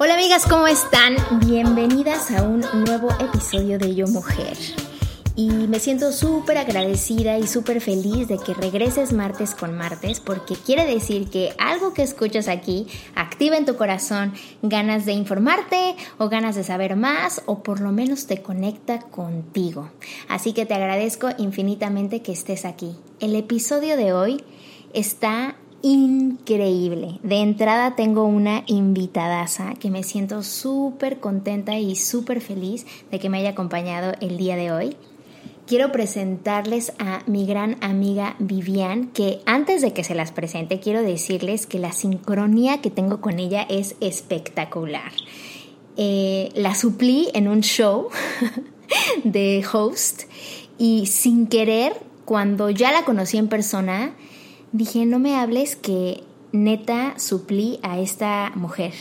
Hola 0.00 0.14
amigas, 0.14 0.46
¿cómo 0.46 0.68
están? 0.68 1.16
Bienvenidas 1.44 2.30
a 2.30 2.44
un 2.44 2.60
nuevo 2.84 3.08
episodio 3.18 3.80
de 3.80 3.96
Yo 3.96 4.06
Mujer. 4.06 4.56
Y 5.34 5.48
me 5.48 5.80
siento 5.80 6.12
súper 6.12 6.56
agradecida 6.56 7.36
y 7.36 7.48
súper 7.48 7.80
feliz 7.80 8.28
de 8.28 8.38
que 8.38 8.54
regreses 8.54 9.12
martes 9.12 9.56
con 9.56 9.76
martes 9.76 10.20
porque 10.20 10.54
quiere 10.54 10.86
decir 10.86 11.28
que 11.30 11.52
algo 11.58 11.94
que 11.94 12.04
escuchas 12.04 12.46
aquí 12.46 12.86
activa 13.16 13.56
en 13.56 13.66
tu 13.66 13.74
corazón 13.74 14.34
ganas 14.62 15.04
de 15.04 15.14
informarte 15.14 15.96
o 16.18 16.28
ganas 16.28 16.54
de 16.54 16.62
saber 16.62 16.94
más 16.94 17.42
o 17.46 17.64
por 17.64 17.80
lo 17.80 17.90
menos 17.90 18.28
te 18.28 18.40
conecta 18.40 19.00
contigo. 19.00 19.90
Así 20.28 20.52
que 20.52 20.64
te 20.64 20.74
agradezco 20.74 21.30
infinitamente 21.38 22.22
que 22.22 22.30
estés 22.30 22.64
aquí. 22.64 22.94
El 23.18 23.34
episodio 23.34 23.96
de 23.96 24.12
hoy 24.12 24.44
está 24.92 25.56
increíble. 25.82 27.18
De 27.22 27.36
entrada 27.36 27.96
tengo 27.96 28.24
una 28.24 28.64
invitadaza 28.66 29.74
que 29.74 29.90
me 29.90 30.02
siento 30.02 30.42
súper 30.42 31.20
contenta 31.20 31.78
y 31.78 31.96
súper 31.96 32.40
feliz 32.40 32.86
de 33.10 33.18
que 33.18 33.28
me 33.28 33.38
haya 33.38 33.50
acompañado 33.50 34.14
el 34.20 34.36
día 34.36 34.56
de 34.56 34.72
hoy. 34.72 34.96
Quiero 35.66 35.92
presentarles 35.92 36.94
a 36.98 37.22
mi 37.26 37.44
gran 37.44 37.76
amiga 37.82 38.36
Vivian, 38.38 39.08
que 39.08 39.40
antes 39.44 39.82
de 39.82 39.92
que 39.92 40.02
se 40.02 40.14
las 40.14 40.32
presente, 40.32 40.80
quiero 40.80 41.02
decirles 41.02 41.66
que 41.66 41.78
la 41.78 41.92
sincronía 41.92 42.80
que 42.80 42.90
tengo 42.90 43.20
con 43.20 43.38
ella 43.38 43.66
es 43.68 43.94
espectacular. 44.00 45.12
Eh, 45.98 46.50
la 46.54 46.74
suplí 46.74 47.28
en 47.34 47.48
un 47.48 47.60
show 47.60 48.08
de 49.24 49.62
host 49.70 50.22
y 50.78 51.06
sin 51.06 51.46
querer, 51.48 51.92
cuando 52.24 52.70
ya 52.70 52.90
la 52.90 53.04
conocí 53.04 53.36
en 53.36 53.48
persona, 53.48 54.14
dije, 54.72 55.06
no 55.06 55.18
me 55.18 55.36
hables 55.36 55.76
que 55.76 56.24
neta 56.52 57.18
suplí 57.18 57.78
a 57.82 57.98
esta 57.98 58.52
mujer. 58.54 58.94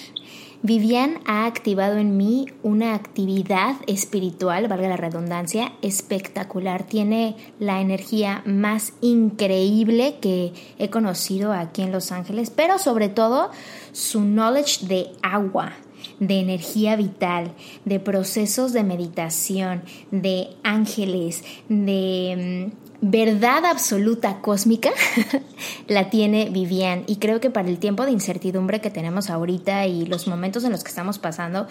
Vivian 0.63 1.19
ha 1.25 1.45
activado 1.45 1.97
en 1.97 2.17
mí 2.17 2.47
una 2.63 2.95
actividad 2.95 3.75
espiritual, 3.85 4.67
valga 4.67 4.89
la 4.89 4.97
redundancia, 4.97 5.73
espectacular. 5.83 6.83
Tiene 6.83 7.35
la 7.59 7.79
energía 7.79 8.41
más 8.45 8.93
increíble 9.01 10.17
que 10.19 10.53
he 10.79 10.89
conocido 10.89 11.53
aquí 11.53 11.83
en 11.83 11.91
Los 11.91 12.11
Ángeles, 12.11 12.49
pero 12.49 12.79
sobre 12.79 13.07
todo 13.07 13.51
su 13.91 14.21
knowledge 14.21 14.87
de 14.87 15.11
agua, 15.21 15.73
de 16.19 16.39
energía 16.39 16.95
vital, 16.95 17.53
de 17.85 17.99
procesos 17.99 18.73
de 18.73 18.83
meditación, 18.83 19.83
de 20.09 20.49
ángeles, 20.63 21.43
de 21.69 22.71
mm, 22.73 22.86
verdad 23.01 23.65
absoluta 23.65 24.41
cósmica 24.41 24.91
la 25.87 26.09
tiene 26.09 26.49
Vivian. 26.49 27.03
Y 27.07 27.17
creo 27.17 27.39
que 27.39 27.49
para 27.49 27.69
el 27.69 27.79
tiempo 27.79 28.05
de 28.05 28.11
incertidumbre 28.11 28.81
que 28.81 28.89
tenemos 28.89 29.29
ahorita 29.29 29.85
y 29.85 30.05
los 30.05 30.27
momentos 30.27 30.63
en 30.63 30.71
los 30.71 30.83
que 30.83 30.89
estamos 30.89 31.19
pasando, 31.19 31.67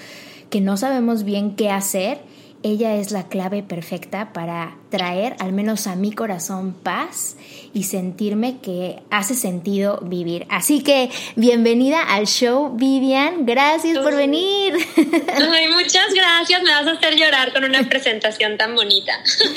que 0.51 0.61
no 0.61 0.77
sabemos 0.77 1.25
bien 1.25 1.57
qué 1.57 1.71
hacer, 1.71 2.21
ella 2.63 2.97
es 2.97 3.11
la 3.11 3.29
clave 3.29 3.63
perfecta 3.63 4.33
para 4.33 4.77
traer 4.91 5.37
al 5.39 5.53
menos 5.53 5.87
a 5.87 5.95
mi 5.95 6.13
corazón 6.13 6.73
paz 6.73 7.37
y 7.73 7.85
sentirme 7.85 8.59
que 8.61 9.03
hace 9.11 9.35
sentido 9.35 10.01
vivir. 10.03 10.47
Así 10.49 10.83
que 10.83 11.11
bienvenida 11.37 12.03
al 12.03 12.27
show, 12.27 12.73
Vivian. 12.75 13.47
Gracias 13.47 13.99
por 13.99 14.17
venir. 14.17 14.75
Ay, 14.97 15.69
muchas 15.69 16.13
gracias. 16.15 16.63
Me 16.63 16.71
vas 16.71 16.87
a 16.87 16.93
hacer 16.93 17.17
llorar 17.17 17.53
con 17.53 17.65
una 17.65 17.89
presentación 17.89 18.57
tan 18.57 18.75
bonita. 18.75 19.13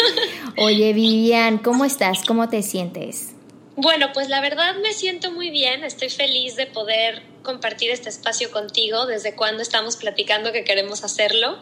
Oye, 0.57 0.93
Vivian, 0.93 1.57
¿cómo 1.57 1.85
estás? 1.85 2.23
¿Cómo 2.25 2.49
te 2.49 2.61
sientes? 2.61 3.33
Bueno, 3.75 4.07
pues 4.13 4.27
la 4.27 4.41
verdad 4.41 4.75
me 4.83 4.91
siento 4.91 5.31
muy 5.31 5.49
bien. 5.51 5.83
Estoy 5.85 6.09
feliz 6.09 6.57
de 6.57 6.65
poder 6.65 7.23
compartir 7.43 7.91
este 7.91 8.09
espacio 8.09 8.51
contigo. 8.51 9.05
Desde 9.05 9.35
cuando 9.35 9.61
estamos 9.61 9.95
platicando 9.95 10.51
que 10.51 10.65
queremos 10.65 11.05
hacerlo 11.05 11.57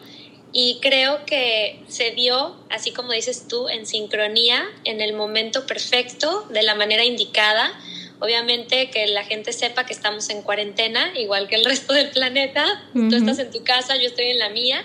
y 0.52 0.78
creo 0.80 1.24
que 1.26 1.82
se 1.88 2.12
dio, 2.12 2.56
así 2.70 2.92
como 2.92 3.12
dices 3.12 3.48
tú, 3.48 3.68
en 3.68 3.86
sincronía, 3.86 4.64
en 4.84 5.00
el 5.00 5.12
momento 5.12 5.66
perfecto, 5.66 6.46
de 6.50 6.62
la 6.62 6.74
manera 6.74 7.04
indicada. 7.04 7.78
Obviamente 8.20 8.90
que 8.90 9.06
la 9.08 9.24
gente 9.24 9.52
sepa 9.52 9.84
que 9.84 9.92
estamos 9.92 10.30
en 10.30 10.42
cuarentena, 10.42 11.12
igual 11.18 11.48
que 11.48 11.56
el 11.56 11.64
resto 11.66 11.92
del 11.92 12.10
planeta. 12.10 12.82
Tú 12.94 13.14
estás 13.14 13.38
en 13.38 13.50
tu 13.50 13.62
casa, 13.62 13.96
yo 13.96 14.08
estoy 14.08 14.26
en 14.26 14.38
la 14.38 14.48
mía. 14.48 14.84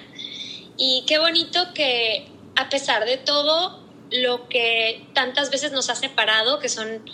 Y 0.78 1.06
qué 1.08 1.20
bonito 1.20 1.74
que 1.74 2.28
a 2.56 2.70
pesar 2.70 3.06
de 3.06 3.18
todo 3.18 3.82
lo 4.12 4.48
que 4.50 5.06
tantas 5.14 5.50
veces 5.50 5.72
nos 5.72 5.90
ha 5.90 5.96
separado, 5.96 6.60
que 6.60 6.68
son, 6.68 7.10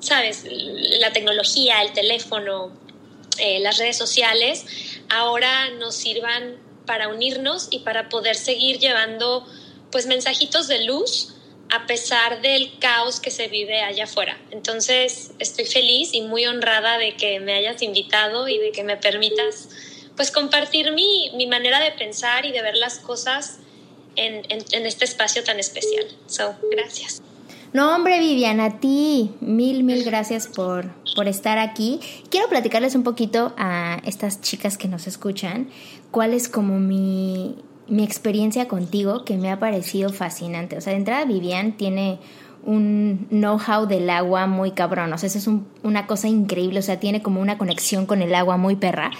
sabes, 0.00 0.44
la 0.48 1.12
tecnología, 1.12 1.82
el 1.82 1.92
teléfono, 1.92 2.72
eh, 3.38 3.60
las 3.60 3.78
redes 3.78 3.96
sociales, 3.96 4.64
ahora 5.10 5.70
nos 5.78 5.94
sirvan 5.94 6.69
para 6.90 7.06
unirnos 7.06 7.68
y 7.70 7.78
para 7.78 8.08
poder 8.08 8.34
seguir 8.34 8.80
llevando 8.80 9.46
pues 9.92 10.06
mensajitos 10.06 10.66
de 10.66 10.84
luz 10.86 11.36
a 11.70 11.86
pesar 11.86 12.42
del 12.42 12.80
caos 12.80 13.20
que 13.20 13.30
se 13.30 13.46
vive 13.46 13.80
allá 13.80 14.04
afuera. 14.04 14.36
Entonces 14.50 15.30
estoy 15.38 15.66
feliz 15.66 16.12
y 16.14 16.22
muy 16.22 16.46
honrada 16.46 16.98
de 16.98 17.14
que 17.14 17.38
me 17.38 17.52
hayas 17.52 17.80
invitado 17.82 18.48
y 18.48 18.58
de 18.58 18.72
que 18.72 18.82
me 18.82 18.96
permitas 18.96 19.68
pues 20.16 20.32
compartir 20.32 20.90
mi, 20.90 21.30
mi 21.36 21.46
manera 21.46 21.78
de 21.78 21.92
pensar 21.92 22.44
y 22.44 22.50
de 22.50 22.60
ver 22.60 22.74
las 22.74 22.98
cosas 22.98 23.60
en, 24.16 24.42
en, 24.48 24.84
este 24.84 25.04
espacio 25.04 25.44
tan 25.44 25.60
especial. 25.60 26.06
So, 26.26 26.56
gracias. 26.72 27.22
No, 27.72 27.94
hombre, 27.94 28.18
Viviana, 28.18 28.64
a 28.64 28.80
ti 28.80 29.30
mil, 29.40 29.84
mil 29.84 30.02
gracias 30.02 30.48
por, 30.48 30.90
por 31.14 31.28
estar 31.28 31.58
aquí. 31.58 32.00
Quiero 32.30 32.48
platicarles 32.48 32.96
un 32.96 33.04
poquito 33.04 33.54
a 33.56 34.02
estas 34.04 34.40
chicas 34.40 34.76
que 34.76 34.88
nos 34.88 35.06
escuchan 35.06 35.70
cuál 36.10 36.34
es 36.34 36.48
como 36.48 36.78
mi, 36.78 37.56
mi 37.88 38.04
experiencia 38.04 38.68
contigo 38.68 39.24
que 39.24 39.36
me 39.36 39.50
ha 39.50 39.58
parecido 39.58 40.10
fascinante. 40.10 40.76
O 40.76 40.80
sea, 40.80 40.92
de 40.92 40.98
entrada 40.98 41.24
Vivian 41.24 41.76
tiene 41.76 42.18
un 42.62 43.26
know-how 43.30 43.86
del 43.86 44.10
agua 44.10 44.46
muy 44.46 44.72
cabrón. 44.72 45.12
O 45.12 45.18
sea, 45.18 45.28
eso 45.28 45.38
es 45.38 45.48
una 45.82 46.06
cosa 46.06 46.28
increíble. 46.28 46.78
O 46.78 46.82
sea, 46.82 47.00
tiene 47.00 47.22
como 47.22 47.40
una 47.40 47.58
conexión 47.58 48.06
con 48.06 48.22
el 48.22 48.34
agua 48.34 48.56
muy 48.56 48.76
perra. 48.76 49.10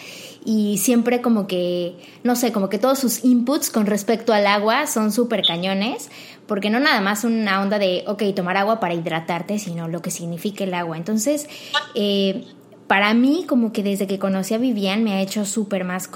Y 0.45 0.79
siempre 0.79 1.21
como 1.21 1.47
que, 1.47 1.97
no 2.23 2.37
sé, 2.37 2.53
como 2.53 2.69
que 2.69 2.79
todos 2.79 2.99
sus 2.99 3.25
inputs 3.25 3.71
con 3.71 3.87
respecto 3.87 4.33
al 4.33 4.47
agua 4.47 4.87
son 4.87 5.13
súper 5.13 5.45
cañones. 5.47 6.11
Porque 6.47 6.71
no 6.71 6.81
nada 6.81 7.01
más 7.01 7.25
una 7.25 7.63
onda 7.63 7.79
de, 7.79 8.05
ok, 8.07 8.23
tomar 8.35 8.57
agua 8.57 8.81
para 8.81 8.95
hidratarte, 8.95 9.59
sino 9.59 9.89
lo 9.89 10.03
que 10.03 10.11
significa 10.11 10.65
el 10.65 10.75
agua. 10.75 10.97
Entonces, 10.97 11.49
eh, 11.95 12.45
para 12.91 13.15
mí, 13.15 13.45
como 13.47 13.73
que 13.73 13.85
desde 13.85 14.09
que 14.09 14.19
conocí 14.19 14.53
a 14.53 14.59
Vivian 14.59 15.05
me 15.05 15.13
ha 15.13 15.21
hecho 15.21 15.45
súper 15.45 15.85
más, 15.85 16.11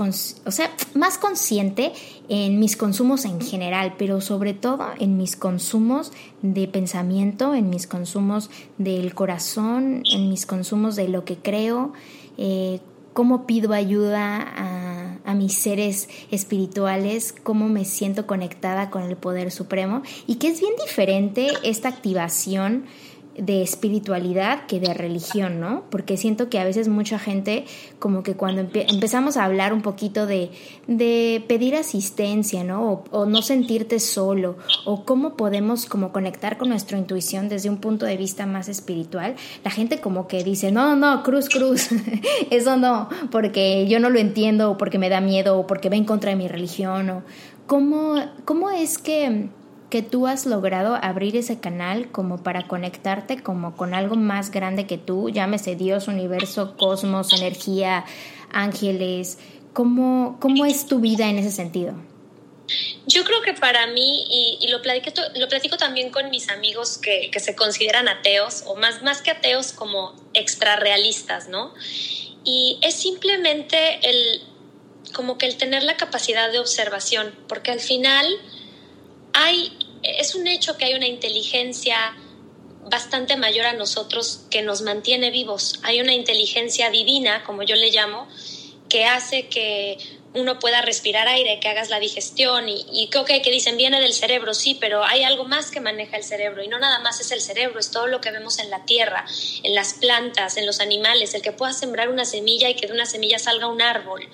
o 0.44 0.50
sea, 0.50 0.72
más 0.94 1.18
consciente 1.18 1.92
en 2.28 2.58
mis 2.58 2.76
consumos 2.76 3.26
en 3.26 3.40
general, 3.40 3.94
pero 3.96 4.20
sobre 4.20 4.54
todo 4.54 4.88
en 4.98 5.16
mis 5.16 5.36
consumos 5.36 6.10
de 6.42 6.66
pensamiento, 6.66 7.54
en 7.54 7.70
mis 7.70 7.86
consumos 7.86 8.50
del 8.76 9.14
corazón, 9.14 10.02
en 10.12 10.28
mis 10.28 10.46
consumos 10.46 10.96
de 10.96 11.06
lo 11.06 11.24
que 11.24 11.36
creo, 11.36 11.92
eh, 12.38 12.80
cómo 13.12 13.46
pido 13.46 13.72
ayuda 13.72 14.40
a, 14.40 15.18
a, 15.24 15.34
mis 15.34 15.54
seres 15.54 16.08
espirituales, 16.32 17.32
cómo 17.44 17.68
me 17.68 17.84
siento 17.84 18.26
conectada 18.26 18.90
con 18.90 19.04
el 19.04 19.14
poder 19.14 19.52
supremo 19.52 20.02
y 20.26 20.36
que 20.36 20.48
es 20.48 20.58
bien 20.58 20.72
diferente 20.84 21.52
esta 21.62 21.88
activación 21.88 22.86
de 23.36 23.62
espiritualidad 23.62 24.66
que 24.66 24.80
de 24.80 24.94
religión, 24.94 25.60
¿no? 25.60 25.82
Porque 25.90 26.16
siento 26.16 26.48
que 26.48 26.58
a 26.58 26.64
veces 26.64 26.88
mucha 26.88 27.18
gente 27.18 27.64
como 27.98 28.22
que 28.22 28.34
cuando 28.34 28.60
empezamos 28.60 29.36
a 29.36 29.44
hablar 29.44 29.72
un 29.72 29.82
poquito 29.82 30.26
de, 30.26 30.50
de 30.86 31.42
pedir 31.48 31.74
asistencia, 31.74 32.64
¿no? 32.64 33.04
O, 33.10 33.26
no 33.26 33.42
sentirte 33.42 33.98
solo, 33.98 34.56
o 34.84 35.04
cómo 35.04 35.36
podemos 35.36 35.86
como 35.86 36.12
conectar 36.12 36.58
con 36.58 36.68
nuestra 36.68 36.98
intuición 36.98 37.48
desde 37.48 37.70
un 37.70 37.78
punto 37.78 38.06
de 38.06 38.16
vista 38.16 38.46
más 38.46 38.68
espiritual, 38.68 39.34
la 39.64 39.70
gente 39.70 40.00
como 40.00 40.28
que 40.28 40.44
dice, 40.44 40.70
no, 40.70 40.94
no, 40.96 41.22
cruz, 41.22 41.48
cruz, 41.48 41.88
eso 42.50 42.76
no, 42.76 43.08
porque 43.30 43.86
yo 43.88 43.98
no 43.98 44.10
lo 44.10 44.18
entiendo, 44.18 44.72
o 44.72 44.78
porque 44.78 44.98
me 44.98 45.08
da 45.08 45.20
miedo, 45.20 45.58
o 45.58 45.66
porque 45.66 45.88
va 45.88 45.96
en 45.96 46.04
contra 46.04 46.30
de 46.30 46.36
mi 46.36 46.48
religión, 46.48 47.10
o 47.10 47.22
cómo, 47.66 48.16
cómo 48.44 48.70
es 48.70 48.98
que 48.98 49.48
que 49.94 50.02
tú 50.02 50.26
has 50.26 50.44
logrado 50.44 50.98
abrir 51.00 51.36
ese 51.36 51.60
canal 51.60 52.10
como 52.10 52.42
para 52.42 52.66
conectarte 52.66 53.44
como 53.44 53.76
con 53.76 53.94
algo 53.94 54.16
más 54.16 54.50
grande 54.50 54.88
que 54.88 54.98
tú, 54.98 55.30
llámese 55.30 55.76
Dios, 55.76 56.08
universo, 56.08 56.76
cosmos, 56.76 57.32
energía, 57.32 58.04
ángeles. 58.50 59.38
¿Cómo, 59.72 60.36
cómo 60.40 60.66
es 60.66 60.88
tu 60.88 60.98
vida 60.98 61.30
en 61.30 61.38
ese 61.38 61.52
sentido? 61.52 61.94
Yo 63.06 63.22
creo 63.22 63.40
que 63.42 63.54
para 63.54 63.86
mí, 63.86 64.58
y, 64.60 64.66
lo, 64.66 64.82
platico, 64.82 65.12
lo 65.36 65.48
platico 65.48 65.76
también 65.76 66.10
con 66.10 66.28
mis 66.28 66.48
amigos 66.48 66.98
que, 66.98 67.30
que, 67.30 67.38
se 67.38 67.54
consideran 67.54 68.08
ateos, 68.08 68.64
o 68.66 68.74
más, 68.74 69.00
más 69.04 69.22
que 69.22 69.30
ateos 69.30 69.70
como 69.70 70.12
extrarrealistas, 70.32 71.46
¿no? 71.46 71.72
Y 72.42 72.80
es 72.82 72.96
simplemente 72.96 74.00
el, 74.02 74.42
como 75.12 75.38
que 75.38 75.46
el 75.46 75.56
tener 75.56 75.84
la 75.84 75.96
capacidad 75.96 76.50
de 76.50 76.58
observación, 76.58 77.32
porque 77.46 77.70
al 77.70 77.78
final 77.78 78.26
hay 79.34 79.83
es 80.04 80.34
un 80.34 80.46
hecho 80.46 80.76
que 80.76 80.84
hay 80.86 80.94
una 80.94 81.06
inteligencia 81.06 82.16
bastante 82.90 83.36
mayor 83.36 83.66
a 83.66 83.72
nosotros 83.72 84.42
que 84.50 84.62
nos 84.62 84.82
mantiene 84.82 85.30
vivos. 85.30 85.80
Hay 85.82 86.00
una 86.00 86.12
inteligencia 86.12 86.90
divina, 86.90 87.42
como 87.44 87.62
yo 87.62 87.76
le 87.76 87.90
llamo, 87.90 88.28
que 88.88 89.04
hace 89.06 89.48
que 89.48 89.98
uno 90.34 90.58
pueda 90.58 90.82
respirar 90.82 91.28
aire, 91.28 91.60
que 91.60 91.68
hagas 91.68 91.90
la 91.90 92.00
digestión 92.00 92.68
y, 92.68 92.84
y 92.92 93.08
que, 93.08 93.40
que 93.40 93.50
dicen 93.50 93.76
viene 93.76 94.00
del 94.00 94.12
cerebro, 94.12 94.52
sí, 94.52 94.76
pero 94.80 95.04
hay 95.04 95.22
algo 95.22 95.44
más 95.44 95.70
que 95.70 95.80
maneja 95.80 96.16
el 96.16 96.24
cerebro 96.24 96.62
y 96.62 96.68
no 96.68 96.78
nada 96.78 96.98
más 96.98 97.20
es 97.20 97.30
el 97.30 97.40
cerebro, 97.40 97.78
es 97.78 97.92
todo 97.92 98.08
lo 98.08 98.20
que 98.20 98.32
vemos 98.32 98.58
en 98.58 98.68
la 98.68 98.84
tierra, 98.84 99.24
en 99.62 99.74
las 99.74 99.94
plantas, 99.94 100.56
en 100.56 100.66
los 100.66 100.80
animales, 100.80 101.34
el 101.34 101.42
que 101.42 101.52
pueda 101.52 101.72
sembrar 101.72 102.08
una 102.08 102.24
semilla 102.24 102.68
y 102.68 102.74
que 102.74 102.88
de 102.88 102.92
una 102.92 103.06
semilla 103.06 103.38
salga 103.38 103.68
un 103.68 103.80
árbol 103.80 104.28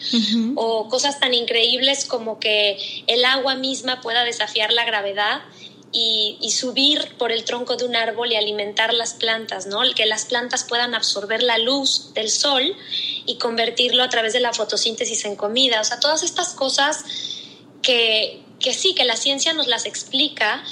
o 0.56 0.88
cosas 0.88 1.20
tan 1.20 1.34
increíbles 1.34 2.06
como 2.06 2.40
que 2.40 2.78
el 3.06 3.24
agua 3.26 3.54
misma 3.54 4.00
pueda 4.00 4.24
desafiar 4.24 4.72
la 4.72 4.86
gravedad 4.86 5.42
y, 5.92 6.50
subir 6.52 7.16
por 7.18 7.32
el 7.32 7.44
tronco 7.44 7.76
de 7.76 7.84
un 7.84 7.96
árbol 7.96 8.32
y 8.32 8.36
alimentar 8.36 8.94
las 8.94 9.14
plantas, 9.14 9.66
¿no? 9.66 9.80
Que 9.94 10.06
las 10.06 10.24
plantas 10.24 10.64
puedan 10.64 10.94
absorber 10.94 11.42
la 11.42 11.58
luz 11.58 12.12
del 12.14 12.30
sol 12.30 12.76
y 13.26 13.36
convertirlo 13.38 14.02
a 14.02 14.08
través 14.08 14.32
de 14.32 14.40
la 14.40 14.52
fotosíntesis 14.52 15.24
en 15.24 15.36
comida. 15.36 15.80
O 15.80 15.84
sea, 15.84 15.98
todas 15.98 16.22
estas 16.22 16.54
cosas 16.54 17.04
que, 17.82 18.42
que 18.60 18.72
sí, 18.72 18.94
que 18.94 19.04
la 19.04 19.16
ciencia 19.16 19.52
nos 19.52 19.66
las 19.66 19.84
explica, 19.84 20.62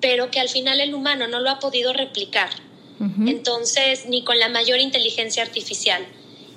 pero 0.00 0.30
que 0.30 0.40
al 0.40 0.48
final 0.48 0.80
el 0.80 0.94
humano 0.94 1.26
no 1.26 1.40
lo 1.40 1.50
ha 1.50 1.58
podido 1.58 1.92
replicar. 1.92 2.50
Entonces, 3.26 4.04
ni 4.04 4.24
con 4.24 4.38
la 4.38 4.50
mayor 4.50 4.78
inteligencia 4.78 5.42
artificial. 5.42 6.06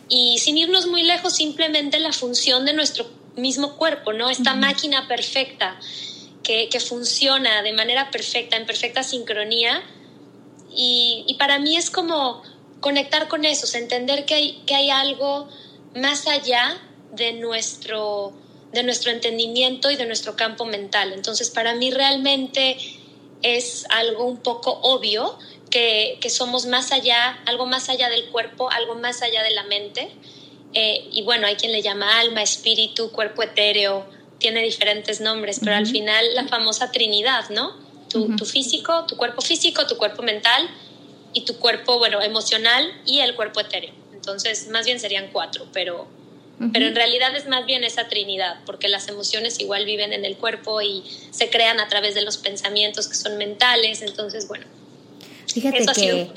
Y 0.10 0.39
sin 0.39 0.57
irnos 0.57 0.88
muy 0.88 1.04
lejos, 1.04 1.38
simplemente 1.38 2.00
la 2.00 2.12
función 2.12 2.65
de 2.65 2.74
nuestro 2.74 3.10
mismo 3.38 3.77
cuerpo, 3.77 4.12
¿no? 4.12 4.30
Esta 4.30 4.54
máquina 4.54 5.07
perfecta 5.07 5.80
que, 6.43 6.79
funciona 6.79 7.61
de 7.63 7.73
manera 7.73 8.11
perfecta, 8.11 8.57
en 8.57 8.65
perfecta 8.65 9.03
sincronía. 9.03 9.81
Y, 10.75 11.35
para 11.39 11.59
mí 11.59 11.77
es 11.77 11.89
como 11.89 12.43
conectar 12.79 13.27
con 13.27 13.45
eso, 13.45 13.65
entender 13.77 14.25
que 14.25 14.35
hay, 14.35 14.63
que 14.65 14.75
hay 14.75 14.89
algo 14.89 15.47
más 15.95 16.27
allá 16.27 16.77
de 17.13 17.33
nuestro, 17.33 18.33
de 18.73 18.83
nuestro 18.83 19.11
entendimiento 19.11 19.89
y 19.89 19.95
de 19.95 20.05
nuestro 20.05 20.35
campo 20.35 20.65
mental. 20.65 21.13
Entonces, 21.13 21.49
para 21.49 21.75
mí 21.75 21.91
realmente 21.91 22.77
es 23.41 23.85
algo 23.89 24.25
un 24.25 24.37
poco 24.37 24.79
obvio 24.81 25.37
que, 25.69 26.29
somos 26.29 26.65
más 26.67 26.91
allá, 26.91 27.39
algo 27.45 27.65
más 27.65 27.89
allá 27.89 28.09
del 28.09 28.29
cuerpo, 28.29 28.69
algo 28.69 28.95
más 28.95 29.21
allá 29.21 29.41
de 29.43 29.51
la 29.51 29.63
mente. 29.63 30.11
Eh, 30.73 31.07
y 31.11 31.23
bueno, 31.23 31.47
hay 31.47 31.55
quien 31.55 31.71
le 31.71 31.81
llama 31.81 32.19
alma, 32.19 32.43
espíritu, 32.43 33.11
cuerpo 33.11 33.43
etéreo, 33.43 34.05
tiene 34.43 34.61
diferentes 34.61 35.21
nombres, 35.21 35.59
pero 35.61 35.75
al 35.77 35.87
final 35.87 36.25
la 36.35 36.47
famosa 36.49 36.91
Trinidad, 36.91 37.49
¿no? 37.49 37.71
Tu, 38.09 38.35
tu, 38.35 38.45
físico, 38.45 39.05
tu 39.07 39.15
cuerpo 39.15 39.41
físico, 39.41 39.87
tu 39.87 39.97
cuerpo 39.97 40.21
mental 40.21 40.69
y 41.33 41.45
tu 41.45 41.57
cuerpo, 41.57 41.97
bueno, 41.97 42.21
emocional 42.21 42.91
y 43.05 43.21
el 43.21 43.35
cuerpo 43.35 43.61
etéreo. 43.61 43.93
Entonces, 44.13 44.67
más 44.67 44.85
bien 44.85 44.99
serían 44.99 45.29
cuatro, 45.31 45.65
pero, 45.71 46.07
pero 46.73 46.87
en 46.87 46.93
realidad 46.93 47.33
es 47.35 47.47
más 47.47 47.65
bien 47.65 47.85
esa 47.85 48.09
Trinidad, 48.09 48.59
porque 48.65 48.89
las 48.89 49.07
emociones 49.07 49.59
igual 49.61 49.85
viven 49.85 50.11
en 50.11 50.25
el 50.25 50.35
cuerpo 50.35 50.81
y 50.81 51.03
se 51.31 51.49
crean 51.49 51.79
a 51.79 51.87
través 51.87 52.13
de 52.13 52.21
los 52.21 52.37
pensamientos 52.37 53.07
que 53.07 53.15
son 53.15 53.37
mentales. 53.37 54.01
Entonces, 54.01 54.47
bueno. 54.49 54.65
Fíjate 55.47 55.85
que 55.95 56.31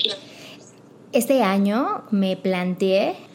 este 1.11 1.43
año 1.43 2.05
me 2.11 2.37
planteé 2.37 3.26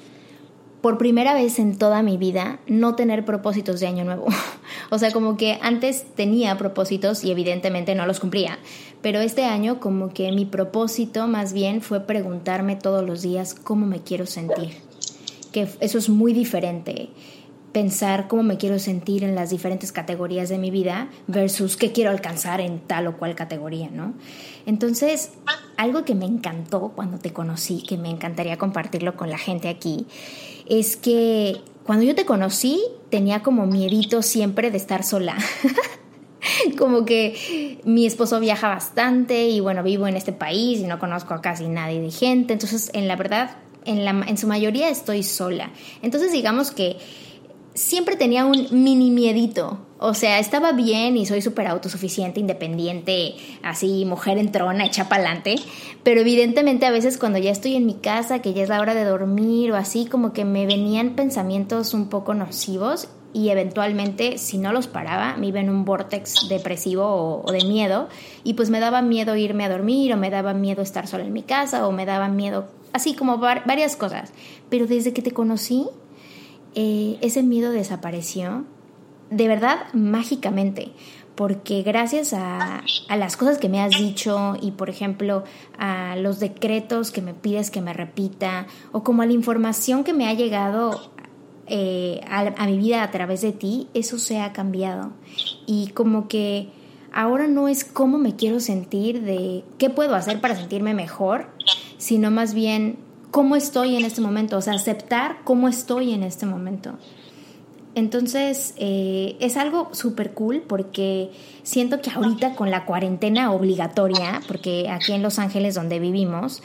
por 0.82 0.98
primera 0.98 1.32
vez 1.32 1.58
en 1.58 1.78
toda 1.78 2.02
mi 2.02 2.18
vida 2.18 2.58
no 2.66 2.96
tener 2.96 3.24
propósitos 3.24 3.80
de 3.80 3.86
año 3.86 4.04
nuevo. 4.04 4.26
o 4.90 4.98
sea, 4.98 5.12
como 5.12 5.36
que 5.36 5.58
antes 5.62 6.04
tenía 6.14 6.58
propósitos 6.58 7.24
y 7.24 7.30
evidentemente 7.30 7.94
no 7.94 8.04
los 8.04 8.20
cumplía, 8.20 8.58
pero 9.00 9.20
este 9.20 9.44
año 9.44 9.80
como 9.80 10.12
que 10.12 10.30
mi 10.32 10.44
propósito 10.44 11.28
más 11.28 11.52
bien 11.52 11.80
fue 11.80 12.00
preguntarme 12.00 12.76
todos 12.76 13.06
los 13.06 13.22
días 13.22 13.54
cómo 13.54 13.86
me 13.86 14.02
quiero 14.02 14.26
sentir. 14.26 14.72
Que 15.52 15.68
eso 15.80 15.98
es 15.98 16.08
muy 16.08 16.32
diferente 16.32 17.10
pensar 17.72 18.28
cómo 18.28 18.42
me 18.42 18.58
quiero 18.58 18.78
sentir 18.78 19.24
en 19.24 19.34
las 19.34 19.50
diferentes 19.50 19.92
categorías 19.92 20.48
de 20.48 20.58
mi 20.58 20.70
vida 20.70 21.08
versus 21.26 21.76
qué 21.76 21.90
quiero 21.90 22.10
alcanzar 22.10 22.60
en 22.60 22.80
tal 22.80 23.06
o 23.06 23.16
cual 23.16 23.34
categoría, 23.34 23.88
¿no? 23.90 24.12
Entonces, 24.66 25.32
algo 25.76 26.04
que 26.04 26.14
me 26.14 26.26
encantó 26.26 26.92
cuando 26.94 27.18
te 27.18 27.32
conocí, 27.32 27.82
que 27.82 27.96
me 27.96 28.10
encantaría 28.10 28.58
compartirlo 28.58 29.16
con 29.16 29.30
la 29.30 29.38
gente 29.38 29.68
aquí, 29.68 30.06
es 30.68 30.96
que 30.96 31.60
cuando 31.84 32.04
yo 32.04 32.14
te 32.14 32.24
conocí 32.24 32.80
tenía 33.10 33.42
como 33.42 33.66
miedito 33.66 34.22
siempre 34.22 34.70
de 34.70 34.78
estar 34.78 35.04
sola. 35.04 35.36
como 36.78 37.04
que 37.04 37.78
mi 37.84 38.06
esposo 38.06 38.40
viaja 38.40 38.68
bastante 38.68 39.48
y 39.48 39.60
bueno, 39.60 39.82
vivo 39.82 40.06
en 40.06 40.16
este 40.16 40.32
país 40.32 40.80
y 40.80 40.84
no 40.84 40.98
conozco 40.98 41.34
a 41.34 41.40
casi 41.40 41.68
nadie 41.68 42.00
de 42.00 42.10
gente, 42.10 42.52
entonces 42.52 42.90
en 42.94 43.08
la 43.08 43.16
verdad, 43.16 43.56
en, 43.84 44.04
la, 44.04 44.10
en 44.26 44.36
su 44.36 44.46
mayoría 44.46 44.88
estoy 44.88 45.22
sola. 45.22 45.70
Entonces 46.02 46.32
digamos 46.32 46.70
que 46.70 46.96
siempre 47.74 48.16
tenía 48.16 48.44
un 48.44 48.66
mini 48.70 49.10
miedito. 49.10 49.78
O 49.98 50.14
sea, 50.14 50.40
estaba 50.40 50.72
bien 50.72 51.16
y 51.16 51.26
soy 51.26 51.42
súper 51.42 51.68
autosuficiente, 51.68 52.40
independiente, 52.40 53.36
así, 53.62 54.04
mujer 54.04 54.36
en 54.38 54.50
trona, 54.50 54.84
hecha 54.84 55.08
pa'lante. 55.08 55.54
Pero 56.02 56.20
evidentemente 56.22 56.86
a 56.86 56.90
veces 56.90 57.18
cuando 57.18 57.38
ya 57.38 57.52
estoy 57.52 57.76
en 57.76 57.86
mi 57.86 57.94
casa, 57.94 58.42
que 58.42 58.52
ya 58.52 58.64
es 58.64 58.68
la 58.68 58.80
hora 58.80 58.94
de 58.94 59.04
dormir 59.04 59.70
o 59.70 59.76
así, 59.76 60.06
como 60.06 60.32
que 60.32 60.44
me 60.44 60.66
venían 60.66 61.10
pensamientos 61.10 61.94
un 61.94 62.08
poco 62.08 62.34
nocivos 62.34 63.08
y 63.32 63.48
eventualmente, 63.48 64.38
si 64.38 64.58
no 64.58 64.72
los 64.72 64.88
paraba, 64.88 65.36
me 65.36 65.46
iba 65.46 65.60
en 65.60 65.70
un 65.70 65.84
vortex 65.84 66.48
depresivo 66.48 67.04
o, 67.04 67.48
o 67.48 67.52
de 67.52 67.64
miedo. 67.64 68.08
Y 68.42 68.54
pues 68.54 68.70
me 68.70 68.80
daba 68.80 69.02
miedo 69.02 69.36
irme 69.36 69.64
a 69.64 69.70
dormir 69.70 70.12
o 70.12 70.16
me 70.16 70.30
daba 70.30 70.52
miedo 70.52 70.82
estar 70.82 71.06
sola 71.06 71.24
en 71.24 71.32
mi 71.32 71.42
casa 71.42 71.86
o 71.86 71.92
me 71.92 72.06
daba 72.06 72.28
miedo, 72.28 72.66
así 72.92 73.14
como 73.14 73.38
varias 73.38 73.94
cosas. 73.94 74.32
Pero 74.68 74.88
desde 74.88 75.12
que 75.12 75.22
te 75.22 75.30
conocí, 75.30 75.86
eh, 76.74 77.18
ese 77.20 77.42
miedo 77.42 77.70
desapareció 77.72 78.64
de 79.32 79.48
verdad 79.48 79.92
mágicamente, 79.94 80.92
porque 81.34 81.82
gracias 81.82 82.34
a, 82.34 82.82
las 83.16 83.36
cosas 83.36 83.58
que 83.58 83.68
me 83.68 83.80
has 83.80 83.96
dicho 83.96 84.56
y 84.60 84.72
por 84.72 84.90
ejemplo 84.90 85.44
a 85.78 86.16
los 86.16 86.38
decretos 86.38 87.10
que 87.10 87.22
me 87.22 87.32
pides 87.32 87.70
que 87.70 87.80
me 87.80 87.94
repita 87.94 88.66
o 88.92 89.02
como 89.02 89.22
a 89.22 89.26
la 89.26 89.32
información 89.32 90.04
que 90.04 90.12
me 90.12 90.28
ha 90.28 90.34
llegado 90.34 91.00
eh, 91.66 92.20
a, 92.28 92.66
mi 92.66 92.76
vida 92.76 93.02
a 93.02 93.10
través 93.10 93.40
de 93.40 93.52
ti, 93.52 93.88
eso 93.94 94.18
se 94.18 94.40
ha 94.40 94.52
cambiado. 94.52 95.12
Y 95.66 95.88
como 95.88 96.28
que 96.28 96.68
ahora 97.12 97.46
no 97.46 97.68
es 97.68 97.84
cómo 97.84 98.18
me 98.18 98.36
quiero 98.36 98.60
sentir 98.60 99.22
de 99.22 99.64
qué 99.78 99.88
puedo 99.88 100.14
hacer 100.14 100.40
para 100.40 100.56
sentirme 100.56 100.92
mejor, 100.92 101.46
sino 101.96 102.30
más 102.30 102.52
bien 102.52 102.98
cómo 103.32 103.56
estoy 103.56 103.96
en 103.96 104.04
este 104.04 104.20
momento, 104.20 104.58
o 104.58 104.60
sea, 104.60 104.74
aceptar 104.74 105.38
cómo 105.42 105.66
estoy 105.66 106.12
en 106.12 106.22
este 106.22 106.46
momento. 106.46 106.98
Entonces, 107.94 108.74
eh, 108.76 109.36
es 109.40 109.56
algo 109.56 109.88
súper 109.92 110.32
cool 110.34 110.62
porque 110.66 111.30
siento 111.62 112.00
que 112.00 112.10
ahorita 112.10 112.54
con 112.54 112.70
la 112.70 112.84
cuarentena 112.84 113.50
obligatoria, 113.50 114.40
porque 114.46 114.88
aquí 114.90 115.12
en 115.12 115.22
Los 115.22 115.38
Ángeles 115.38 115.74
donde 115.74 115.98
vivimos, 115.98 116.62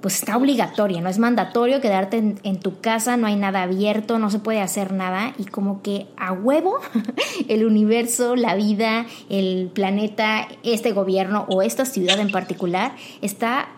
pues 0.00 0.16
está 0.16 0.36
obligatoria, 0.36 1.00
no 1.00 1.08
es 1.08 1.18
mandatorio 1.18 1.80
quedarte 1.80 2.18
en, 2.18 2.40
en, 2.42 2.58
tu 2.58 2.80
casa, 2.80 3.16
no 3.16 3.28
hay 3.28 3.36
nada 3.36 3.62
abierto, 3.62 4.18
no 4.18 4.30
se 4.30 4.40
puede 4.40 4.60
hacer 4.60 4.92
nada 4.92 5.34
y 5.38 5.44
como 5.44 5.82
que 5.82 6.06
a 6.16 6.32
huevo 6.32 6.78
el 7.48 7.64
universo, 7.64 8.34
la 8.34 8.56
vida, 8.56 9.06
el 9.28 9.70
planeta, 9.72 10.48
este 10.64 10.92
gobierno 10.92 11.46
o 11.48 11.62
esta 11.62 11.84
ciudad 11.84 12.18
en 12.18 12.30
particular 12.30 12.94
está 13.22 13.68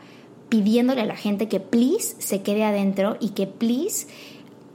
pidiéndole 0.50 1.00
a 1.00 1.06
la 1.06 1.16
gente 1.16 1.48
que 1.48 1.60
please 1.60 2.16
se 2.18 2.42
quede 2.42 2.64
adentro 2.64 3.16
y 3.20 3.30
que 3.30 3.46
please 3.46 4.06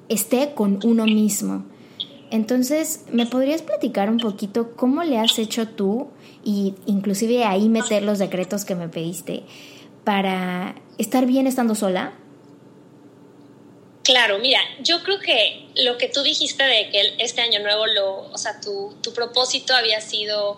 esté 0.10 0.53
con 0.55 0.79
uno 0.84 1.05
mismo. 1.05 1.65
Entonces, 2.32 3.05
¿me 3.12 3.27
podrías 3.27 3.62
platicar 3.62 4.10
un 4.10 4.17
poquito 4.17 4.75
cómo 4.75 5.03
le 5.03 5.20
has 5.20 5.38
hecho 5.38 5.67
tú 5.67 6.10
y 6.44 6.74
inclusive 6.88 7.44
ahí 7.44 7.70
meter 7.70 8.01
los 8.01 8.17
decretos 8.17 8.65
que 8.65 8.75
me 8.75 8.89
pediste 8.89 9.44
para 10.03 10.75
estar 10.98 11.25
bien 11.25 11.46
estando 11.46 11.75
sola? 11.75 12.13
Claro, 14.03 14.39
mira, 14.39 14.60
yo 14.82 15.01
creo 15.03 15.20
que 15.20 15.67
lo 15.84 15.98
que 15.98 16.10
tú 16.10 16.24
dijiste 16.24 16.63
de 16.63 16.89
que 16.89 17.15
este 17.20 17.41
año 17.41 17.60
nuevo, 17.60 17.88
lo, 17.88 18.32
o 18.32 18.38
sea, 18.38 18.60
tu, 18.62 18.96
tu 19.01 19.13
propósito 19.13 19.75
había 19.75 20.00
sido 20.00 20.58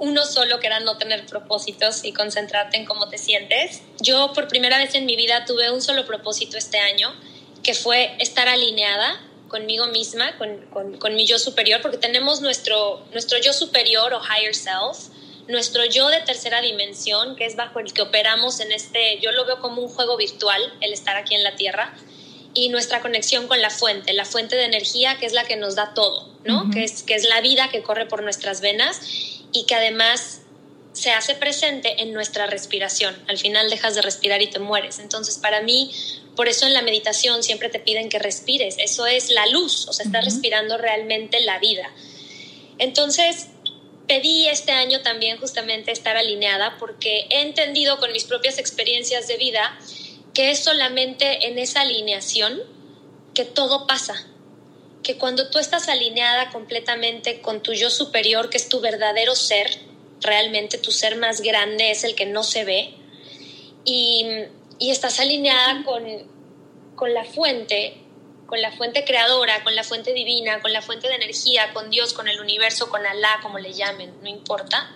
uno 0.00 0.24
solo, 0.24 0.58
que 0.58 0.66
era 0.66 0.80
no 0.80 0.96
tener 0.96 1.26
propósitos 1.26 2.04
y 2.04 2.12
concentrarte 2.12 2.78
en 2.78 2.86
cómo 2.86 3.08
te 3.08 3.18
sientes. 3.18 3.82
Yo 4.00 4.32
por 4.32 4.48
primera 4.48 4.78
vez 4.78 4.94
en 4.94 5.06
mi 5.06 5.14
vida 5.14 5.44
tuve 5.44 5.70
un 5.70 5.82
solo 5.82 6.06
propósito 6.06 6.56
este 6.56 6.78
año, 6.78 7.14
que 7.62 7.74
fue 7.74 8.16
estar 8.18 8.48
alineada 8.48 9.20
conmigo 9.48 9.86
misma, 9.88 10.36
con, 10.38 10.66
con, 10.70 10.96
con, 10.96 11.14
mi 11.14 11.26
yo 11.26 11.38
superior, 11.38 11.82
porque 11.82 11.98
tenemos 11.98 12.40
nuestro, 12.40 13.04
nuestro 13.12 13.38
yo 13.38 13.52
superior 13.52 14.14
o 14.14 14.20
higher 14.22 14.54
self, 14.54 15.12
nuestro 15.48 15.84
yo 15.84 16.08
de 16.08 16.20
tercera 16.20 16.62
dimensión, 16.62 17.36
que 17.36 17.44
es 17.44 17.56
bajo 17.56 17.80
el 17.80 17.92
que 17.92 18.02
operamos 18.02 18.60
en 18.60 18.72
este, 18.72 19.18
yo 19.20 19.32
lo 19.32 19.44
veo 19.44 19.60
como 19.60 19.82
un 19.82 19.88
juego 19.88 20.16
virtual, 20.16 20.60
el 20.80 20.92
estar 20.92 21.16
aquí 21.16 21.34
en 21.34 21.42
la 21.42 21.56
Tierra, 21.56 21.94
y 22.54 22.68
nuestra 22.70 23.00
conexión 23.00 23.48
con 23.48 23.60
la 23.60 23.70
fuente, 23.70 24.12
la 24.12 24.24
fuente 24.24 24.56
de 24.56 24.64
energía 24.64 25.18
que 25.18 25.26
es 25.26 25.32
la 25.32 25.44
que 25.44 25.56
nos 25.56 25.74
da 25.74 25.94
todo, 25.94 26.28
¿no? 26.44 26.70
que, 26.70 26.84
es, 26.84 27.02
que 27.02 27.14
es 27.14 27.28
la 27.28 27.40
vida 27.40 27.68
que 27.70 27.82
corre 27.82 28.06
por 28.06 28.22
nuestras 28.22 28.60
venas 28.60 29.39
y 29.52 29.64
que 29.64 29.74
además 29.74 30.40
se 30.92 31.12
hace 31.12 31.34
presente 31.34 32.02
en 32.02 32.12
nuestra 32.12 32.46
respiración. 32.46 33.16
Al 33.28 33.38
final 33.38 33.70
dejas 33.70 33.94
de 33.94 34.02
respirar 34.02 34.42
y 34.42 34.48
te 34.48 34.58
mueres. 34.58 34.98
Entonces, 34.98 35.38
para 35.38 35.62
mí, 35.62 35.90
por 36.36 36.48
eso 36.48 36.66
en 36.66 36.72
la 36.72 36.82
meditación 36.82 37.42
siempre 37.42 37.68
te 37.68 37.80
piden 37.80 38.08
que 38.08 38.18
respires. 38.18 38.76
Eso 38.78 39.06
es 39.06 39.30
la 39.30 39.46
luz, 39.46 39.86
o 39.88 39.92
sea, 39.92 40.04
estás 40.04 40.24
respirando 40.24 40.78
realmente 40.78 41.40
la 41.40 41.58
vida. 41.58 41.90
Entonces, 42.78 43.48
pedí 44.08 44.48
este 44.48 44.72
año 44.72 45.02
también 45.02 45.38
justamente 45.38 45.92
estar 45.92 46.16
alineada 46.16 46.76
porque 46.78 47.26
he 47.30 47.42
entendido 47.42 47.98
con 47.98 48.12
mis 48.12 48.24
propias 48.24 48.58
experiencias 48.58 49.28
de 49.28 49.36
vida 49.36 49.78
que 50.34 50.50
es 50.50 50.60
solamente 50.60 51.46
en 51.46 51.58
esa 51.58 51.82
alineación 51.82 52.60
que 53.34 53.44
todo 53.44 53.86
pasa. 53.86 54.26
Que 55.02 55.16
cuando 55.16 55.50
tú 55.50 55.58
estás 55.58 55.88
alineada 55.88 56.50
completamente 56.50 57.40
con 57.40 57.62
tu 57.62 57.72
yo 57.72 57.90
superior, 57.90 58.50
que 58.50 58.58
es 58.58 58.68
tu 58.68 58.80
verdadero 58.80 59.34
ser, 59.34 59.70
realmente 60.20 60.78
tu 60.78 60.90
ser 60.90 61.16
más 61.16 61.40
grande 61.40 61.90
es 61.90 62.04
el 62.04 62.14
que 62.14 62.26
no 62.26 62.42
se 62.42 62.64
ve, 62.64 62.94
y 63.84 64.26
y 64.80 64.90
estás 64.90 65.20
alineada 65.20 65.84
con, 65.84 66.02
con 66.96 67.12
la 67.12 67.24
fuente, 67.24 67.98
con 68.46 68.60
la 68.60 68.72
fuente 68.72 69.04
creadora, 69.04 69.62
con 69.62 69.76
la 69.76 69.84
fuente 69.84 70.14
divina, 70.14 70.60
con 70.60 70.72
la 70.72 70.80
fuente 70.80 71.06
de 71.06 71.16
energía, 71.16 71.72
con 71.74 71.90
Dios, 71.90 72.14
con 72.14 72.26
el 72.28 72.40
universo, 72.40 72.88
con 72.88 73.06
Alá, 73.06 73.38
como 73.42 73.58
le 73.58 73.74
llamen, 73.74 74.14
no 74.22 74.28
importa. 74.28 74.90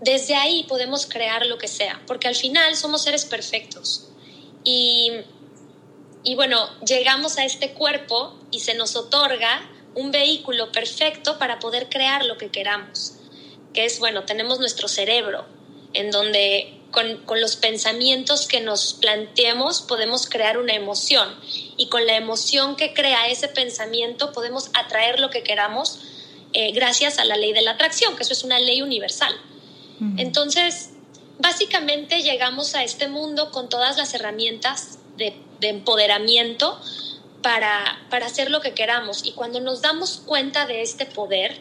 Desde 0.00 0.34
ahí 0.34 0.64
podemos 0.64 1.06
crear 1.06 1.44
lo 1.44 1.58
que 1.58 1.68
sea, 1.68 2.00
porque 2.06 2.26
al 2.26 2.34
final 2.34 2.74
somos 2.76 3.02
seres 3.02 3.26
perfectos. 3.26 4.08
Y, 4.64 5.12
y 6.24 6.34
bueno, 6.34 6.70
llegamos 6.86 7.36
a 7.36 7.44
este 7.44 7.72
cuerpo 7.72 8.34
y 8.50 8.60
se 8.60 8.74
nos 8.74 8.96
otorga 8.96 9.70
un 9.94 10.10
vehículo 10.10 10.72
perfecto 10.72 11.38
para 11.38 11.58
poder 11.58 11.88
crear 11.90 12.24
lo 12.24 12.38
que 12.38 12.50
queramos, 12.50 13.16
que 13.74 13.84
es, 13.84 13.98
bueno, 13.98 14.24
tenemos 14.24 14.58
nuestro 14.58 14.88
cerebro, 14.88 15.44
en 15.92 16.10
donde 16.10 16.80
con, 16.90 17.40
los 17.40 17.56
pensamientos 17.56 18.48
que 18.48 18.60
nos 18.60 18.94
planteemos 18.94 19.82
podemos 19.82 20.28
crear 20.28 20.58
una 20.58 20.72
emoción 20.72 21.28
y 21.76 21.88
con 21.88 22.06
la 22.06 22.16
emoción 22.16 22.76
que 22.76 22.94
crea 22.94 23.28
ese 23.28 23.48
pensamiento 23.48 24.32
podemos 24.32 24.70
atraer 24.74 25.20
lo 25.20 25.28
que 25.28 25.42
queramos 25.42 26.00
eh, 26.52 26.72
gracias 26.72 27.18
a 27.18 27.24
la 27.24 27.36
ley 27.36 27.52
de 27.52 27.62
la 27.62 27.72
atracción, 27.72 28.16
que 28.16 28.22
eso 28.22 28.32
es 28.32 28.44
una 28.44 28.58
ley 28.58 28.80
universal. 28.80 29.34
Entonces, 30.16 30.90
básicamente 31.38 32.22
llegamos 32.22 32.74
a 32.74 32.82
este 32.82 33.08
mundo 33.08 33.50
con 33.50 33.68
todas 33.68 33.96
las 33.96 34.12
herramientas 34.12 34.98
de, 35.16 35.36
de 35.64 35.70
empoderamiento 35.70 36.80
para, 37.42 38.00
para 38.10 38.26
hacer 38.26 38.50
lo 38.50 38.60
que 38.60 38.74
queramos. 38.74 39.24
Y 39.26 39.32
cuando 39.32 39.60
nos 39.60 39.82
damos 39.82 40.22
cuenta 40.24 40.66
de 40.66 40.82
este 40.82 41.06
poder, 41.06 41.60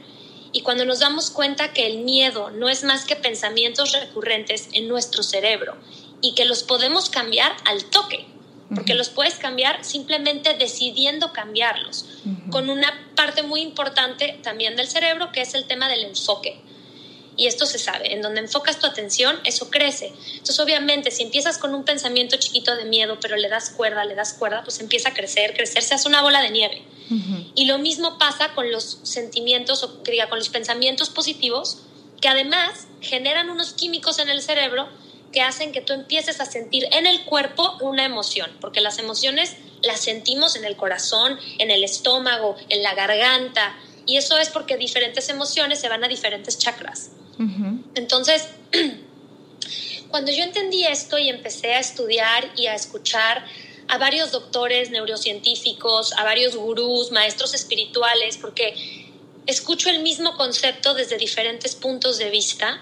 y 0.53 0.61
cuando 0.61 0.85
nos 0.85 0.99
damos 0.99 1.31
cuenta 1.31 1.73
que 1.73 1.87
el 1.87 2.03
miedo 2.03 2.51
no 2.51 2.69
es 2.69 2.83
más 2.83 3.05
que 3.05 3.15
pensamientos 3.15 3.91
recurrentes 3.91 4.69
en 4.73 4.87
nuestro 4.87 5.23
cerebro 5.23 5.75
y 6.21 6.35
que 6.35 6.45
los 6.45 6.61
podemos 6.63 7.09
cambiar 7.09 7.51
al 7.65 7.83
toque, 7.85 8.27
porque 8.73 8.93
los 8.93 9.09
puedes 9.09 9.35
cambiar 9.35 9.83
simplemente 9.83 10.53
decidiendo 10.53 11.33
cambiarlos, 11.33 12.05
con 12.51 12.69
una 12.69 12.93
parte 13.15 13.43
muy 13.43 13.61
importante 13.61 14.39
también 14.43 14.75
del 14.75 14.87
cerebro 14.87 15.31
que 15.31 15.41
es 15.41 15.55
el 15.55 15.65
tema 15.65 15.89
del 15.89 16.05
enfoque. 16.05 16.61
Y 17.35 17.47
esto 17.47 17.65
se 17.65 17.79
sabe, 17.79 18.13
en 18.13 18.21
donde 18.21 18.41
enfocas 18.41 18.79
tu 18.79 18.85
atención, 18.85 19.39
eso 19.43 19.69
crece. 19.69 20.13
Entonces, 20.31 20.59
obviamente, 20.59 21.09
si 21.09 21.23
empiezas 21.23 21.57
con 21.57 21.73
un 21.73 21.83
pensamiento 21.83 22.37
chiquito 22.37 22.75
de 22.75 22.85
miedo, 22.85 23.17
pero 23.19 23.35
le 23.35 23.49
das 23.49 23.71
cuerda, 23.71 24.05
le 24.05 24.15
das 24.15 24.33
cuerda, 24.33 24.63
pues 24.63 24.79
empieza 24.79 25.09
a 25.09 25.13
crecer, 25.13 25.53
crecer, 25.55 25.81
se 25.81 25.95
hace 25.95 26.07
una 26.07 26.21
bola 26.21 26.41
de 26.41 26.51
nieve. 26.51 26.83
Y 27.53 27.65
lo 27.65 27.77
mismo 27.77 28.17
pasa 28.17 28.53
con 28.55 28.71
los 28.71 28.99
sentimientos, 29.03 29.83
o 29.83 30.01
diga, 30.03 30.29
con 30.29 30.39
los 30.39 30.49
pensamientos 30.49 31.09
positivos, 31.09 31.79
que 32.21 32.27
además 32.27 32.87
generan 33.01 33.49
unos 33.49 33.73
químicos 33.73 34.17
en 34.19 34.29
el 34.29 34.41
cerebro 34.41 34.87
que 35.31 35.41
hacen 35.41 35.71
que 35.71 35.81
tú 35.81 35.93
empieces 35.93 36.39
a 36.39 36.45
sentir 36.45 36.87
en 36.91 37.05
el 37.05 37.25
cuerpo 37.25 37.77
una 37.81 38.05
emoción, 38.05 38.49
porque 38.61 38.81
las 38.81 38.99
emociones 38.99 39.57
las 39.81 39.99
sentimos 39.99 40.55
en 40.55 40.63
el 40.63 40.75
corazón, 40.75 41.37
en 41.59 41.71
el 41.71 41.83
estómago, 41.83 42.55
en 42.69 42.81
la 42.83 42.93
garganta, 42.93 43.75
y 44.05 44.17
eso 44.17 44.37
es 44.37 44.49
porque 44.49 44.77
diferentes 44.77 45.29
emociones 45.29 45.79
se 45.79 45.89
van 45.89 46.03
a 46.03 46.07
diferentes 46.07 46.57
chakras. 46.57 47.11
Entonces, 47.95 48.49
cuando 50.09 50.31
yo 50.31 50.43
entendí 50.43 50.85
esto 50.85 51.17
y 51.17 51.29
empecé 51.29 51.73
a 51.73 51.79
estudiar 51.79 52.51
y 52.55 52.67
a 52.67 52.75
escuchar 52.75 53.45
a 53.87 53.97
varios 53.97 54.31
doctores 54.31 54.89
neurocientíficos, 54.91 56.13
a 56.13 56.23
varios 56.23 56.55
gurús, 56.55 57.11
maestros 57.11 57.53
espirituales, 57.53 58.37
porque 58.37 58.75
escucho 59.45 59.89
el 59.89 60.01
mismo 60.01 60.35
concepto 60.37 60.93
desde 60.93 61.17
diferentes 61.17 61.75
puntos 61.75 62.17
de 62.17 62.29
vista, 62.29 62.81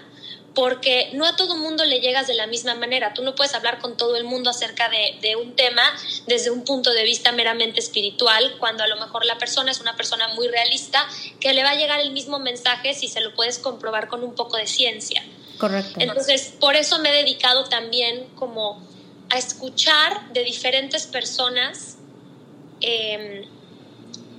porque 0.54 1.10
no 1.14 1.26
a 1.26 1.36
todo 1.36 1.56
mundo 1.56 1.84
le 1.84 2.00
llegas 2.00 2.26
de 2.26 2.34
la 2.34 2.46
misma 2.46 2.74
manera. 2.74 3.14
Tú 3.14 3.22
no 3.22 3.34
puedes 3.34 3.54
hablar 3.54 3.78
con 3.78 3.96
todo 3.96 4.16
el 4.16 4.24
mundo 4.24 4.50
acerca 4.50 4.88
de, 4.88 5.18
de, 5.20 5.36
un 5.36 5.54
tema 5.56 5.82
desde 6.26 6.50
un 6.50 6.64
punto 6.64 6.92
de 6.92 7.04
vista 7.04 7.32
meramente 7.32 7.80
espiritual, 7.80 8.56
cuando 8.58 8.84
a 8.84 8.86
lo 8.86 8.96
mejor 8.96 9.24
la 9.24 9.38
persona 9.38 9.70
es 9.70 9.80
una 9.80 9.96
persona 9.96 10.28
muy 10.28 10.48
realista, 10.48 11.06
que 11.40 11.54
le 11.54 11.62
va 11.62 11.70
a 11.70 11.76
llegar 11.76 12.00
el 12.00 12.12
mismo 12.12 12.38
mensaje 12.38 12.94
si 12.94 13.08
se 13.08 13.20
lo 13.20 13.34
puedes 13.34 13.58
comprobar 13.58 14.08
con 14.08 14.22
un 14.22 14.34
poco 14.34 14.56
de 14.56 14.66
ciencia. 14.66 15.24
Correcto. 15.58 15.98
Entonces, 15.98 16.52
por 16.58 16.76
eso 16.76 16.98
me 16.98 17.10
he 17.10 17.12
dedicado 17.22 17.64
también 17.64 18.26
como 18.34 18.82
a 19.30 19.38
escuchar 19.38 20.32
de 20.32 20.44
diferentes 20.44 21.06
personas. 21.06 21.96
Eh, 22.80 23.48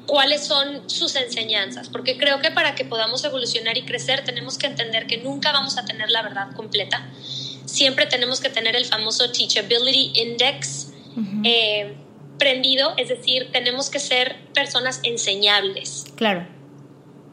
cuáles 0.05 0.45
son 0.45 0.89
sus 0.89 1.15
enseñanzas, 1.15 1.89
porque 1.89 2.17
creo 2.17 2.39
que 2.39 2.51
para 2.51 2.75
que 2.75 2.85
podamos 2.85 3.23
evolucionar 3.23 3.77
y 3.77 3.83
crecer 3.83 4.23
tenemos 4.23 4.57
que 4.57 4.67
entender 4.67 5.07
que 5.07 5.17
nunca 5.17 5.51
vamos 5.51 5.77
a 5.77 5.85
tener 5.85 6.09
la 6.09 6.21
verdad 6.21 6.51
completa. 6.55 7.09
Siempre 7.65 8.05
tenemos 8.05 8.39
que 8.39 8.49
tener 8.49 8.75
el 8.75 8.85
famoso 8.85 9.31
Teachability 9.31 10.11
Index 10.15 10.91
eh, 11.43 11.95
prendido, 12.37 12.93
es 12.97 13.09
decir, 13.09 13.49
tenemos 13.51 13.89
que 13.89 13.99
ser 13.99 14.37
personas 14.53 14.99
enseñables. 15.03 16.05
Claro. 16.15 16.47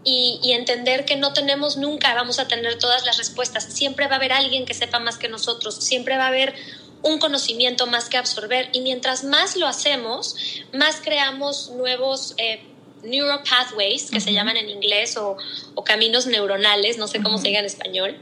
Y, 0.02 0.40
y, 0.42 0.52
entender 0.52 1.04
que 1.04 1.16
no 1.16 1.34
tenemos 1.34 1.76
nunca, 1.76 2.14
vamos 2.14 2.38
a 2.38 2.48
tener 2.48 2.78
todas 2.78 3.04
las 3.04 3.18
respuestas. 3.18 3.64
Siempre 3.64 4.06
va 4.06 4.14
a 4.14 4.16
haber 4.16 4.32
alguien 4.32 4.64
que 4.64 4.72
sepa 4.72 4.98
más 4.98 5.18
que 5.18 5.28
nosotros, 5.28 5.74
siempre 5.74 6.16
va 6.16 6.24
a 6.24 6.28
haber 6.28 6.54
un 7.02 7.18
conocimiento 7.18 7.86
más 7.86 8.08
que 8.08 8.16
absorber 8.16 8.68
y 8.72 8.80
mientras 8.80 9.24
más 9.24 9.56
lo 9.56 9.66
hacemos, 9.66 10.36
más 10.72 11.00
creamos 11.02 11.70
nuevos 11.70 12.34
eh, 12.38 12.60
neuropathways, 13.02 14.10
que 14.10 14.20
se 14.20 14.32
llaman 14.32 14.56
en 14.56 14.68
inglés, 14.68 15.16
o, 15.16 15.36
caminos 15.84 16.26
neuronales, 16.26 16.98
no 16.98 17.08
sé 17.08 17.22
cómo 17.22 17.38
se 17.38 17.48
diga 17.48 17.60
en 17.60 17.66
español. 17.66 18.20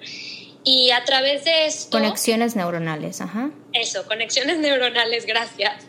Y 0.65 0.91
a 0.91 1.05
través 1.05 1.45
de 1.45 1.67
esto... 1.67 1.99
Conexiones 1.99 2.55
neuronales, 2.55 3.21
ajá. 3.21 3.51
Eso, 3.73 4.07
conexiones 4.07 4.59
neuronales, 4.59 5.25
gracias. 5.25 5.85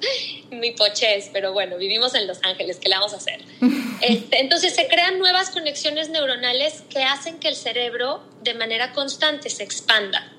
Mi 0.51 0.71
poches, 0.71 1.29
pero 1.33 1.53
bueno, 1.53 1.77
vivimos 1.77 2.15
en 2.15 2.27
Los 2.27 2.39
Ángeles, 2.43 2.77
¿qué 2.77 2.89
le 2.89 2.95
vamos 2.95 3.13
a 3.13 3.17
hacer? 3.17 3.43
Este, 4.01 4.39
entonces 4.39 4.73
se 4.73 4.87
crean 4.87 5.19
nuevas 5.19 5.49
conexiones 5.49 6.09
neuronales 6.09 6.83
que 6.89 7.03
hacen 7.03 7.37
que 7.37 7.49
el 7.49 7.55
cerebro 7.57 8.23
de 8.43 8.53
manera 8.53 8.93
constante 8.93 9.49
se 9.49 9.63
expanda. 9.63 10.31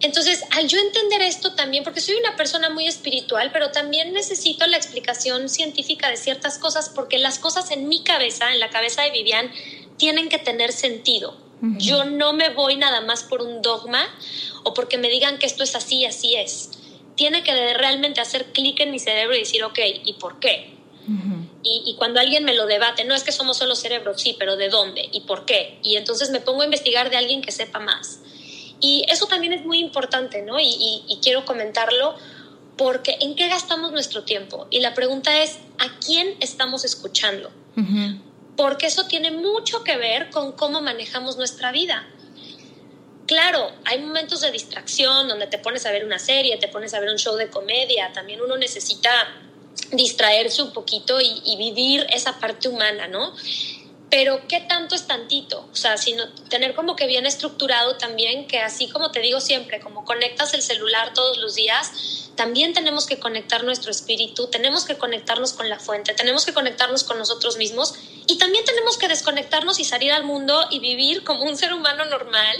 Entonces, 0.00 0.42
al 0.50 0.68
yo 0.68 0.78
entender 0.78 1.22
esto 1.22 1.54
también, 1.54 1.82
porque 1.82 2.00
soy 2.00 2.16
una 2.16 2.36
persona 2.36 2.68
muy 2.68 2.86
espiritual, 2.86 3.50
pero 3.52 3.70
también 3.70 4.12
necesito 4.12 4.66
la 4.66 4.76
explicación 4.76 5.48
científica 5.48 6.10
de 6.10 6.16
ciertas 6.16 6.58
cosas, 6.58 6.90
porque 6.90 7.18
las 7.18 7.38
cosas 7.38 7.70
en 7.70 7.88
mi 7.88 8.02
cabeza, 8.02 8.52
en 8.52 8.60
la 8.60 8.68
cabeza 8.68 9.02
de 9.02 9.10
Vivian, 9.10 9.50
tienen 9.96 10.28
que 10.28 10.38
tener 10.38 10.72
sentido. 10.72 11.36
Yo 11.78 12.04
no 12.04 12.34
me 12.34 12.50
voy 12.50 12.76
nada 12.76 13.00
más 13.00 13.22
por 13.22 13.40
un 13.40 13.62
dogma 13.62 14.06
o 14.62 14.74
porque 14.74 14.98
me 14.98 15.08
digan 15.08 15.38
que 15.38 15.46
esto 15.46 15.64
es 15.64 15.74
así, 15.74 16.04
así 16.04 16.36
es. 16.36 16.70
Tiene 17.14 17.42
que 17.42 17.72
realmente 17.72 18.20
hacer 18.20 18.52
clic 18.52 18.78
en 18.80 18.90
mi 18.90 18.98
cerebro 18.98 19.34
y 19.34 19.38
decir, 19.38 19.64
ok, 19.64 19.78
¿y 20.04 20.12
por 20.14 20.38
qué? 20.38 20.76
y, 21.62 21.82
y, 21.86 21.94
cuando 21.94 22.20
alguien 22.20 22.44
me 22.44 22.52
lo 22.52 22.66
debate, 22.66 23.04
no 23.04 23.14
es 23.14 23.22
que 23.22 23.30
somos 23.30 23.56
solo 23.56 23.76
cerebros, 23.76 24.20
sí, 24.20 24.34
pero 24.38 24.56
¿de 24.56 24.68
dónde? 24.68 25.08
¿Y 25.12 25.20
por 25.20 25.46
qué? 25.46 25.78
Y 25.82 25.96
entonces 25.96 26.30
me 26.30 26.40
pongo 26.40 26.62
a 26.62 26.64
investigar 26.64 27.10
de 27.10 27.16
alguien 27.16 27.42
que 27.42 27.52
sepa 27.52 27.78
más. 27.78 28.20
Y 28.80 29.04
eso 29.08 29.26
también 29.26 29.52
es 29.52 29.64
muy 29.64 29.78
importante, 29.78 30.42
¿no? 30.42 30.60
Y, 30.60 31.02
y 31.08 31.18
quiero 31.22 31.44
comentarlo 31.44 32.14
porque 32.76 33.16
¿en 33.20 33.34
qué 33.34 33.48
gastamos 33.48 33.92
nuestro 33.92 34.24
tiempo? 34.24 34.66
Y 34.70 34.80
la 34.80 34.94
pregunta 34.94 35.42
es, 35.42 35.58
¿a 35.78 35.98
quién 35.98 36.36
estamos 36.40 36.84
escuchando? 36.84 37.50
Porque 38.56 38.86
eso 38.86 39.06
tiene 39.06 39.30
mucho 39.30 39.82
que 39.82 39.96
ver 39.96 40.30
con 40.30 40.52
cómo 40.52 40.80
manejamos 40.80 41.36
nuestra 41.36 41.72
vida. 41.72 42.06
Claro, 43.26 43.72
hay 43.84 44.00
momentos 44.00 44.40
de 44.40 44.50
distracción 44.50 45.26
donde 45.26 45.46
te 45.46 45.58
pones 45.58 45.84
a 45.84 45.90
ver 45.90 46.04
una 46.04 46.18
serie, 46.18 46.56
te 46.58 46.68
pones 46.68 46.94
a 46.94 47.00
ver 47.00 47.10
un 47.10 47.18
show 47.18 47.34
de 47.34 47.48
comedia, 47.48 48.12
también 48.12 48.40
uno 48.40 48.56
necesita 48.56 49.10
distraerse 49.92 50.62
un 50.62 50.72
poquito 50.72 51.20
y, 51.20 51.42
y 51.44 51.56
vivir 51.56 52.06
esa 52.10 52.38
parte 52.38 52.68
humana, 52.68 53.08
¿no? 53.08 53.34
Pero 54.10 54.40
¿qué 54.48 54.60
tanto 54.60 54.94
es 54.94 55.06
tantito? 55.06 55.68
O 55.72 55.74
sea, 55.76 55.96
sino 55.96 56.28
tener 56.48 56.74
como 56.74 56.94
que 56.94 57.06
bien 57.06 57.26
estructurado 57.26 57.96
también 57.96 58.46
que 58.46 58.60
así 58.60 58.88
como 58.88 59.10
te 59.10 59.20
digo 59.20 59.40
siempre, 59.40 59.80
como 59.80 60.04
conectas 60.04 60.54
el 60.54 60.62
celular 60.62 61.12
todos 61.12 61.38
los 61.38 61.54
días, 61.54 62.30
también 62.36 62.72
tenemos 62.72 63.06
que 63.06 63.18
conectar 63.18 63.64
nuestro 63.64 63.90
espíritu, 63.90 64.48
tenemos 64.48 64.84
que 64.84 64.96
conectarnos 64.96 65.54
con 65.54 65.68
la 65.68 65.78
fuente, 65.78 66.14
tenemos 66.14 66.44
que 66.44 66.52
conectarnos 66.52 67.02
con 67.02 67.18
nosotros 67.18 67.56
mismos 67.56 67.94
y 68.26 68.38
también 68.38 68.64
tenemos 68.64 68.96
que 68.98 69.08
desconectarnos 69.08 69.80
y 69.80 69.84
salir 69.84 70.12
al 70.12 70.24
mundo 70.24 70.66
y 70.70 70.78
vivir 70.78 71.24
como 71.24 71.42
un 71.42 71.56
ser 71.56 71.72
humano 71.72 72.04
normal 72.04 72.56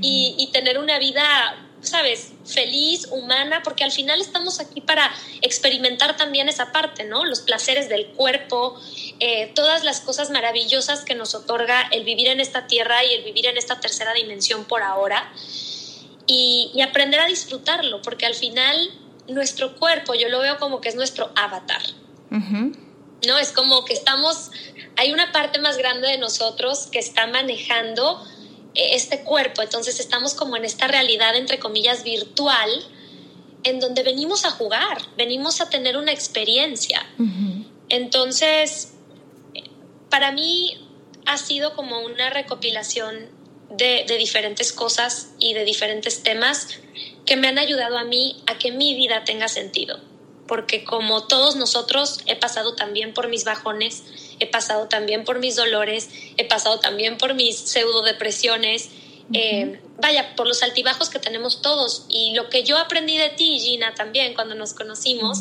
y, 0.00 0.34
y 0.38 0.50
tener 0.52 0.78
una 0.78 0.98
vida 0.98 1.69
sabes, 1.82 2.32
feliz, 2.44 3.08
humana, 3.10 3.62
porque 3.62 3.84
al 3.84 3.92
final 3.92 4.20
estamos 4.20 4.60
aquí 4.60 4.80
para 4.80 5.10
experimentar 5.40 6.16
también 6.16 6.48
esa 6.48 6.72
parte, 6.72 7.04
¿no? 7.04 7.24
Los 7.24 7.40
placeres 7.40 7.88
del 7.88 8.06
cuerpo, 8.08 8.78
eh, 9.18 9.52
todas 9.54 9.84
las 9.84 10.00
cosas 10.00 10.30
maravillosas 10.30 11.04
que 11.04 11.14
nos 11.14 11.34
otorga 11.34 11.88
el 11.90 12.04
vivir 12.04 12.28
en 12.28 12.40
esta 12.40 12.66
tierra 12.66 13.04
y 13.04 13.14
el 13.14 13.24
vivir 13.24 13.46
en 13.46 13.56
esta 13.56 13.80
tercera 13.80 14.12
dimensión 14.12 14.64
por 14.64 14.82
ahora. 14.82 15.32
Y, 16.26 16.72
aprender 16.82 17.20
a 17.20 17.26
disfrutarlo, 17.26 18.02
porque 18.02 18.26
al 18.26 18.34
final 18.34 18.90
nuestro 19.28 19.76
cuerpo, 19.76 20.14
yo 20.14 20.28
lo 20.28 20.40
veo 20.40 20.58
como 20.58 20.80
que 20.80 20.88
es 20.88 20.94
nuestro 20.94 21.30
avatar. 21.34 21.82
¿No? 22.30 23.38
Es 23.38 23.52
como 23.52 23.84
que 23.84 23.92
estamos, 23.92 24.50
hay 24.96 25.12
una 25.12 25.32
parte 25.32 25.58
más 25.58 25.76
grande 25.76 26.08
de 26.08 26.18
nosotros 26.18 26.88
que 26.90 26.98
está 26.98 27.26
manejando 27.26 28.24
este 28.74 29.22
cuerpo. 29.22 29.62
Entonces 29.62 30.00
estamos 30.00 30.34
como 30.34 30.56
en 30.56 30.64
esta 30.64 30.86
realidad, 30.86 31.34
entre 31.36 31.58
comillas, 31.58 32.04
virtual, 32.04 32.70
en 33.62 33.80
donde 33.80 34.02
venimos 34.02 34.44
a 34.44 34.50
jugar, 34.50 34.98
venimos 35.16 35.60
a 35.60 35.68
tener 35.68 35.96
una 35.96 36.12
experiencia. 36.12 37.06
Entonces, 37.88 38.94
para 40.08 40.32
mí 40.32 40.88
ha 41.26 41.36
sido 41.36 41.74
como 41.74 42.00
una 42.00 42.30
recopilación 42.30 43.28
de, 43.70 44.04
de, 44.08 44.16
diferentes 44.16 44.72
cosas 44.72 45.30
y 45.38 45.54
de 45.54 45.64
diferentes 45.64 46.22
temas 46.22 46.68
que 47.24 47.36
me 47.36 47.48
han 47.48 47.58
ayudado 47.58 47.98
a 47.98 48.04
mí 48.04 48.42
a 48.46 48.58
que 48.58 48.72
mi 48.72 48.94
vida 48.94 49.24
tenga 49.24 49.48
sentido. 49.48 50.00
Porque 50.48 50.82
como 50.82 51.26
todos 51.28 51.54
nosotros 51.54 52.20
he 52.26 52.34
pasado 52.34 52.74
también 52.74 53.14
por 53.14 53.28
mis 53.28 53.44
bajones, 53.44 54.02
he 54.40 54.46
pasado 54.46 54.88
también 54.88 55.24
por 55.24 55.38
mis 55.38 55.56
dolores, 55.56 56.08
he 56.36 56.44
pasado 56.44 56.80
también 56.80 57.18
por 57.18 57.34
mis 57.34 57.56
pseudo 57.56 58.02
depresiones, 58.02 58.88
eh, 59.32 59.80
vaya, 59.98 60.34
por 60.34 60.48
los 60.48 60.62
altibajos 60.62 61.08
que 61.08 61.20
tenemos 61.20 61.62
todos. 61.62 62.06
Y 62.08 62.32
lo 62.34 62.48
que 62.48 62.64
yo 62.64 62.78
aprendí 62.78 63.16
de 63.16 63.28
ti, 63.28 63.60
Gina, 63.60 63.94
también 63.94 64.34
cuando 64.34 64.54
nos 64.54 64.72
conocimos, 64.72 65.38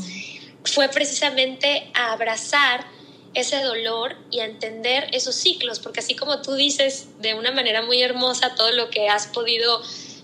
fue 0.64 0.90
precisamente 0.90 1.90
a 1.96 2.12
abrazar 2.12 2.86
ese 3.34 3.62
dolor 3.64 4.18
y 4.32 4.40
a 4.40 4.46
entender 4.46 5.08
esos 5.14 5.36
ciclos, 5.36 5.80
porque 5.80 6.00
así 6.02 6.16
como 6.16 6.42
tú 6.42 6.56
dices 6.56 7.08
de 7.20 7.36
una 7.36 7.52
manera 7.52 7.82
muy 7.82 8.02
hermosa 8.02 8.56
todo 8.56 8.72
lo 8.72 8.90
que 8.90 9.08
has 9.08 9.28
podido 9.28 9.82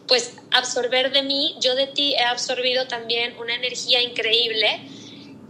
pues 0.07 0.33
absorber 0.51 1.11
de 1.11 1.23
mí, 1.23 1.55
yo 1.59 1.75
de 1.75 1.87
ti 1.87 2.13
he 2.13 2.23
absorbido 2.23 2.87
también 2.87 3.35
una 3.39 3.55
energía 3.55 4.01
increíble 4.01 4.81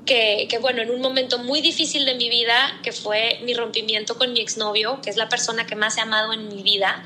que, 0.05 0.57
bueno, 0.61 0.81
en 0.81 0.91
un 0.91 1.01
momento 1.01 1.39
muy 1.39 1.61
difícil 1.61 2.05
de 2.05 2.15
mi 2.15 2.29
vida, 2.29 2.79
que 2.83 2.91
fue 2.91 3.39
mi 3.43 3.53
rompimiento 3.53 4.17
con 4.17 4.33
mi 4.33 4.39
exnovio, 4.39 5.01
que 5.01 5.09
es 5.09 5.17
la 5.17 5.29
persona 5.29 5.65
que 5.65 5.75
más 5.75 5.97
he 5.97 6.01
amado 6.01 6.33
en 6.33 6.47
mi 6.47 6.61
vida, 6.61 7.03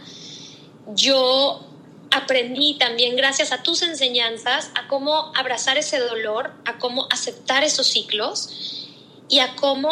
yo 0.88 1.66
aprendí 2.12 2.78
también 2.78 3.16
gracias 3.16 3.52
a 3.52 3.64
tus 3.64 3.82
enseñanzas 3.84 4.72
a 4.76 4.88
cómo 4.88 5.32
abrazar 5.36 5.78
ese 5.78 6.00
dolor, 6.00 6.52
a 6.66 6.78
cómo 6.78 7.08
aceptar 7.12 7.64
esos 7.64 7.88
ciclos 7.88 8.88
y 9.30 9.40
a 9.40 9.56
cómo 9.56 9.92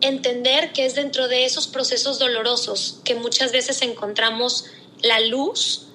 entender 0.00 0.72
que 0.72 0.84
es 0.84 0.94
dentro 0.94 1.28
de 1.28 1.44
esos 1.44 1.68
procesos 1.68 2.18
dolorosos 2.18 3.00
que 3.04 3.14
muchas 3.14 3.52
veces 3.52 3.80
encontramos 3.82 4.66
la 5.02 5.20
luz 5.20 5.86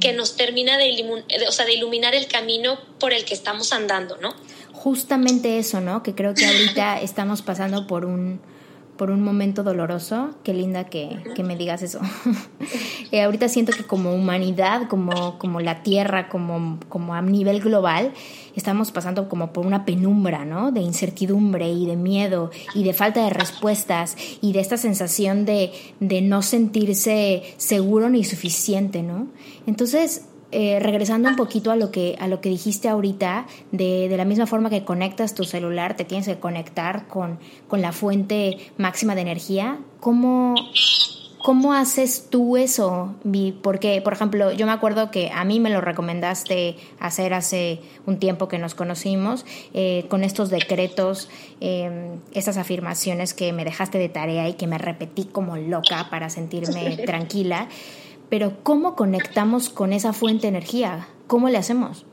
que 0.00 0.12
nos 0.12 0.36
termina 0.36 0.78
de, 0.78 1.24
o 1.46 1.52
sea, 1.52 1.66
de 1.66 1.74
iluminar 1.74 2.14
el 2.14 2.26
camino 2.26 2.78
por 2.98 3.12
el 3.12 3.24
que 3.24 3.34
estamos 3.34 3.72
andando, 3.72 4.16
¿no? 4.18 4.34
Justamente 4.78 5.58
eso, 5.58 5.80
¿no? 5.80 6.02
Que 6.02 6.14
creo 6.14 6.34
que 6.34 6.46
ahorita 6.46 7.00
estamos 7.02 7.42
pasando 7.42 7.86
por 7.86 8.04
un, 8.04 8.40
por 8.96 9.10
un 9.10 9.22
momento 9.22 9.62
doloroso. 9.62 10.30
Qué 10.44 10.54
linda 10.54 10.84
que, 10.84 11.22
que 11.34 11.42
me 11.42 11.56
digas 11.56 11.82
eso. 11.82 12.00
eh, 13.12 13.22
ahorita 13.22 13.48
siento 13.48 13.72
que 13.72 13.84
como 13.84 14.14
humanidad, 14.14 14.88
como, 14.88 15.38
como 15.38 15.60
la 15.60 15.82
Tierra, 15.82 16.28
como, 16.28 16.78
como 16.88 17.14
a 17.14 17.22
nivel 17.22 17.60
global, 17.60 18.12
estamos 18.54 18.92
pasando 18.92 19.28
como 19.28 19.52
por 19.52 19.66
una 19.66 19.84
penumbra, 19.84 20.44
¿no? 20.44 20.70
De 20.70 20.80
incertidumbre 20.80 21.70
y 21.70 21.86
de 21.86 21.96
miedo 21.96 22.50
y 22.74 22.84
de 22.84 22.92
falta 22.92 23.24
de 23.24 23.30
respuestas 23.30 24.16
y 24.40 24.52
de 24.52 24.60
esta 24.60 24.76
sensación 24.76 25.44
de, 25.44 25.72
de 26.00 26.22
no 26.22 26.42
sentirse 26.42 27.42
seguro 27.56 28.08
ni 28.10 28.22
suficiente, 28.24 29.02
¿no? 29.02 29.26
Entonces, 29.66 30.27
eh, 30.50 30.78
regresando 30.80 31.28
un 31.28 31.36
poquito 31.36 31.70
a 31.70 31.76
lo 31.76 31.90
que 31.90 32.16
a 32.20 32.26
lo 32.26 32.40
que 32.40 32.48
dijiste 32.48 32.88
ahorita, 32.88 33.46
de, 33.70 34.08
de, 34.08 34.16
la 34.16 34.24
misma 34.24 34.46
forma 34.46 34.70
que 34.70 34.84
conectas 34.84 35.34
tu 35.34 35.44
celular, 35.44 35.94
te 35.96 36.04
tienes 36.04 36.26
que 36.26 36.38
conectar 36.38 37.06
con, 37.06 37.38
con 37.68 37.82
la 37.82 37.92
fuente 37.92 38.56
máxima 38.78 39.14
de 39.14 39.20
energía. 39.20 39.78
¿Cómo, 40.00 40.54
¿Cómo 41.42 41.72
haces 41.72 42.28
tú 42.30 42.56
eso? 42.56 43.14
Porque, 43.62 44.02
por 44.02 44.12
ejemplo, 44.12 44.52
yo 44.52 44.66
me 44.66 44.72
acuerdo 44.72 45.10
que 45.10 45.30
a 45.32 45.44
mí 45.44 45.60
me 45.60 45.70
lo 45.70 45.80
recomendaste 45.80 46.76
hacer 46.98 47.32
hace 47.32 47.80
un 48.06 48.18
tiempo 48.18 48.48
que 48.48 48.58
nos 48.58 48.74
conocimos, 48.74 49.46
eh, 49.72 50.06
con 50.08 50.24
estos 50.24 50.50
decretos, 50.50 51.28
eh, 51.60 52.16
estas 52.32 52.56
afirmaciones 52.56 53.34
que 53.34 53.52
me 53.52 53.64
dejaste 53.64 53.98
de 53.98 54.08
tarea 54.08 54.48
y 54.48 54.54
que 54.54 54.66
me 54.66 54.78
repetí 54.78 55.24
como 55.24 55.56
loca 55.56 56.08
para 56.10 56.28
sentirme 56.28 56.96
tranquila 57.06 57.68
pero 58.30 58.62
¿cómo 58.62 58.94
conectamos 58.96 59.68
con 59.68 59.92
esa 59.92 60.12
fuente 60.12 60.42
de 60.42 60.48
energía? 60.48 61.08
¿Cómo 61.26 61.48
le 61.48 61.58
hacemos? 61.58 62.04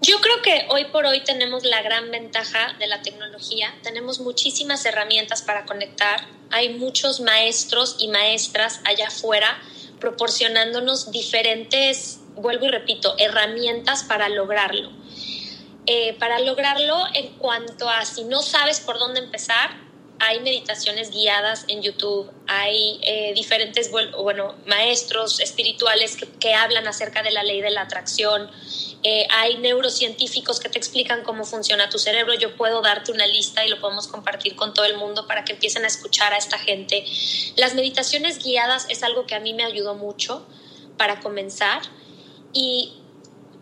Yo 0.00 0.20
creo 0.20 0.42
que 0.42 0.66
hoy 0.68 0.84
por 0.92 1.06
hoy 1.06 1.22
tenemos 1.24 1.64
la 1.64 1.80
gran 1.80 2.10
ventaja 2.10 2.74
de 2.78 2.86
la 2.86 3.00
tecnología, 3.00 3.74
tenemos 3.82 4.20
muchísimas 4.20 4.84
herramientas 4.84 5.40
para 5.40 5.64
conectar, 5.64 6.26
hay 6.50 6.74
muchos 6.74 7.20
maestros 7.20 7.96
y 7.98 8.08
maestras 8.08 8.80
allá 8.84 9.08
afuera 9.08 9.58
proporcionándonos 10.00 11.10
diferentes, 11.10 12.20
vuelvo 12.34 12.66
y 12.66 12.68
repito, 12.68 13.14
herramientas 13.18 14.04
para 14.04 14.28
lograrlo. 14.28 14.90
Eh, 15.86 16.14
para 16.18 16.38
lograrlo 16.40 16.96
en 17.14 17.28
cuanto 17.34 17.88
a 17.88 18.04
si 18.04 18.24
no 18.24 18.42
sabes 18.42 18.80
por 18.80 18.98
dónde 18.98 19.20
empezar, 19.20 19.83
hay 20.20 20.40
meditaciones 20.40 21.10
guiadas 21.10 21.64
en 21.68 21.82
YouTube, 21.82 22.30
hay 22.46 23.00
eh, 23.02 23.32
diferentes, 23.34 23.90
bueno, 23.90 24.54
maestros 24.66 25.40
espirituales 25.40 26.16
que, 26.38 26.54
hablan 26.54 26.86
acerca 26.86 27.22
de 27.22 27.30
la 27.30 27.42
ley 27.42 27.60
de 27.60 27.70
la 27.70 27.82
atracción, 27.82 28.50
eh, 29.02 29.26
hay 29.30 29.58
neurocientíficos 29.58 30.60
que 30.60 30.68
te 30.68 30.78
explican 30.78 31.24
cómo 31.24 31.44
funciona 31.44 31.90
tu 31.90 31.98
cerebro. 31.98 32.32
Yo 32.34 32.56
puedo 32.56 32.80
darte 32.80 33.12
una 33.12 33.26
lista 33.26 33.66
y 33.66 33.68
lo 33.68 33.80
podemos 33.80 34.06
compartir 34.06 34.56
con 34.56 34.72
todo 34.72 34.86
el 34.86 34.96
mundo 34.96 35.26
para 35.26 35.44
que 35.44 35.52
empiecen 35.52 35.84
a 35.84 35.88
escuchar 35.88 36.32
a 36.32 36.38
esta 36.38 36.58
gente. 36.58 37.04
Las 37.56 37.74
meditaciones 37.74 38.42
guiadas 38.42 38.86
es 38.88 39.02
algo 39.02 39.26
que 39.26 39.34
a 39.34 39.40
mí 39.40 39.52
me 39.52 39.64
ayudó 39.64 39.94
mucho 39.94 40.46
para 40.96 41.20
comenzar 41.20 41.82
y 42.52 43.03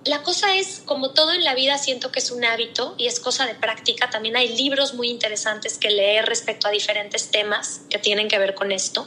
la 0.05 0.23
cosa 0.23 0.57
es, 0.57 0.83
como 0.85 1.11
todo 1.11 1.33
en 1.33 1.45
la 1.45 1.55
vida, 1.55 1.79
siento 1.79 2.11
que 2.11 2.19
es 2.19 2.31
un 2.31 2.45
hábito 2.45 2.95
y 2.99 3.07
es 3.07 3.21
cosa 3.21 3.47
de 3.47 3.55
práctica. 3.55 4.11
También 4.11 4.37
hay 4.37 4.57
libros 4.57 4.95
muy 4.95 5.09
interesantes 5.09 5.79
que 5.79 5.91
leer 5.91 6.27
respecto 6.27 6.67
a 6.67 6.71
diferentes 6.71 7.31
temas 7.31 7.83
que 7.89 7.99
tienen 7.99 8.29
que 8.29 8.39
ver 8.39 8.55
con 8.55 8.73
esto, 8.73 9.07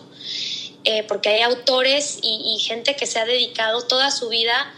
eh, 0.86 1.04
porque 1.04 1.30
hay 1.30 1.42
autores 1.42 2.20
y, 2.22 2.58
gente 2.60 2.96
que 2.96 3.08
se 3.08 3.20
ha 3.20 3.26
dedicado 3.26 3.82
toda 3.82 4.10
su 4.12 4.30
vida 4.30 4.74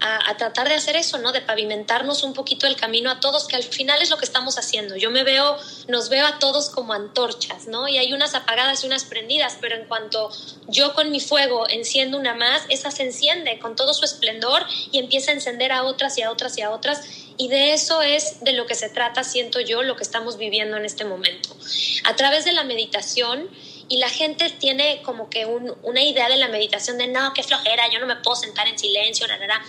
a, 0.00 0.36
tratar 0.36 0.68
de 0.68 0.74
hacer 0.74 0.96
eso, 0.96 1.18
¿no? 1.18 1.32
De 1.32 1.40
pavimentarnos 1.40 2.22
un 2.24 2.34
poquito 2.34 2.66
el 2.66 2.76
camino 2.76 3.10
a 3.10 3.20
todos, 3.20 3.48
que 3.48 3.56
al 3.56 3.62
final 3.62 4.02
es 4.02 4.10
lo 4.10 4.18
que 4.18 4.24
estamos 4.24 4.58
haciendo. 4.58 4.96
Yo 4.96 5.10
me 5.10 5.24
veo 5.24 5.56
nos 5.88 6.08
veo 6.08 6.26
a 6.26 6.38
todos 6.38 6.68
como 6.68 6.92
antorchas, 6.92 7.66
¿no? 7.68 7.88
Y 7.88 7.98
hay 7.98 8.12
unas 8.12 8.34
apagadas 8.34 8.84
y 8.84 8.86
unas 8.86 9.04
prendidas, 9.04 9.56
pero 9.60 9.76
en 9.76 9.86
cuanto 9.86 10.30
yo 10.68 10.94
con 10.94 11.10
mi 11.10 11.20
fuego 11.20 11.68
enciendo 11.68 12.18
una 12.18 12.34
más, 12.34 12.62
esa 12.68 12.90
se 12.90 13.04
enciende 13.04 13.58
con 13.58 13.76
todo 13.76 13.94
su 13.94 14.04
esplendor 14.04 14.66
y 14.90 14.98
empieza 14.98 15.30
a 15.30 15.34
encender 15.34 15.72
a 15.72 15.84
otras 15.84 16.18
y 16.18 16.22
a 16.22 16.30
otras 16.30 16.58
y 16.58 16.62
a 16.62 16.70
otras. 16.70 17.02
Y 17.36 17.48
de 17.48 17.72
eso 17.72 18.02
es 18.02 18.44
de 18.44 18.52
lo 18.52 18.66
que 18.66 18.74
se 18.74 18.90
trata, 18.90 19.24
siento 19.24 19.60
yo, 19.60 19.82
lo 19.82 19.96
que 19.96 20.02
estamos 20.02 20.36
viviendo 20.36 20.76
en 20.76 20.84
este 20.84 21.04
momento. 21.04 21.56
A 22.04 22.14
través 22.14 22.44
de 22.44 22.52
la 22.52 22.64
meditación, 22.64 23.48
y 23.88 23.98
la 23.98 24.08
gente 24.08 24.50
tiene 24.50 25.02
como 25.02 25.28
que 25.28 25.46
una 25.46 26.02
idea 26.02 26.28
de 26.28 26.36
la 26.36 26.48
meditación 26.48 26.98
de 26.98 27.06
no, 27.06 27.32
qué 27.34 27.42
flojera, 27.42 27.90
yo 27.92 28.00
no 28.00 28.06
me 28.06 28.16
puedo 28.16 28.36
sentar 28.36 28.66
en 28.68 28.78
silencio, 28.78 29.26
la, 29.26 29.38
la, 29.38 29.62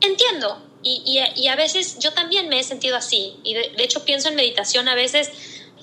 Entiendo, 0.00 0.62
y, 0.82 1.02
y, 1.34 1.48
a 1.48 1.56
veces 1.56 1.98
yo 1.98 2.12
también 2.12 2.48
me 2.48 2.60
he 2.60 2.62
sentido 2.62 2.96
así, 2.96 3.36
y 3.42 3.54
de, 3.54 3.72
hecho 3.78 4.04
pienso 4.04 4.28
en 4.28 4.36
meditación 4.36 4.88
a 4.88 4.94
veces 4.94 5.30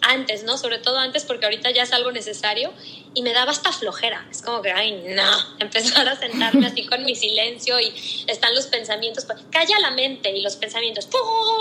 antes, 0.02 0.44
¿no? 0.44 0.58
Sobre 0.58 0.78
todo 0.78 1.00
antes 1.00 1.26
porque 1.26 1.46
ahorita 1.46 1.72
ya 1.72 1.84
es 1.84 1.92
algo 1.92 2.12
necesario 2.12 2.72
y 3.14 3.24
me 3.24 3.34
daba 3.34 3.52
hasta 3.52 3.72
flojera. 3.72 4.26
Es 4.30 4.42
como 4.42 4.62
que, 4.62 4.72
ay, 4.72 5.04
no, 5.10 5.58
empezar 5.60 6.08
a 6.08 6.16
sentarme 6.16 6.68
así 6.68 6.86
con 6.86 7.04
mi 7.04 7.16
silencio 7.16 7.80
y 7.80 7.94
están 8.28 8.56
los 8.56 8.68
pensamientos, 8.68 9.26
pues, 9.26 9.40
calla 9.52 9.80
la 9.80 9.92
mente 9.92 10.32
y 10.32 10.42
los 10.42 10.56
pensamientos, 10.56 11.10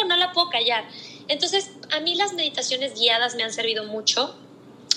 no 0.07 0.17
la 0.17 0.33
puedo 0.33 0.51
callar. 0.51 0.85
Entonces, 1.27 1.71
a 1.91 2.01
mí 2.01 2.15
las 2.15 2.35
meditaciones 2.35 2.95
guiadas 2.95 3.35
me 3.35 3.43
han 3.43 3.53
servido 3.53 3.85
mucho 3.85 4.37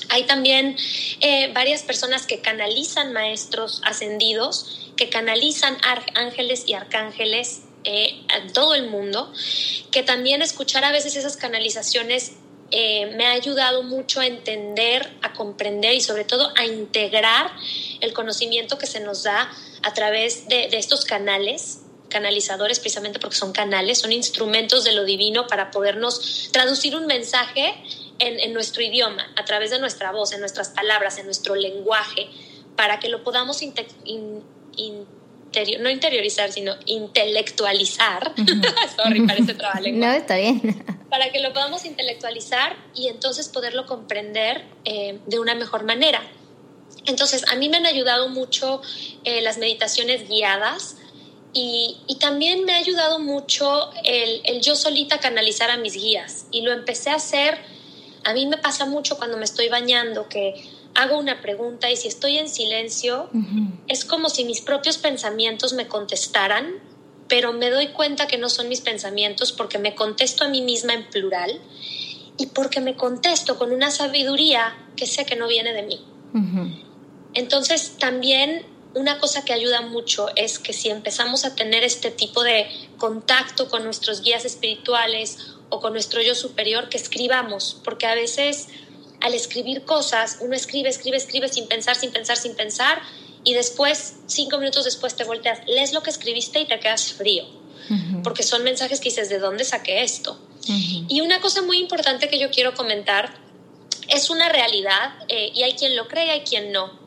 hay 0.10 0.24
también 0.24 0.78
eh, 1.22 1.52
varias 1.54 1.84
personas 1.84 2.26
que 2.26 2.40
canalizan 2.42 3.14
maestros 3.14 3.82
ascendidos, 3.84 4.92
que 4.96 5.10
canalizan 5.10 5.78
ángeles 6.16 6.64
y 6.68 6.74
arcángeles 6.74 7.64
eh, 7.84 8.22
todo 8.54 8.76
el 8.76 8.90
mundo, 8.90 9.32
que 9.92 10.04
también 10.04 10.42
escuchar 10.42 10.84
a 10.84 10.92
veces 10.92 11.16
esas 11.16 11.38
canalizaciones 11.38 12.34
eh, 12.72 13.06
me 13.16 13.26
ha 13.26 13.32
ayudado 13.32 13.84
mucho 13.84 14.20
a 14.20 14.26
entender, 14.26 15.10
a 15.22 15.34
comprender 15.34 15.94
y 15.94 16.02
sobre 16.02 16.26
todo 16.26 16.52
a 16.58 16.66
integrar 16.66 17.52
el 18.02 18.14
conocimiento 18.14 18.78
que 18.78 18.88
se 18.88 19.00
nos 19.00 19.24
da 19.24 19.50
a 19.84 19.94
través 19.94 20.50
de 20.50 20.68
estos 20.74 21.06
canales 21.06 21.82
canalizadores 22.10 22.80
precisamente 22.80 23.20
porque 23.20 23.36
son 23.36 23.52
canales, 23.52 24.00
son 24.00 24.12
instrumentos 24.12 24.84
de 24.84 24.94
lo 24.94 25.06
divino 25.06 25.48
para 25.48 25.72
podernos 25.72 26.50
traducir 26.52 26.96
un 26.96 27.06
mensaje 27.06 27.76
en, 28.20 28.54
nuestro 28.54 28.84
idioma, 28.84 29.32
a 29.36 29.46
través 29.46 29.72
de 29.72 29.80
nuestra 29.80 30.12
voz, 30.12 30.34
en 30.34 30.40
nuestras 30.40 30.70
palabras, 30.70 31.18
en 31.18 31.26
nuestro 31.26 31.56
lenguaje, 31.56 32.28
para 32.76 33.00
que 33.00 33.10
lo 33.10 33.24
podamos 33.24 33.62
no 35.80 35.90
interiorizar, 35.90 36.52
sino 36.52 36.76
intelectualizar. 36.86 38.34
Sorry, 38.96 39.26
parece 39.26 39.56
No, 39.94 40.12
está 40.12 40.38
bien. 40.38 40.84
para 41.10 41.32
que 41.32 41.40
lo 41.40 41.54
podamos 41.54 41.86
intelectualizar 41.86 42.76
y 42.94 43.08
entonces 43.08 43.50
poderlo 43.50 43.86
comprender 43.86 44.66
eh, 44.86 45.20
de 45.26 45.40
una 45.40 45.56
mejor 45.56 45.84
manera. 45.84 46.22
Entonces, 47.06 47.46
a 47.50 47.56
mí 47.56 47.70
me 47.70 47.78
han 47.78 47.86
ayudado 47.86 48.30
mucho 48.30 48.82
eh, 49.24 49.42
las 49.42 49.58
meditaciones 49.58 50.28
guiadas 50.28 50.98
y, 51.54 51.98
y, 52.08 52.20
también 52.20 52.66
me 52.66 52.74
ha 52.74 52.78
ayudado 52.78 53.20
mucho 53.20 53.90
el, 54.04 54.42
el 54.44 54.62
yo 54.62 54.76
solita 54.76 55.20
canalizar 55.20 55.72
a 55.72 55.78
mis 55.78 55.94
guías. 55.94 56.46
Y 56.52 56.62
lo 56.62 56.74
empecé 56.74 57.10
a 57.10 57.16
hacer 57.16 57.58
a 58.24 58.34
mí 58.34 58.48
me 58.48 58.58
pasa 58.58 58.86
mucho 58.86 59.18
cuando 59.18 59.38
me 59.38 59.46
estoy 59.46 59.70
bañando 59.70 60.28
que 60.28 60.54
hago 60.96 61.18
una 61.18 61.42
pregunta 61.42 61.92
y 61.92 61.96
si 61.96 62.08
estoy 62.08 62.38
en 62.38 62.50
silencio, 62.50 63.30
es 63.88 64.04
como 64.06 64.30
si 64.30 64.46
mis 64.46 64.62
propios 64.62 64.98
pensamientos 64.98 65.74
me 65.74 65.88
contestaran, 65.88 66.76
pero 67.28 67.54
me 67.54 67.70
doy 67.70 67.90
cuenta 67.90 68.28
que 68.28 68.38
no 68.38 68.50
son 68.50 68.68
mis 68.70 68.82
pensamientos 68.82 69.52
porque 69.52 69.78
me 69.78 69.96
contesto 69.96 70.44
a 70.44 70.48
mí 70.48 70.62
misma 70.62 70.94
en 70.94 71.08
plural 71.10 71.62
y 72.38 72.48
porque 72.48 72.82
me 72.82 72.96
contesto 72.96 73.58
con 73.58 73.72
una 73.72 73.92
sabiduría 73.92 74.76
que 74.96 75.06
sé 75.06 75.26
que 75.26 75.36
no 75.36 75.48
viene 75.48 75.74
de 75.74 75.84
mí. 75.84 76.06
Entonces 77.34 77.98
también 78.00 78.66
una 78.94 79.20
cosa 79.20 79.46
que 79.46 79.54
ayuda 79.54 79.82
mucho 79.82 80.28
es 80.36 80.58
que 80.58 80.74
si 80.74 80.90
empezamos 80.90 81.46
a 81.46 81.56
tener 81.56 81.84
este 81.84 82.10
tipo 82.10 82.44
de 82.44 82.68
contacto 82.98 83.70
con 83.70 83.84
nuestros 83.84 84.22
guías 84.22 84.46
espirituales 84.46 85.38
o 85.70 85.80
con 85.80 85.94
nuestro 85.94 86.22
yo 86.22 86.36
superior 86.36 86.90
que 86.90 86.98
escribamos, 86.98 87.80
porque 87.84 88.06
a 88.06 88.16
veces 88.16 88.68
al 89.22 89.34
escribir 89.34 89.84
cosas, 89.84 90.38
uno 90.42 90.56
escribe, 90.56 90.90
escribe, 90.90 91.18
escribe 91.18 91.50
sin 91.50 91.68
pensar, 91.68 91.96
sin 91.96 92.12
pensar, 92.12 92.38
sin 92.38 92.56
pensar, 92.56 93.02
y 93.44 93.54
después, 93.54 94.18
cinco 94.28 94.58
minutos 94.58 94.86
después 94.86 95.16
te 95.16 95.24
volteas, 95.24 95.60
lees 95.68 95.94
lo 95.94 96.04
que 96.04 96.10
escribiste 96.10 96.60
y 96.60 96.66
te 96.66 96.80
quedas 96.80 97.14
frío, 97.14 97.46
porque 98.24 98.44
son 98.44 98.64
mensajes 98.64 99.00
que 99.00 99.10
dices, 99.10 99.30
¿de 99.30 99.40
dónde 99.40 99.64
saqué 99.64 100.04
esto? 100.04 100.40
Y 101.08 101.22
una 101.22 101.40
cosa 101.40 101.62
muy 101.62 101.78
importante 101.80 102.28
que 102.28 102.40
yo 102.40 102.52
quiero 102.52 102.74
comentar 102.74 103.34
es 104.10 104.30
una 104.30 104.50
realidad, 104.50 105.14
eh, 105.30 105.52
y 105.54 105.64
hay 105.64 105.74
quien 105.74 105.96
lo 105.96 106.08
cree 106.08 106.28
y 106.28 106.30
hay 106.30 106.42
quien 106.42 106.72
no, 106.72 107.07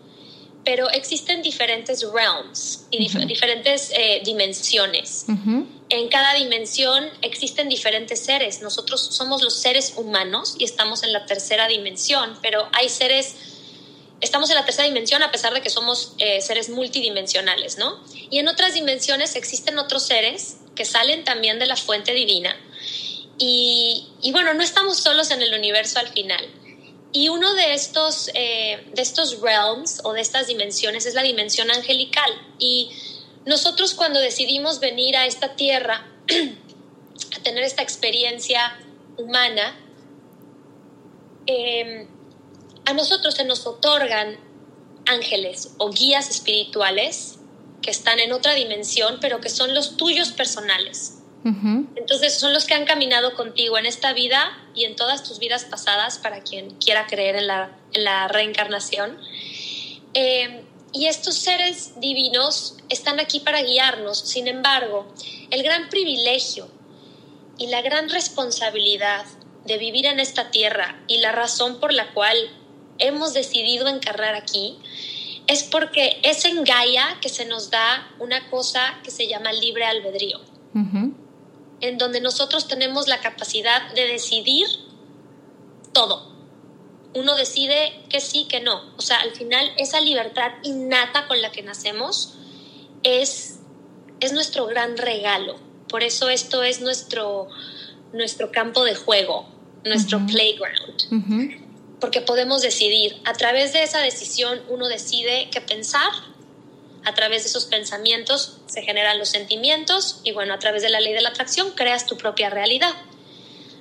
pero 0.65 0.91
existen 0.91 1.43
diferentes 1.43 2.05
realms 2.13 2.87
y 2.91 3.09
diferentes 3.27 3.91
eh, 3.93 4.21
dimensiones 4.25 5.27
en 5.91 6.09
cada 6.09 6.35
dimensión 6.35 7.11
existen 7.21 7.69
diferentes 7.69 8.21
seres. 8.21 8.63
Nosotros 8.63 9.01
somos 9.01 9.43
los 9.43 9.61
seres 9.61 9.95
humanos 9.97 10.55
y 10.59 10.65
estamos 10.65 11.03
en 11.03 11.13
la 11.13 11.27
tercera 11.27 11.67
dimensión, 11.67 12.39
pero 12.41 12.69
hay 12.73 12.89
seres, 12.89 13.35
estamos 14.21 14.49
en 14.51 14.57
la 14.57 14.65
tercera 14.65 14.87
dimensión 14.87 15.23
a 15.23 15.33
pesar 15.33 15.53
de 15.53 15.61
que 15.61 15.69
somos 15.69 16.15
eh, 16.19 16.41
seres 16.41 16.69
multidimensionales, 16.71 17.77
¿no? 17.77 18.03
Y 18.31 18.39
en 18.39 18.47
otras 18.47 18.75
dimensiones 18.75 19.35
existen 19.35 19.79
otros 19.79 20.07
seres 20.07 20.59
que 20.77 20.85
salen 20.85 21.25
también 21.25 21.59
de 21.59 21.67
la 21.67 21.77
fuente 21.77 22.13
divina. 22.15 22.57
Y, 23.43 24.07
bueno, 24.33 24.53
no 24.53 24.63
estamos 24.63 24.99
solos 24.99 25.31
en 25.31 25.41
el 25.41 25.55
universo 25.55 25.99
al 25.99 26.09
final. 26.09 26.47
Y 27.13 27.29
uno 27.29 27.55
de 27.55 27.75
estos, 27.75 28.31
eh, 28.35 28.87
de 28.95 29.03
estos 29.03 29.41
realms 29.41 30.01
o 30.05 30.13
de 30.13 30.21
estas 30.21 30.47
dimensiones 30.47 31.07
es 31.07 31.15
la 31.15 31.23
dimensión 31.23 31.71
angelical. 31.71 32.31
Y 32.59 32.91
nosotros 33.47 33.95
cuando 33.95 34.21
decidimos 34.21 34.79
venir 34.81 35.17
a 35.17 35.27
esta 35.27 35.57
tierra 35.57 36.07
a 37.37 37.43
tener 37.43 37.65
esta 37.65 37.83
experiencia 37.83 38.79
humana, 39.17 39.77
em, 41.47 42.09
a 42.85 42.93
nosotros 42.93 43.35
se 43.35 43.45
nos 43.45 43.67
otorgan 43.67 44.39
ángeles 45.07 45.71
o 45.79 45.91
guías 45.91 46.31
espirituales 46.31 47.39
que 47.83 47.91
están 47.91 48.21
en 48.21 48.33
otra 48.33 48.55
dimensión, 48.55 49.19
pero 49.21 49.41
que 49.41 49.49
son 49.49 49.75
los 49.75 49.97
tuyos 49.97 50.31
personales. 50.33 51.20
Entonces 51.43 52.39
son 52.39 52.53
los 52.53 52.67
que 52.67 52.75
han 52.75 52.85
caminado 52.85 53.35
contigo 53.35 53.79
en 53.79 53.87
esta 53.87 54.13
vida 54.13 54.59
y 54.75 54.85
en 54.85 54.95
todas 54.95 55.23
tus 55.23 55.39
vidas 55.39 55.65
pasadas, 55.65 56.19
para 56.19 56.43
quien 56.43 56.75
quiera 56.77 57.07
creer 57.07 57.37
en 57.37 57.47
la, 57.47 58.29
reencarnación. 58.29 59.19
Em, 60.13 60.63
y 60.93 61.07
estos 61.07 61.37
seres 61.37 61.99
divinos 62.01 62.77
están 62.89 63.21
aquí 63.21 63.41
para 63.41 63.63
guiarnos. 63.63 64.19
Sin 64.19 64.49
embargo, 64.49 65.07
el 65.51 65.63
gran 65.63 65.89
privilegio 65.89 66.69
y 67.59 67.69
la 67.69 67.81
gran 67.81 68.09
responsabilidad 68.09 69.25
de 69.65 69.79
vivir 69.79 70.07
en 70.07 70.21
esta 70.21 70.51
tierra 70.51 71.01
y 71.07 71.19
la 71.19 71.33
razón 71.33 71.79
por 71.81 71.93
la 71.93 72.13
cual 72.13 72.37
hemos 72.99 73.35
decidido 73.35 73.89
encarnar 73.89 74.35
aquí 74.35 74.79
es 75.47 75.65
porque 75.65 76.21
es 76.23 76.45
en 76.45 76.65
Gaia 76.65 77.19
que 77.21 77.29
se 77.29 77.45
nos 77.45 77.71
da 77.71 78.09
una 78.19 78.49
cosa 78.51 79.01
que 79.03 79.11
se 79.11 79.27
llama 79.27 79.53
libre 79.53 79.85
albedrío, 79.85 80.41
en 81.81 81.99
donde 81.99 82.21
nosotros 82.21 82.69
tenemos 82.69 83.09
la 83.09 83.21
capacidad 83.21 83.93
de 83.95 84.07
decidir 84.07 84.67
todo 85.93 86.31
uno 87.15 87.35
decide 87.35 87.93
que 88.09 88.21
sí, 88.21 88.47
que 88.49 88.61
no. 88.61 88.83
O 88.97 89.03
sea, 89.03 89.21
al 89.21 89.33
final 89.33 89.71
esa 89.77 90.01
libertad 90.01 90.53
innata 90.63 91.27
con 91.27 91.41
la 91.43 91.51
que 91.51 91.63
nacemos 91.63 92.35
es, 93.03 93.59
es 94.21 94.33
nuestro 94.33 94.67
gran 94.67 94.97
regalo. 94.97 95.59
Por 95.89 96.03
eso 96.03 96.29
esto 96.29 96.63
es 96.63 96.81
nuestro, 96.81 97.49
nuestro 98.13 98.53
campo 98.53 98.85
de 98.85 98.95
juego, 98.95 99.49
nuestro 99.85 100.25
playground. 100.27 101.99
Porque 102.01 102.21
podemos 102.21 102.63
decidir, 102.63 103.21
a 103.25 103.33
través 103.33 103.73
de 103.73 103.83
esa 103.83 103.99
decisión 103.99 104.61
uno 104.69 104.87
decide 104.87 105.49
qué 105.51 105.61
pensar, 105.61 106.13
a 107.05 107.15
través 107.15 107.43
de 107.43 107.49
esos 107.49 107.67
pensamientos 107.67 108.59
se 108.67 108.83
generan 108.83 109.19
los 109.19 109.29
sentimientos 109.29 110.21
y 110.25 110.33
bueno, 110.33 110.55
a 110.55 110.59
través 110.59 110.83
de 110.83 110.91
la 110.91 111.01
ley 111.01 111.13
de 111.13 111.23
la 111.23 111.31
atracción 111.31 111.71
creas 111.73 112.07
tu 112.07 112.17
propia 112.17 112.51
realidad. 112.51 112.93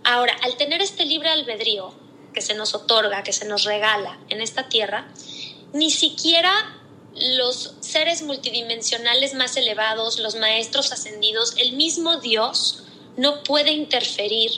Ahora, 0.03 0.35
al 0.43 0.55
tener 0.55 0.81
este 0.81 1.05
libre 1.05 1.29
albedrío, 1.29 1.93
que 2.33 2.41
se 2.41 2.53
nos 2.53 2.73
otorga, 2.73 3.23
que 3.23 3.33
se 3.33 3.45
nos 3.45 3.63
regala 3.63 4.17
en 4.29 4.41
esta 4.41 4.69
tierra, 4.69 5.07
ni 5.73 5.91
siquiera 5.91 6.51
los 7.15 7.75
seres 7.81 8.21
multidimensionales 8.21 9.33
más 9.33 9.57
elevados, 9.57 10.19
los 10.19 10.35
maestros 10.35 10.91
ascendidos, 10.91 11.55
el 11.57 11.73
mismo 11.73 12.17
Dios 12.17 12.83
no 13.17 13.43
puede 13.43 13.71
interferir 13.71 14.51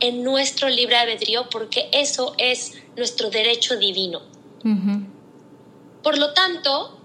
en 0.00 0.22
nuestro 0.22 0.68
libre 0.68 0.96
albedrío 0.96 1.48
porque 1.50 1.88
eso 1.92 2.34
es 2.38 2.74
nuestro 2.96 3.30
derecho 3.30 3.76
divino. 3.76 4.22
Por 6.02 6.18
lo 6.18 6.32
tanto, 6.32 6.95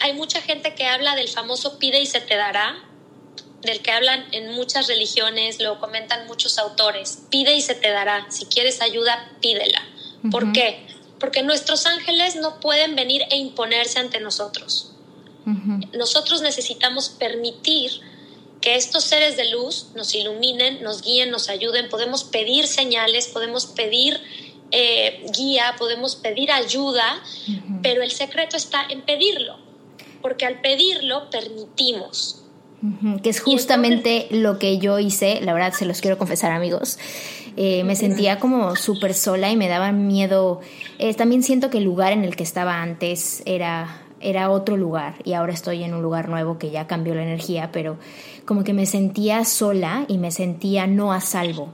hay 0.00 0.14
mucha 0.14 0.40
gente 0.40 0.74
que 0.74 0.86
habla 0.86 1.14
del 1.14 1.28
famoso 1.28 1.78
pide 1.78 2.00
y 2.00 2.06
se 2.06 2.20
te 2.20 2.36
dará, 2.36 2.76
del 3.62 3.80
que 3.80 3.92
hablan 3.92 4.26
en 4.32 4.52
muchas 4.52 4.88
religiones, 4.88 5.60
lo 5.60 5.78
comentan 5.78 6.26
muchos 6.26 6.58
autores. 6.58 7.22
Pide 7.30 7.54
y 7.54 7.60
se 7.60 7.74
te 7.74 7.90
dará. 7.90 8.26
Si 8.30 8.46
quieres 8.46 8.80
ayuda, 8.82 9.30
pídela. 9.40 9.80
¿Por 10.30 10.52
qué? 10.52 10.86
Porque 11.20 11.42
nuestros 11.42 11.86
ángeles 11.86 12.36
no 12.36 12.58
pueden 12.60 12.96
venir 12.96 13.22
e 13.30 13.36
imponerse 13.36 13.98
ante 13.98 14.20
nosotros. 14.20 14.92
Nosotros 15.92 16.40
necesitamos 16.42 17.08
permitir 17.10 18.00
que 18.60 18.76
estos 18.76 19.04
seres 19.04 19.36
de 19.36 19.50
luz 19.50 19.88
nos 19.94 20.14
iluminen, 20.14 20.82
nos 20.82 21.02
guíen, 21.02 21.30
nos 21.30 21.48
ayuden. 21.48 21.88
Podemos 21.88 22.24
pedir 22.24 22.66
señales, 22.66 23.26
podemos 23.28 23.66
pedir 23.66 24.20
eh, 24.70 25.26
guía, 25.36 25.74
podemos 25.78 26.16
pedir 26.16 26.50
ayuda, 26.50 27.22
pero 27.82 28.02
el 28.02 28.10
secreto 28.10 28.56
está 28.56 28.86
en 28.88 29.02
pedirlo, 29.02 29.58
porque 30.22 30.46
al 30.46 30.60
pedirlo 30.60 31.28
permitimos. 31.30 32.38
Que 33.22 33.30
es 33.30 33.40
justamente 33.40 34.26
lo 34.30 34.58
que 34.58 34.78
yo 34.78 34.98
hice, 34.98 35.40
la 35.40 35.52
verdad 35.52 35.72
se 35.72 35.84
los 35.84 36.00
quiero 36.00 36.18
confesar 36.18 36.50
amigos. 36.50 36.98
Eh, 37.56 37.84
me 37.84 37.94
sentía 37.94 38.40
como 38.40 38.74
súper 38.74 39.14
sola 39.14 39.52
y 39.52 39.56
me 39.56 39.68
daba 39.68 39.92
miedo. 39.92 40.60
Eh, 40.98 41.14
también 41.14 41.44
siento 41.44 41.70
que 41.70 41.78
el 41.78 41.84
lugar 41.84 42.12
en 42.12 42.24
el 42.24 42.34
que 42.34 42.42
estaba 42.42 42.82
antes 42.82 43.42
era, 43.46 44.02
era 44.20 44.50
otro 44.50 44.76
lugar 44.76 45.14
y 45.24 45.34
ahora 45.34 45.52
estoy 45.52 45.84
en 45.84 45.94
un 45.94 46.02
lugar 46.02 46.28
nuevo 46.28 46.58
que 46.58 46.70
ya 46.70 46.88
cambió 46.88 47.14
la 47.14 47.22
energía, 47.22 47.70
pero 47.72 47.98
como 48.46 48.64
que 48.64 48.72
me 48.72 48.86
sentía 48.86 49.44
sola 49.44 50.04
y 50.08 50.18
me 50.18 50.32
sentía 50.32 50.88
no 50.88 51.12
a 51.12 51.20
salvo. 51.20 51.72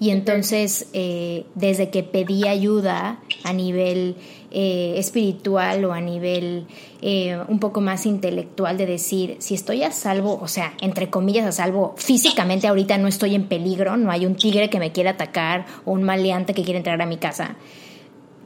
Y 0.00 0.10
entonces, 0.10 0.88
eh, 0.92 1.46
desde 1.54 1.90
que 1.90 2.02
pedí 2.02 2.46
ayuda 2.46 3.20
a 3.44 3.52
nivel 3.52 4.16
eh, 4.56 4.94
espiritual 4.98 5.84
o 5.84 5.92
a 5.92 6.00
nivel 6.00 6.68
eh, 7.02 7.36
un 7.48 7.58
poco 7.58 7.80
más 7.80 8.06
intelectual 8.06 8.78
de 8.78 8.86
decir, 8.86 9.36
si 9.40 9.54
estoy 9.54 9.82
a 9.82 9.90
salvo, 9.90 10.38
o 10.40 10.46
sea, 10.46 10.74
entre 10.80 11.10
comillas 11.10 11.44
a 11.44 11.50
salvo, 11.50 11.94
físicamente 11.96 12.68
ahorita 12.68 12.96
no 12.98 13.08
estoy 13.08 13.34
en 13.34 13.48
peligro, 13.48 13.96
no 13.96 14.12
hay 14.12 14.26
un 14.26 14.36
tigre 14.36 14.70
que 14.70 14.78
me 14.78 14.92
quiera 14.92 15.10
atacar 15.10 15.66
o 15.84 15.90
un 15.90 16.04
maleante 16.04 16.54
que 16.54 16.62
quiera 16.62 16.78
entrar 16.78 17.02
a 17.02 17.06
mi 17.06 17.16
casa. 17.16 17.56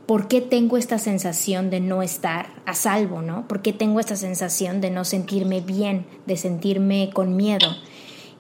¿Por 0.07 0.27
qué 0.27 0.41
tengo 0.41 0.79
esta 0.79 0.99
sensación 0.99 1.69
de 1.69 1.81
no 1.81 2.03
estar 2.03 2.47
a 2.65 2.73
salvo, 2.73 3.21
no? 3.21 3.47
¿Por 3.47 3.61
qué 3.61 3.75
tengo 3.75 4.01
esta 4.01 4.17
sensación 4.17 4.81
de 4.81 4.91
no 4.91 5.05
sentirme 5.05 5.61
bien, 5.61 6.07
de 6.25 6.39
sentirme 6.39 7.11
con 7.13 7.37
miedo? 7.37 7.69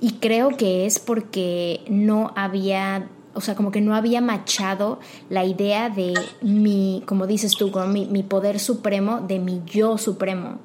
Y 0.01 0.13
creo 0.13 0.57
que 0.57 0.87
es 0.87 0.99
porque 0.99 1.83
no 1.87 2.33
había, 2.37 3.11
o 3.39 3.41
sea, 3.41 3.55
como 3.55 3.71
que 3.71 3.81
no 3.81 3.95
había 3.95 4.21
machado 4.21 5.01
la 5.31 5.45
idea 5.45 5.89
de 5.89 6.15
mi, 6.43 7.03
como 7.07 7.27
dices 7.27 7.53
tú, 7.53 7.73
mi, 7.89 8.07
mi 8.07 8.23
poder 8.23 8.61
supremo, 8.61 9.21
de 9.21 9.39
mi 9.39 9.63
yo 9.65 9.99
supremo. 9.99 10.59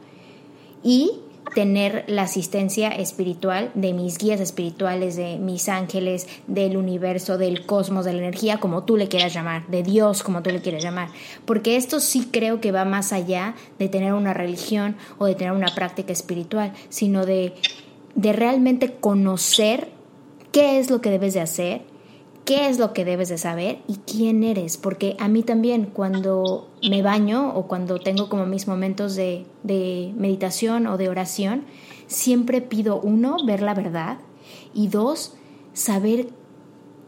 Y 0.84 1.12
tener 1.56 2.04
la 2.08 2.24
asistencia 2.24 2.90
espiritual 2.90 3.72
de 3.76 3.94
mis 3.94 4.18
guías 4.18 4.40
espirituales, 4.40 5.16
de 5.16 5.38
mis 5.38 5.70
ángeles, 5.70 6.28
del 6.48 6.78
universo, 6.78 7.38
del 7.38 7.66
cosmos, 7.66 8.06
de 8.06 8.14
la 8.14 8.20
energía, 8.20 8.60
como 8.60 8.84
tú 8.84 8.98
le 8.98 9.08
quieras 9.08 9.34
llamar, 9.34 9.68
de 9.68 9.84
Dios, 9.84 10.24
como 10.24 10.42
tú 10.42 10.50
le 10.50 10.62
quieras 10.62 10.84
llamar. 10.84 11.10
Porque 11.46 11.76
esto 11.76 12.00
sí 12.00 12.28
creo 12.32 12.60
que 12.60 12.72
va 12.72 12.86
más 12.86 13.14
allá 13.14 13.56
de 13.80 13.88
tener 13.88 14.14
una 14.14 14.34
religión 14.34 14.96
o 15.20 15.26
de 15.26 15.36
tener 15.36 15.54
una 15.54 15.74
práctica 15.76 16.12
espiritual, 16.12 16.74
sino 16.90 17.26
de 17.26 17.54
de 18.16 18.34
realmente 18.34 18.94
conocer 18.94 19.90
qué 20.52 20.80
es 20.80 20.90
lo 20.90 21.02
que 21.02 21.10
debes 21.10 21.34
de 21.34 21.42
hacer, 21.42 21.82
qué 22.46 22.68
es 22.70 22.78
lo 22.78 22.94
que 22.94 23.06
debes 23.06 23.30
de 23.30 23.38
saber 23.38 23.80
y 23.88 23.96
quién 24.06 24.44
eres. 24.44 24.78
Porque 24.78 25.16
a 25.20 25.28
mí 25.28 25.44
también 25.44 25.86
cuando 25.86 26.70
me 26.88 27.02
baño 27.02 27.54
o 27.56 27.68
cuando 27.68 28.00
tengo 28.00 28.30
como 28.30 28.46
mis 28.46 28.68
momentos 28.68 29.16
de, 29.16 29.46
de 29.64 30.14
meditación 30.18 30.88
o 30.88 30.98
de 30.98 31.10
oración, 31.10 31.64
siempre 32.08 32.62
pido 32.62 33.00
uno, 33.00 33.38
ver 33.46 33.62
la 33.62 33.74
verdad 33.74 34.18
y 34.74 34.88
dos, 34.88 35.34
saber 35.74 36.28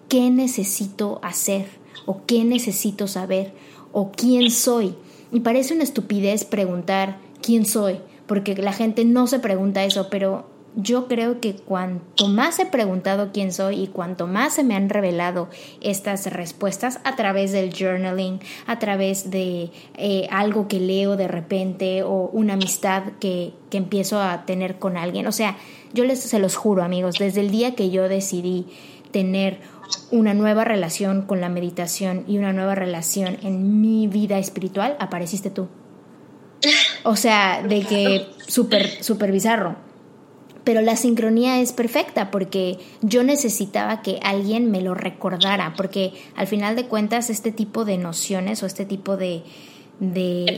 qué 0.09 0.29
necesito 0.29 1.19
hacer 1.21 1.67
o 2.05 2.25
qué 2.25 2.43
necesito 2.43 3.07
saber 3.07 3.53
o 3.91 4.11
quién 4.11 4.51
soy. 4.51 4.95
Y 5.31 5.41
parece 5.41 5.73
una 5.73 5.83
estupidez 5.83 6.45
preguntar 6.45 7.19
quién 7.41 7.65
soy, 7.65 7.99
porque 8.25 8.55
la 8.55 8.73
gente 8.73 9.05
no 9.05 9.27
se 9.27 9.39
pregunta 9.39 9.83
eso, 9.83 10.07
pero 10.09 10.54
yo 10.75 11.07
creo 11.07 11.39
que 11.39 11.55
cuanto 11.55 12.27
más 12.27 12.59
he 12.59 12.65
preguntado 12.65 13.31
quién 13.31 13.53
soy 13.53 13.83
y 13.83 13.87
cuanto 13.87 14.27
más 14.27 14.55
se 14.55 14.63
me 14.63 14.75
han 14.75 14.89
revelado 14.89 15.47
estas 15.81 16.25
respuestas 16.27 16.99
a 17.03 17.15
través 17.15 17.51
del 17.51 17.73
journaling, 17.73 18.39
a 18.67 18.77
través 18.77 19.31
de 19.31 19.71
eh, 19.95 20.27
algo 20.31 20.67
que 20.67 20.79
leo 20.79 21.15
de 21.15 21.27
repente 21.27 22.03
o 22.03 22.29
una 22.33 22.53
amistad 22.53 23.03
que, 23.19 23.53
que 23.69 23.77
empiezo 23.77 24.21
a 24.21 24.45
tener 24.45 24.77
con 24.77 24.97
alguien. 24.97 25.27
O 25.27 25.31
sea, 25.31 25.57
yo 25.93 26.03
les 26.03 26.19
se 26.19 26.39
los 26.39 26.55
juro 26.55 26.83
amigos, 26.83 27.15
desde 27.19 27.41
el 27.41 27.51
día 27.51 27.75
que 27.75 27.89
yo 27.89 28.09
decidí 28.09 28.67
tener 29.11 29.59
una 30.11 30.33
nueva 30.33 30.65
relación 30.65 31.21
con 31.21 31.39
la 31.39 31.47
meditación 31.47 32.25
y 32.27 32.37
una 32.37 32.51
nueva 32.51 32.75
relación 32.75 33.37
en 33.43 33.79
mi 33.79 34.07
vida 34.07 34.39
espiritual, 34.39 34.97
apareciste 34.99 35.49
tú. 35.49 35.69
O 37.03 37.15
sea, 37.15 37.61
de 37.61 37.81
que 37.81 38.27
súper, 38.47 39.03
súper 39.03 39.31
bizarro 39.31 39.75
pero 40.65 40.81
la 40.81 40.97
sincronía 40.97 41.61
es 41.61 41.71
perfecta 41.71 42.31
porque 42.31 42.79
yo 43.01 43.23
necesitaba 43.23 44.01
que 44.01 44.19
alguien 44.23 44.71
me 44.71 44.81
lo 44.81 44.95
recordara, 44.95 45.75
porque 45.77 46.11
al 46.35 46.47
final 46.47 46.75
de 46.75 46.87
cuentas 46.87 47.29
este 47.29 47.51
tipo 47.51 47.85
de 47.85 47.97
nociones 47.97 48.63
o 48.63 48.65
este 48.65 48.83
tipo 48.83 49.15
de, 49.15 49.43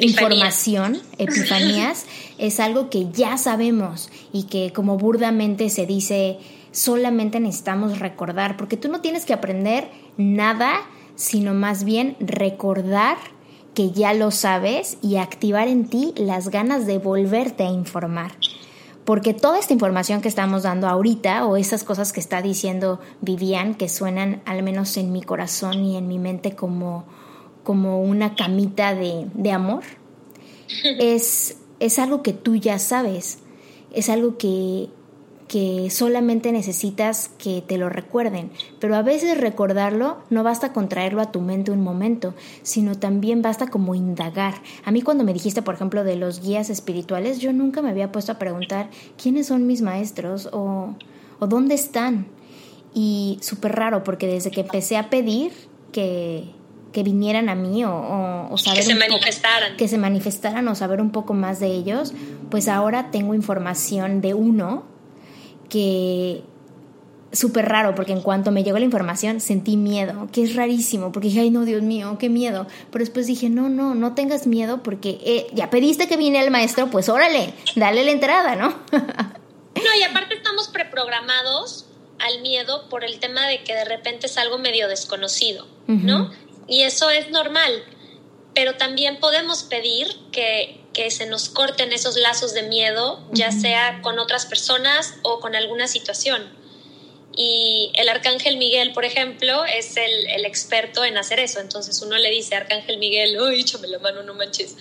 información, 0.01 0.97
epifanías, 1.19 2.05
es 2.39 2.59
algo 2.59 2.89
que 2.89 3.11
ya 3.11 3.37
sabemos 3.37 4.09
y 4.31 4.43
que 4.43 4.71
como 4.71 4.97
burdamente 4.97 5.69
se 5.69 5.85
dice, 5.85 6.39
solamente 6.71 7.41
necesitamos 7.41 7.99
recordar, 7.99 8.55
porque 8.55 8.77
tú 8.77 8.87
no 8.87 9.01
tienes 9.01 9.25
que 9.25 9.33
aprender 9.33 9.89
nada, 10.15 10.73
sino 11.15 11.53
más 11.53 11.83
bien 11.83 12.15
recordar 12.21 13.17
que 13.73 13.91
ya 13.91 14.13
lo 14.13 14.31
sabes 14.31 14.97
y 15.01 15.17
activar 15.17 15.67
en 15.67 15.87
ti 15.87 16.13
las 16.15 16.49
ganas 16.49 16.87
de 16.87 16.97
volverte 16.97 17.63
a 17.63 17.69
informar 17.69 18.31
porque 19.07 19.33
toda 19.33 19.57
esta 19.57 19.71
información 19.71 20.19
que 20.19 20.27
estamos 20.27 20.63
dando 20.63 20.85
ahorita 20.85 21.45
o 21.45 21.55
esas 21.55 21.85
cosas 21.85 22.11
que 22.11 22.19
está 22.19 22.41
diciendo 22.41 22.99
Vivian, 23.21 23.73
que 23.73 23.87
suenan 23.87 24.41
al 24.43 24.63
menos 24.63 24.97
en 24.97 25.13
mi 25.13 25.21
corazón 25.21 25.85
y 25.85 25.95
en 25.95 26.09
mi 26.09 26.19
mente 26.19 26.57
como, 26.57 27.05
como 27.63 28.01
una 28.01 28.35
camita 28.35 28.93
de, 28.93 29.27
de 29.33 29.51
amor, 29.53 29.83
es, 30.99 31.55
es 31.79 31.99
algo 31.99 32.21
que 32.21 32.33
tú 32.33 32.57
ya 32.57 32.79
sabes, 32.79 33.39
es 33.93 34.09
algo 34.09 34.37
que, 34.37 34.89
que 35.47 35.89
solamente 35.89 36.51
necesitas 36.51 37.29
que 37.37 37.63
te 37.65 37.77
lo 37.77 37.89
recuerden. 37.89 38.51
Pero 38.79 38.95
a 38.95 39.01
veces 39.01 39.39
recordarlo 39.39 40.17
no 40.29 40.43
basta 40.43 40.73
con 40.73 40.89
traerlo 40.89 41.21
a 41.21 41.31
tu 41.31 41.39
mente 41.39 41.71
un 41.71 41.81
momento, 41.81 42.33
sino 42.63 42.95
también 42.95 43.41
basta 43.41 43.67
como 43.67 43.95
indagar. 43.95 44.55
A 44.83 44.91
mí 44.91 45.01
cuando 45.01 45.23
me 45.23 45.33
dijiste, 45.33 45.61
por 45.61 45.75
ejemplo, 45.75 46.03
de 46.03 46.17
los 46.17 46.41
guías 46.41 46.69
espirituales, 46.69 47.39
yo 47.39 47.53
nunca 47.53 47.81
me 47.81 47.89
había 47.89 48.11
puesto 48.11 48.33
a 48.33 48.39
preguntar 48.39 48.89
quiénes 49.21 49.47
son 49.47 49.67
mis 49.67 49.81
maestros 49.81 50.49
o, 50.51 50.95
o 51.39 51.47
dónde 51.47 51.75
están. 51.75 52.27
Y 52.93 53.37
súper 53.41 53.75
raro, 53.75 54.03
porque 54.03 54.27
desde 54.27 54.51
que 54.51 54.61
empecé 54.61 54.97
a 54.97 55.09
pedir 55.09 55.51
que, 55.91 56.51
que 56.91 57.03
vinieran 57.03 57.47
a 57.47 57.55
mí 57.55 57.85
o, 57.85 58.47
o, 58.49 58.57
saber 58.57 58.79
que 58.79 58.85
se 58.85 58.95
manifestaran. 58.95 59.77
que 59.77 59.87
se 59.87 59.97
manifestaran 59.97 60.67
o 60.67 60.75
saber 60.75 60.99
un 60.99 61.11
poco 61.11 61.33
más 61.33 61.59
de 61.59 61.67
ellos, 61.67 62.13
pues 62.49 62.67
ahora 62.67 63.11
tengo 63.11 63.33
información 63.33 64.19
de 64.19 64.33
uno 64.33 64.96
que 65.69 66.43
súper 67.31 67.67
raro, 67.67 67.95
porque 67.95 68.13
en 68.13 68.21
cuanto 68.21 68.51
me 68.51 68.63
llegó 68.63 68.79
la 68.79 68.85
información 68.85 69.39
sentí 69.39 69.77
miedo, 69.77 70.29
que 70.31 70.43
es 70.43 70.55
rarísimo, 70.55 71.11
porque 71.11 71.27
dije, 71.27 71.41
ay 71.41 71.49
no, 71.49 71.65
Dios 71.65 71.81
mío, 71.81 72.17
qué 72.19 72.29
miedo. 72.29 72.67
Pero 72.91 73.03
después 73.03 73.27
dije, 73.27 73.49
no, 73.49 73.69
no, 73.69 73.95
no 73.95 74.15
tengas 74.15 74.47
miedo, 74.47 74.81
porque 74.83 75.19
eh, 75.23 75.47
ya 75.53 75.69
pediste 75.69 76.07
que 76.07 76.17
viniera 76.17 76.43
el 76.43 76.51
maestro, 76.51 76.89
pues 76.89 77.09
órale, 77.09 77.53
dale 77.75 78.03
la 78.03 78.11
entrada, 78.11 78.55
¿no? 78.55 78.69
no, 78.91 79.99
y 79.99 80.03
aparte 80.03 80.35
estamos 80.35 80.69
preprogramados 80.69 81.85
al 82.19 82.41
miedo 82.41 82.89
por 82.89 83.03
el 83.03 83.19
tema 83.19 83.45
de 83.47 83.63
que 83.63 83.75
de 83.75 83.85
repente 83.85 84.27
es 84.27 84.37
algo 84.37 84.57
medio 84.57 84.87
desconocido, 84.87 85.67
¿no? 85.87 86.31
Y 86.67 86.81
eso 86.81 87.09
es 87.09 87.29
normal, 87.29 87.71
pero 88.53 88.75
también 88.75 89.19
podemos 89.19 89.63
pedir 89.63 90.07
que 90.31 90.81
que 90.97 91.11
se 91.11 91.27
nos 91.27 91.49
corten 91.49 91.93
esos 91.93 92.17
lazos 92.17 92.55
de 92.55 92.63
miedo, 92.63 93.23
ya 93.31 93.51
sea 93.51 94.01
con 94.01 94.17
otras 94.17 94.47
personas 94.47 95.13
o 95.21 95.39
con 95.39 95.55
alguna 95.55 95.87
situación. 95.87 96.51
Y 97.35 97.91
el 97.93 98.09
arcángel 98.09 98.57
Miguel, 98.57 98.93
por 98.93 99.05
ejemplo, 99.05 99.63
es 99.63 99.95
el, 99.95 100.43
experto 100.43 101.05
en 101.05 101.15
hacer 101.19 101.39
eso. 101.39 101.59
Entonces 101.59 102.01
uno 102.01 102.17
le 102.17 102.31
dice, 102.31 102.55
arcángel 102.55 102.97
Miguel, 102.97 103.39
uy, 103.39 103.61
échame 103.61 103.87
la 103.87 103.99
mano, 103.99 104.23
no 104.23 104.33
manches. 104.33 104.75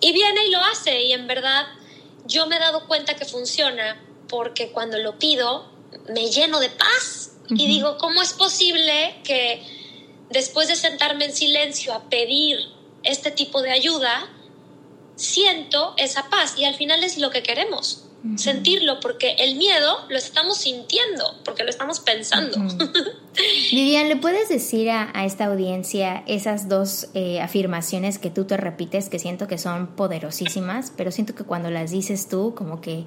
Y 0.00 0.12
viene 0.12 0.46
y 0.46 0.50
lo 0.50 0.60
hace. 0.64 1.02
Y 1.02 1.12
en 1.12 1.26
verdad 1.26 1.66
yo 2.24 2.46
me 2.46 2.56
he 2.56 2.58
dado 2.58 2.88
cuenta 2.88 3.16
que 3.16 3.26
funciona 3.26 4.02
porque 4.30 4.72
cuando 4.72 4.96
lo 4.96 5.18
pido 5.18 5.70
me 6.08 6.30
lleno 6.30 6.58
de 6.58 6.70
paz. 6.70 7.32
Y 7.50 7.66
digo, 7.66 7.98
¿cómo 7.98 8.22
es 8.22 8.32
posible 8.32 9.20
que 9.24 9.62
después 10.30 10.68
de 10.68 10.76
sentarme 10.76 11.26
en 11.26 11.34
silencio 11.34 11.92
a 11.92 12.08
pedir 12.08 12.60
este 13.02 13.30
tipo 13.30 13.60
de 13.60 13.72
ayuda, 13.72 14.26
siento 15.20 15.94
esa 15.96 16.30
paz 16.30 16.54
y 16.56 16.64
al 16.64 16.74
final 16.74 17.04
es 17.04 17.18
lo 17.18 17.30
que 17.30 17.42
queremos. 17.42 18.06
sentirlo, 18.36 19.00
porque 19.00 19.30
el 19.38 19.56
miedo 19.56 19.96
lo 20.10 20.18
estamos 20.18 20.58
sintiendo, 20.58 21.40
porque 21.42 21.64
lo 21.64 21.70
estamos 21.70 22.00
pensando. 22.00 22.58
Vivian, 23.72 24.08
¿le 24.08 24.16
puedes 24.16 24.50
decir 24.50 24.90
a, 24.90 25.10
esta 25.24 25.46
audiencia 25.46 26.22
esas 26.26 26.68
dos 26.68 27.08
eh, 27.14 27.40
afirmaciones 27.40 28.18
que 28.18 28.28
tú 28.28 28.44
te 28.44 28.58
repites, 28.58 29.08
que 29.08 29.18
siento 29.18 29.48
que 29.48 29.56
son 29.56 29.96
poderosísimas, 29.96 30.92
pero 30.94 31.10
siento 31.10 31.34
que 31.34 31.44
cuando 31.44 31.70
las 31.70 31.90
dices 31.90 32.28
tú, 32.28 32.54
como 32.54 32.82
que... 32.82 33.06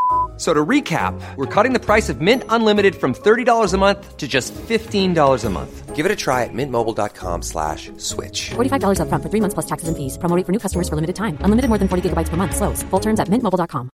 So 0.41 0.55
to 0.55 0.65
recap, 0.65 1.13
we're 1.37 1.45
cutting 1.45 1.71
the 1.71 1.79
price 1.79 2.09
of 2.09 2.19
Mint 2.19 2.43
Unlimited 2.49 2.95
from 2.95 3.13
$30 3.13 3.73
a 3.73 3.77
month 3.77 4.17
to 4.17 4.27
just 4.27 4.55
$15 4.55 5.45
a 5.45 5.49
month. 5.51 5.95
Give 5.95 6.03
it 6.03 6.11
a 6.11 6.15
try 6.15 6.45
at 6.45 6.49
mintmobile.com 6.51 7.43
slash 7.43 7.91
switch. 7.97 8.49
$45 8.49 9.01
up 9.01 9.07
front 9.07 9.21
for 9.23 9.29
three 9.29 9.39
months 9.39 9.53
plus 9.53 9.67
taxes 9.67 9.87
and 9.87 9.95
fees. 9.95 10.17
Promoting 10.17 10.43
for 10.43 10.51
new 10.51 10.57
customers 10.57 10.89
for 10.89 10.95
limited 10.95 11.15
time. 11.15 11.37
Unlimited 11.41 11.69
more 11.69 11.77
than 11.77 11.87
40 11.87 12.09
gigabytes 12.09 12.29
per 12.29 12.37
month. 12.37 12.55
Slows. 12.55 12.81
Full 12.89 12.99
terms 12.99 13.19
at 13.19 13.29
mintmobile.com. 13.29 13.89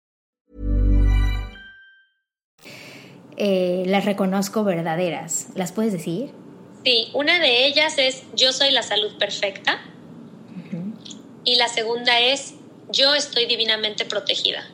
Eh, 3.37 3.85
las 3.87 4.03
reconozco 4.03 4.65
verdaderas. 4.65 5.47
¿Las 5.55 5.71
puedes 5.71 5.93
decir? 5.93 6.33
Sí, 6.83 7.09
una 7.13 7.39
de 7.39 7.67
ellas 7.67 7.97
es 7.97 8.23
yo 8.35 8.51
soy 8.51 8.71
la 8.71 8.83
salud 8.83 9.17
perfecta. 9.17 9.79
Uh 10.57 10.75
-huh. 10.75 10.93
Y 11.45 11.55
la 11.55 11.69
segunda 11.69 12.19
es 12.19 12.55
yo 12.91 13.15
estoy 13.15 13.45
divinamente 13.45 14.03
protegida. 14.03 14.72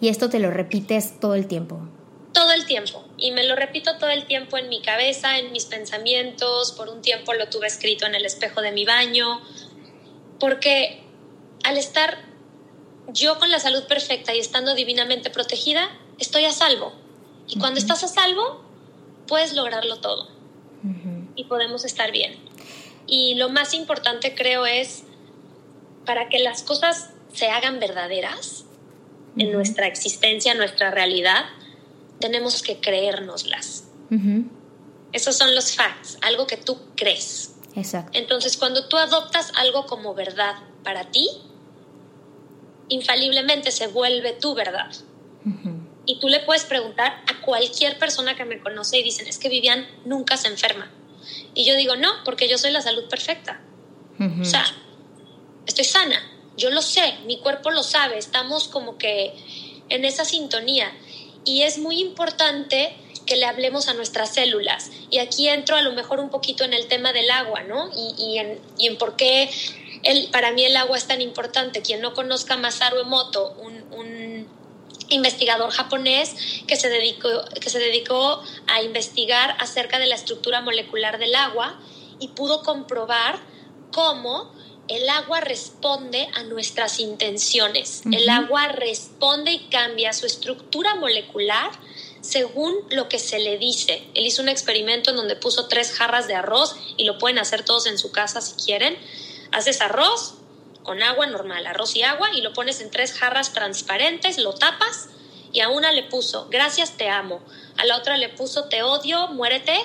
Y 0.00 0.08
esto 0.08 0.28
te 0.30 0.38
lo 0.38 0.50
repites 0.50 1.18
todo 1.20 1.34
el 1.34 1.46
tiempo. 1.46 1.80
Todo 2.32 2.52
el 2.52 2.66
tiempo. 2.66 3.04
Y 3.16 3.32
me 3.32 3.44
lo 3.44 3.56
repito 3.56 3.98
todo 3.98 4.10
el 4.10 4.26
tiempo 4.26 4.56
en 4.58 4.68
mi 4.68 4.80
cabeza, 4.80 5.38
en 5.38 5.52
mis 5.52 5.64
pensamientos. 5.64 6.72
Por 6.72 6.88
un 6.88 7.02
tiempo 7.02 7.34
lo 7.34 7.48
tuve 7.48 7.66
escrito 7.66 8.06
en 8.06 8.14
el 8.14 8.24
espejo 8.24 8.60
de 8.60 8.72
mi 8.72 8.84
baño. 8.84 9.40
Porque 10.38 11.02
al 11.64 11.76
estar 11.76 12.18
yo 13.08 13.38
con 13.38 13.50
la 13.50 13.58
salud 13.58 13.84
perfecta 13.84 14.34
y 14.34 14.38
estando 14.38 14.74
divinamente 14.74 15.30
protegida, 15.30 15.88
estoy 16.18 16.44
a 16.44 16.52
salvo. 16.52 16.92
Y 17.46 17.54
uh 17.54 17.56
-huh. 17.56 17.60
cuando 17.60 17.80
estás 17.80 18.04
a 18.04 18.08
salvo, 18.08 18.62
puedes 19.26 19.54
lograrlo 19.54 19.96
todo. 19.96 20.28
Uh 20.84 20.88
-huh. 20.88 21.32
Y 21.34 21.44
podemos 21.44 21.84
estar 21.84 22.12
bien. 22.12 22.36
Y 23.06 23.34
lo 23.36 23.48
más 23.48 23.72
importante 23.74 24.34
creo 24.34 24.66
es, 24.66 25.04
para 26.04 26.28
que 26.28 26.38
las 26.38 26.62
cosas 26.62 27.10
se 27.32 27.48
hagan 27.48 27.80
verdaderas, 27.80 28.64
en 29.36 29.52
nuestra 29.52 29.86
existencia, 29.86 30.54
nuestra 30.54 30.90
realidad, 30.90 31.44
tenemos 32.20 32.62
que 32.62 32.80
creérnoslas. 32.80 33.84
Uh 34.10 34.14
-huh. 34.14 34.48
Esos 35.12 35.36
son 35.36 35.54
los 35.54 35.74
facts, 35.74 36.18
algo 36.22 36.46
que 36.46 36.56
tú 36.56 36.78
crees. 36.96 37.54
Exacto. 37.74 38.18
Entonces, 38.18 38.56
cuando 38.56 38.88
tú 38.88 38.96
adoptas 38.96 39.52
algo 39.56 39.86
como 39.86 40.14
verdad 40.14 40.56
para 40.82 41.10
ti, 41.10 41.28
infaliblemente 42.88 43.70
se 43.70 43.86
vuelve 43.86 44.32
tu 44.32 44.54
verdad. 44.54 44.90
Uh 45.44 45.50
-huh. 45.50 45.88
Y 46.06 46.18
tú 46.20 46.28
le 46.28 46.40
puedes 46.40 46.64
preguntar 46.64 47.22
a 47.26 47.40
cualquier 47.42 47.98
persona 47.98 48.34
que 48.34 48.44
me 48.44 48.60
conoce 48.60 48.98
y 48.98 49.02
dicen, 49.02 49.26
es 49.26 49.38
que 49.38 49.48
Vivian 49.48 49.86
nunca 50.04 50.36
se 50.36 50.48
enferma. 50.48 50.90
Y 51.54 51.64
yo 51.64 51.76
digo, 51.76 51.96
no, 51.96 52.10
porque 52.24 52.48
yo 52.48 52.56
soy 52.58 52.70
la 52.70 52.80
salud 52.80 53.04
perfecta. 53.08 53.60
Uh 54.18 54.24
-huh. 54.24 54.42
O 54.42 54.44
sea, 54.44 54.64
estoy 55.66 55.84
sana 55.84 56.37
yo 56.58 56.70
lo 56.70 56.82
sé, 56.82 57.14
mi 57.24 57.38
cuerpo 57.38 57.70
lo 57.70 57.82
sabe, 57.82 58.18
estamos 58.18 58.68
como 58.68 58.98
que 58.98 59.32
en 59.88 60.04
esa 60.04 60.24
sintonía. 60.24 60.92
Y 61.44 61.62
es 61.62 61.78
muy 61.78 62.00
importante 62.00 62.94
que 63.24 63.36
le 63.36 63.46
hablemos 63.46 63.88
a 63.88 63.94
nuestras 63.94 64.34
células. 64.34 64.90
Y 65.10 65.18
aquí 65.18 65.48
entro 65.48 65.76
a 65.76 65.82
lo 65.82 65.92
mejor 65.92 66.20
un 66.20 66.28
poquito 66.28 66.64
en 66.64 66.74
el 66.74 66.88
tema 66.88 67.12
del 67.12 67.30
agua, 67.30 67.62
¿no? 67.62 67.90
Y, 67.94 68.38
y, 68.78 68.86
en, 68.86 68.98
por 68.98 69.16
qué 69.16 69.48
el, 70.02 70.28
para 70.28 70.52
mí 70.52 70.64
el 70.64 70.76
agua 70.76 70.98
es 70.98 71.06
tan 71.06 71.20
importante. 71.20 71.80
Quien 71.80 72.00
no 72.00 72.12
conozca 72.12 72.56
Masaru 72.56 72.98
Emoto, 73.00 73.54
un, 73.60 73.84
un 73.92 74.48
investigador 75.08 75.70
japonés 75.70 76.34
que 76.66 76.76
se, 76.76 76.88
dedicó, 76.88 77.28
que 77.60 77.70
se 77.70 77.78
dedicó 77.78 78.42
a 78.66 78.82
investigar 78.82 79.56
acerca 79.58 79.98
de 79.98 80.06
la 80.06 80.14
estructura 80.14 80.60
molecular 80.60 81.18
del 81.18 81.34
agua 81.34 81.78
y 82.18 82.28
pudo 82.28 82.62
comprobar 82.62 83.40
cómo 83.92 84.52
el 84.88 85.08
agua 85.08 85.40
responde 85.40 86.28
a 86.34 86.42
nuestras 86.44 86.98
intenciones. 86.98 88.02
Uh 88.04 88.10
-huh. 88.10 88.16
El 88.16 88.28
agua 88.28 88.68
responde 88.68 89.52
y 89.52 89.58
cambia 89.68 90.12
su 90.12 90.26
estructura 90.26 90.94
molecular 90.96 91.70
según 92.20 92.74
lo 92.90 93.08
que 93.08 93.18
se 93.18 93.38
le 93.38 93.58
dice. 93.58 94.02
Él 94.14 94.26
hizo 94.26 94.42
un 94.42 94.48
experimento 94.48 95.10
en 95.10 95.16
donde 95.16 95.36
puso 95.36 95.68
tres 95.68 95.92
jarras 95.92 96.26
de 96.26 96.34
arroz 96.34 96.74
y 96.96 97.04
lo 97.04 97.18
pueden 97.18 97.38
hacer 97.38 97.64
todos 97.64 97.86
en 97.86 97.98
su 97.98 98.10
casa 98.10 98.40
si 98.40 98.54
quieren. 98.64 98.98
Haces 99.52 99.80
arroz 99.80 100.34
con 100.82 101.02
agua 101.02 101.26
normal, 101.26 101.66
arroz 101.66 101.94
y 101.96 102.02
agua, 102.02 102.30
y 102.34 102.40
lo 102.40 102.52
pones 102.52 102.80
en 102.80 102.90
tres 102.90 103.12
jarras 103.12 103.52
transparentes, 103.52 104.38
lo 104.38 104.54
tapas 104.54 105.08
y 105.52 105.60
a 105.60 105.68
una 105.68 105.92
le 105.92 106.04
puso 106.04 106.48
gracias, 106.50 106.96
te 106.96 107.08
amo. 107.08 107.40
A 107.76 107.84
la 107.84 107.96
otra 107.96 108.16
le 108.16 108.28
puso 108.28 108.64
te 108.64 108.82
odio, 108.82 109.28
muérete. 109.28 109.76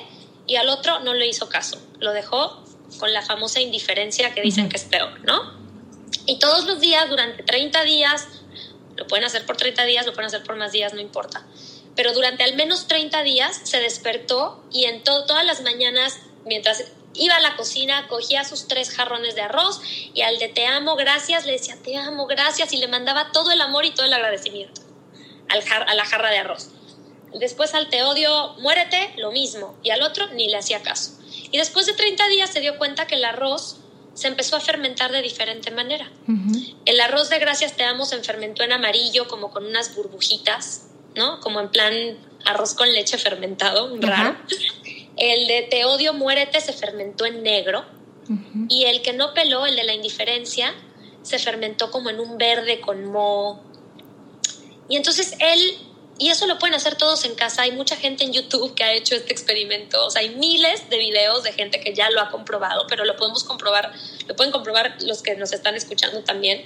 Y 0.45 0.57
al 0.57 0.67
otro 0.67 0.99
no 0.99 1.13
le 1.13 1.25
hizo 1.25 1.47
caso. 1.47 1.77
Lo 1.99 2.11
dejó 2.11 2.62
con 2.99 3.13
la 3.13 3.21
famosa 3.21 3.59
indiferencia 3.59 4.33
que 4.33 4.41
dicen 4.41 4.69
que 4.69 4.77
es 4.77 4.83
peor, 4.83 5.19
¿no? 5.25 5.53
Y 6.25 6.39
todos 6.39 6.65
los 6.65 6.79
días, 6.79 7.09
durante 7.09 7.43
30 7.43 7.83
días, 7.83 8.27
lo 8.95 9.07
pueden 9.07 9.25
hacer 9.25 9.45
por 9.45 9.57
30 9.57 9.83
días, 9.85 10.05
lo 10.05 10.13
pueden 10.13 10.27
hacer 10.27 10.43
por 10.43 10.55
más 10.55 10.71
días, 10.71 10.93
no 10.93 11.01
importa. 11.01 11.45
Pero 11.95 12.13
durante 12.13 12.43
al 12.43 12.55
menos 12.55 12.87
30 12.87 13.23
días 13.23 13.61
se 13.63 13.79
despertó 13.79 14.63
y 14.71 14.85
en 14.85 15.03
to 15.03 15.25
todas 15.25 15.45
las 15.45 15.61
mañanas, 15.61 16.19
mientras 16.45 16.85
iba 17.13 17.35
a 17.35 17.39
la 17.39 17.55
cocina, 17.55 18.07
cogía 18.07 18.43
sus 18.43 18.67
tres 18.67 18.89
jarrones 18.89 19.35
de 19.35 19.41
arroz 19.41 19.81
y 20.13 20.21
al 20.21 20.39
de 20.39 20.47
te 20.47 20.65
amo, 20.65 20.95
gracias, 20.95 21.45
le 21.45 21.53
decía 21.53 21.77
te 21.83 21.97
amo, 21.97 22.25
gracias 22.25 22.73
y 22.73 22.77
le 22.77 22.87
mandaba 22.87 23.31
todo 23.31 23.51
el 23.51 23.61
amor 23.61 23.85
y 23.85 23.91
todo 23.91 24.05
el 24.05 24.13
agradecimiento 24.13 24.81
al 25.49 25.61
jar 25.63 25.87
a 25.87 25.93
la 25.93 26.05
jarra 26.05 26.31
de 26.31 26.39
arroz. 26.39 26.69
Después 27.39 27.73
al 27.73 27.89
te 27.89 28.03
odio, 28.03 28.55
muérete, 28.59 29.13
lo 29.17 29.31
mismo. 29.31 29.75
Y 29.83 29.89
al 29.89 30.01
otro 30.01 30.27
ni 30.33 30.47
le 30.47 30.57
hacía 30.57 30.81
caso. 30.81 31.11
Y 31.51 31.57
después 31.57 31.85
de 31.85 31.93
30 31.93 32.27
días 32.29 32.49
se 32.49 32.59
dio 32.59 32.77
cuenta 32.77 33.07
que 33.07 33.15
el 33.15 33.25
arroz 33.25 33.77
se 34.13 34.27
empezó 34.27 34.55
a 34.55 34.59
fermentar 34.59 35.11
de 35.11 35.21
diferente 35.21 35.71
manera. 35.71 36.11
Uh 36.27 36.31
-huh. 36.31 36.75
El 36.85 36.99
arroz 37.01 37.29
de 37.29 37.39
gracias 37.39 37.75
te 37.75 37.83
amo 37.83 38.05
se 38.05 38.21
fermentó 38.21 38.63
en 38.63 38.71
amarillo, 38.71 39.27
como 39.27 39.49
con 39.49 39.65
unas 39.65 39.95
burbujitas, 39.95 40.87
¿no? 41.15 41.39
Como 41.39 41.59
en 41.59 41.69
plan 41.69 41.93
arroz 42.45 42.75
con 42.75 42.91
leche 42.91 43.17
fermentado, 43.17 43.95
raro. 43.99 44.31
Uh 44.31 44.33
-huh. 44.33 45.07
El 45.17 45.47
de 45.47 45.67
te 45.69 45.85
odio, 45.85 46.13
muérete 46.13 46.61
se 46.61 46.73
fermentó 46.73 47.25
en 47.25 47.41
negro. 47.43 47.85
Uh 48.29 48.33
-huh. 48.33 48.65
Y 48.69 48.85
el 48.85 49.01
que 49.01 49.13
no 49.13 49.33
peló, 49.33 49.65
el 49.65 49.75
de 49.75 49.83
la 49.83 49.93
indiferencia, 49.93 50.73
se 51.23 51.39
fermentó 51.39 51.89
como 51.89 52.09
en 52.09 52.19
un 52.19 52.37
verde 52.37 52.81
con 52.81 53.05
moho. 53.05 53.61
Y 54.89 54.97
entonces 54.97 55.35
él 55.39 55.77
y 56.23 56.29
eso 56.29 56.47
lo 56.47 56.57
pueden 56.57 56.73
hacer 56.73 56.95
todos 56.95 57.25
en 57.25 57.35
casa. 57.35 57.63
Hay 57.63 57.73
mucha 57.73 57.97
gente 57.97 58.23
en 58.23 58.31
YouTube 58.31 58.73
que 58.75 58.85
ha 58.85 58.93
hecho 58.93 59.13
este 59.13 59.33
experimento. 59.33 60.05
O 60.05 60.09
sea, 60.09 60.21
hay 60.21 60.33
miles 60.33 60.89
de 60.89 60.97
videos 60.97 61.43
de 61.43 61.51
gente 61.51 61.81
que 61.81 61.93
ya 61.93 62.09
lo 62.11 62.21
ha 62.21 62.29
comprobado, 62.29 62.87
pero 62.87 63.03
lo 63.03 63.17
podemos 63.17 63.43
comprobar, 63.43 63.91
lo 64.25 64.33
pueden 64.33 64.53
comprobar 64.53 64.95
los 65.01 65.21
que 65.21 65.35
nos 65.35 65.51
están 65.51 65.75
escuchando 65.75 66.23
también. 66.23 66.65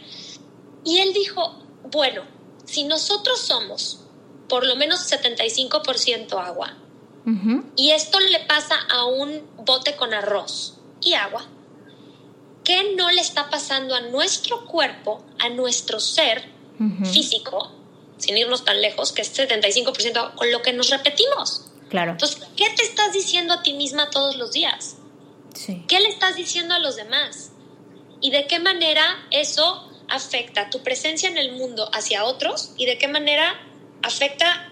Y 0.86 1.00
él 1.00 1.12
dijo, 1.12 1.58
bueno, 1.91 2.22
si 2.65 2.84
nosotros 2.84 3.41
somos 3.41 4.02
por 4.48 4.63
lo 4.63 4.76
menos 4.76 5.12
75% 5.12 6.39
agua, 6.39 6.78
uh 7.26 7.30
-huh. 7.32 7.63
y 7.76 7.89
esto 7.89 8.20
le 8.20 8.41
pasa 8.41 8.76
a 8.91 9.06
un 9.06 9.41
bote 9.65 9.96
con 9.96 10.13
arroz 10.13 10.76
y 11.02 11.15
agua, 11.15 11.48
¿qué 12.63 12.93
no 12.96 13.10
le 13.10 13.22
está 13.22 13.50
pasando 13.50 13.96
a 13.96 14.02
nuestro 14.02 14.67
cuerpo, 14.67 15.26
a 15.39 15.50
nuestro 15.50 16.00
ser 16.00 16.48
uh 16.80 16.84
-huh. 16.84 17.06
físico? 17.08 17.77
Sin 18.18 18.38
irnos 18.38 18.66
tan 18.66 18.82
lejos, 18.82 19.12
que 19.12 19.22
es 19.22 19.38
75% 19.38 20.36
con 20.36 20.52
lo 20.52 20.62
que 20.62 20.74
nos 20.74 20.90
repetimos. 20.90 21.66
Claro. 21.90 22.12
Entonces, 22.12 22.40
¿qué 22.56 22.70
te 22.72 22.84
estás 22.84 23.14
diciendo 23.14 23.54
a 23.54 23.64
ti 23.64 23.74
misma 23.74 24.10
todos 24.10 24.36
los 24.36 24.52
días? 24.52 24.98
Sí. 25.54 25.84
¿Qué 25.88 26.00
le 26.00 26.10
estás 26.10 26.36
diciendo 26.36 26.74
a 26.74 26.80
los 26.80 26.96
demás? 26.96 27.52
¿Y 28.20 28.32
de 28.32 28.48
qué 28.48 28.60
manera 28.60 29.04
eso 29.32 29.90
afecta 30.10 30.70
tu 30.70 30.82
presencia 30.84 31.30
en 31.30 31.38
el 31.38 31.52
mundo 31.52 31.90
hacia 31.94 32.24
otros 32.24 32.72
y 32.78 32.86
de 32.86 32.98
qué 32.98 33.08
manera 33.08 33.60
afecta 34.04 34.72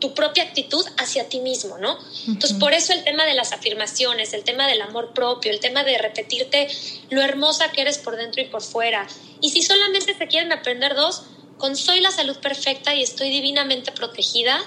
tu 0.00 0.12
propia 0.12 0.42
actitud 0.42 0.84
hacia 0.98 1.28
ti 1.28 1.40
mismo, 1.40 1.78
¿no? 1.78 1.94
Uh 1.94 1.98
-huh. 1.98 2.28
Entonces, 2.28 2.58
por 2.58 2.74
eso 2.74 2.92
el 2.92 3.04
tema 3.04 3.24
de 3.24 3.34
las 3.34 3.52
afirmaciones, 3.52 4.34
el 4.34 4.44
tema 4.44 4.66
del 4.66 4.82
amor 4.82 5.14
propio, 5.14 5.50
el 5.50 5.60
tema 5.60 5.84
de 5.84 5.96
repetirte 5.98 6.68
lo 7.10 7.22
hermosa 7.22 7.70
que 7.70 7.82
eres 7.82 7.98
por 7.98 8.16
dentro 8.16 8.42
y 8.42 8.46
por 8.46 8.62
fuera. 8.62 9.06
Y 9.40 9.50
si 9.50 9.62
solamente 9.62 10.14
se 10.14 10.26
quieren 10.26 10.52
aprender 10.52 10.94
dos, 10.94 11.22
con 11.58 11.76
soy 11.76 12.00
la 12.00 12.10
salud 12.10 12.36
perfecta 12.38 12.94
y 12.94 13.02
estoy 13.02 13.30
divinamente 13.30 13.92
protegida, 13.92 14.58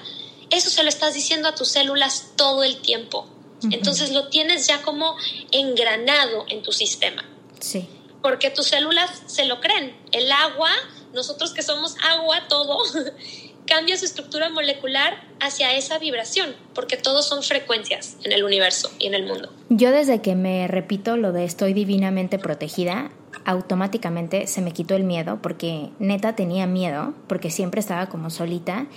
eso 0.50 0.70
se 0.70 0.84
lo 0.84 0.90
estás 0.90 1.14
diciendo 1.14 1.48
a 1.48 1.56
tus 1.56 1.68
células 1.70 2.32
todo 2.36 2.64
el 2.64 2.78
tiempo. 2.78 3.28
Uh 3.64 3.68
-huh. 3.68 3.74
Entonces 3.74 4.12
lo 4.12 4.30
tienes 4.30 4.68
ya 4.68 4.82
como 4.82 5.16
engranado 5.52 6.46
en 6.50 6.62
tu 6.62 6.72
sistema. 6.72 7.24
Sí. 7.60 7.88
porque 8.22 8.50
tus 8.50 8.68
células 8.68 9.10
se 9.28 9.46
lo 9.46 9.62
creen. 9.62 9.96
El 10.12 10.32
agua, 10.32 10.70
nosotros 11.14 11.54
que 11.54 11.62
somos 11.64 11.96
agua, 12.04 12.48
todo, 12.50 12.80
cambia 13.66 13.96
su 13.98 14.06
estructura 14.06 14.50
molecular 14.50 15.24
hacia 15.40 15.74
esa 15.76 16.00
vibración, 16.00 16.56
porque 16.74 16.98
todos 16.98 17.28
son 17.28 17.44
frecuencias 17.44 18.18
en 18.24 18.32
el 18.32 18.44
universo 18.44 18.92
y 19.00 19.08
en 19.08 19.14
el 19.14 19.26
mundo. 19.26 19.54
Yo 19.70 19.92
desde 19.92 20.22
que 20.22 20.36
me 20.36 20.68
repito 20.68 21.16
lo 21.16 21.32
de 21.32 21.46
estoy 21.46 21.74
divinamente 21.74 22.40
protegida, 22.40 23.12
automáticamente 23.46 24.48
se 24.48 24.62
me 24.62 24.72
quitó 24.72 24.96
el 24.96 25.04
miedo, 25.04 25.40
porque 25.42 25.90
neta 26.00 26.36
tenía 26.36 26.68
miedo, 26.68 27.14
porque 27.28 27.50
siempre 27.50 27.80
estaba 27.80 28.08
como 28.08 28.30
solita 28.30 28.88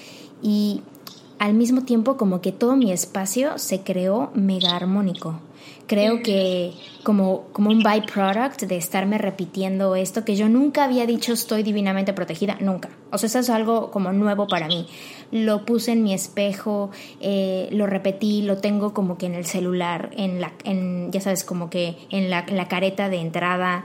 y 0.42 0.82
al 1.38 1.54
mismo 1.54 1.82
tiempo 1.84 2.16
como 2.18 2.40
que 2.42 2.52
todo 2.52 2.76
mi 2.76 2.92
espacio 2.92 3.58
se 3.58 3.80
creó 3.80 4.30
mega 4.34 4.76
armónico. 4.76 5.40
Creo 5.86 6.22
que 6.22 6.72
como, 7.02 7.46
como 7.52 7.70
un 7.70 7.82
byproduct 7.82 8.62
de 8.62 8.76
estarme 8.76 9.18
repitiendo 9.18 9.96
esto, 9.96 10.24
que 10.24 10.36
yo 10.36 10.48
nunca 10.48 10.84
había 10.84 11.04
dicho 11.06 11.32
estoy 11.32 11.62
divinamente 11.62 12.12
protegida, 12.12 12.56
nunca. 12.60 12.90
O 13.10 13.18
sea, 13.18 13.26
eso 13.26 13.40
es 13.40 13.50
algo 13.50 13.90
como 13.90 14.12
nuevo 14.12 14.46
para 14.46 14.68
mí. 14.68 14.86
Lo 15.32 15.64
puse 15.64 15.92
en 15.92 16.02
mi 16.02 16.14
espejo, 16.14 16.90
eh, 17.20 17.68
lo 17.72 17.86
repetí, 17.86 18.42
lo 18.42 18.58
tengo 18.58 18.94
como 18.94 19.18
que 19.18 19.26
en 19.26 19.34
el 19.34 19.46
celular, 19.46 20.10
en 20.16 20.40
la, 20.40 20.52
en, 20.62 21.10
ya 21.10 21.20
sabes, 21.20 21.42
como 21.42 21.70
que 21.70 21.96
en 22.10 22.30
la, 22.30 22.44
en 22.46 22.56
la 22.56 22.68
careta 22.68 23.08
de 23.08 23.16
entrada. 23.16 23.84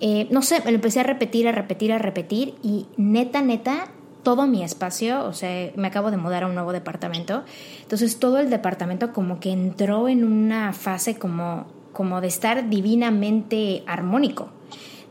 Eh, 0.00 0.28
no 0.30 0.42
sé, 0.42 0.60
me 0.64 0.70
lo 0.70 0.76
empecé 0.76 1.00
a 1.00 1.02
repetir, 1.02 1.48
a 1.48 1.52
repetir, 1.52 1.92
a 1.92 1.98
repetir 1.98 2.54
y 2.62 2.86
neta, 2.96 3.42
neta, 3.42 3.88
todo 4.22 4.46
mi 4.46 4.62
espacio, 4.62 5.24
o 5.24 5.32
sea, 5.32 5.70
me 5.76 5.88
acabo 5.88 6.10
de 6.10 6.16
mudar 6.16 6.44
a 6.44 6.46
un 6.46 6.54
nuevo 6.54 6.72
departamento, 6.72 7.44
entonces 7.82 8.18
todo 8.18 8.38
el 8.38 8.50
departamento 8.50 9.12
como 9.12 9.40
que 9.40 9.50
entró 9.50 10.08
en 10.08 10.24
una 10.24 10.72
fase 10.72 11.18
como, 11.18 11.66
como 11.92 12.20
de 12.20 12.28
estar 12.28 12.68
divinamente 12.68 13.82
armónico. 13.86 14.50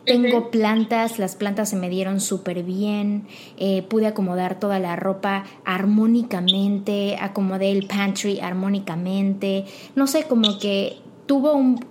Tengo 0.06 0.52
plantas, 0.52 1.20
las 1.20 1.36
plantas 1.36 1.68
se 1.70 1.76
me 1.76 1.90
dieron 1.90 2.22
súper 2.22 2.64
bien, 2.64 3.28
eh, 3.58 3.82
pude 3.82 4.08
acomodar 4.08 4.58
toda 4.58 4.80
la 4.80 4.96
ropa 4.96 5.44
armónicamente, 5.66 7.18
acomodé 7.20 7.72
el 7.72 7.88
pantry 7.88 8.40
armónicamente, 8.40 9.66
no 9.96 10.08
sé, 10.08 10.24
como 10.24 10.60
que 10.60 11.00
tuvo 11.28 11.54
un, 11.54 11.86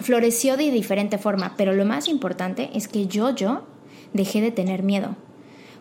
floreció 0.00 0.56
de 0.56 0.70
diferente 0.70 1.18
forma, 1.18 1.54
pero 1.56 1.72
lo 1.72 1.84
más 1.84 2.06
importante 2.08 2.70
es 2.74 2.86
que 2.86 3.06
yo, 3.06 3.34
yo 3.34 3.64
dejé 4.12 4.40
de 4.40 4.52
tener 4.52 4.82
miedo 4.82 5.16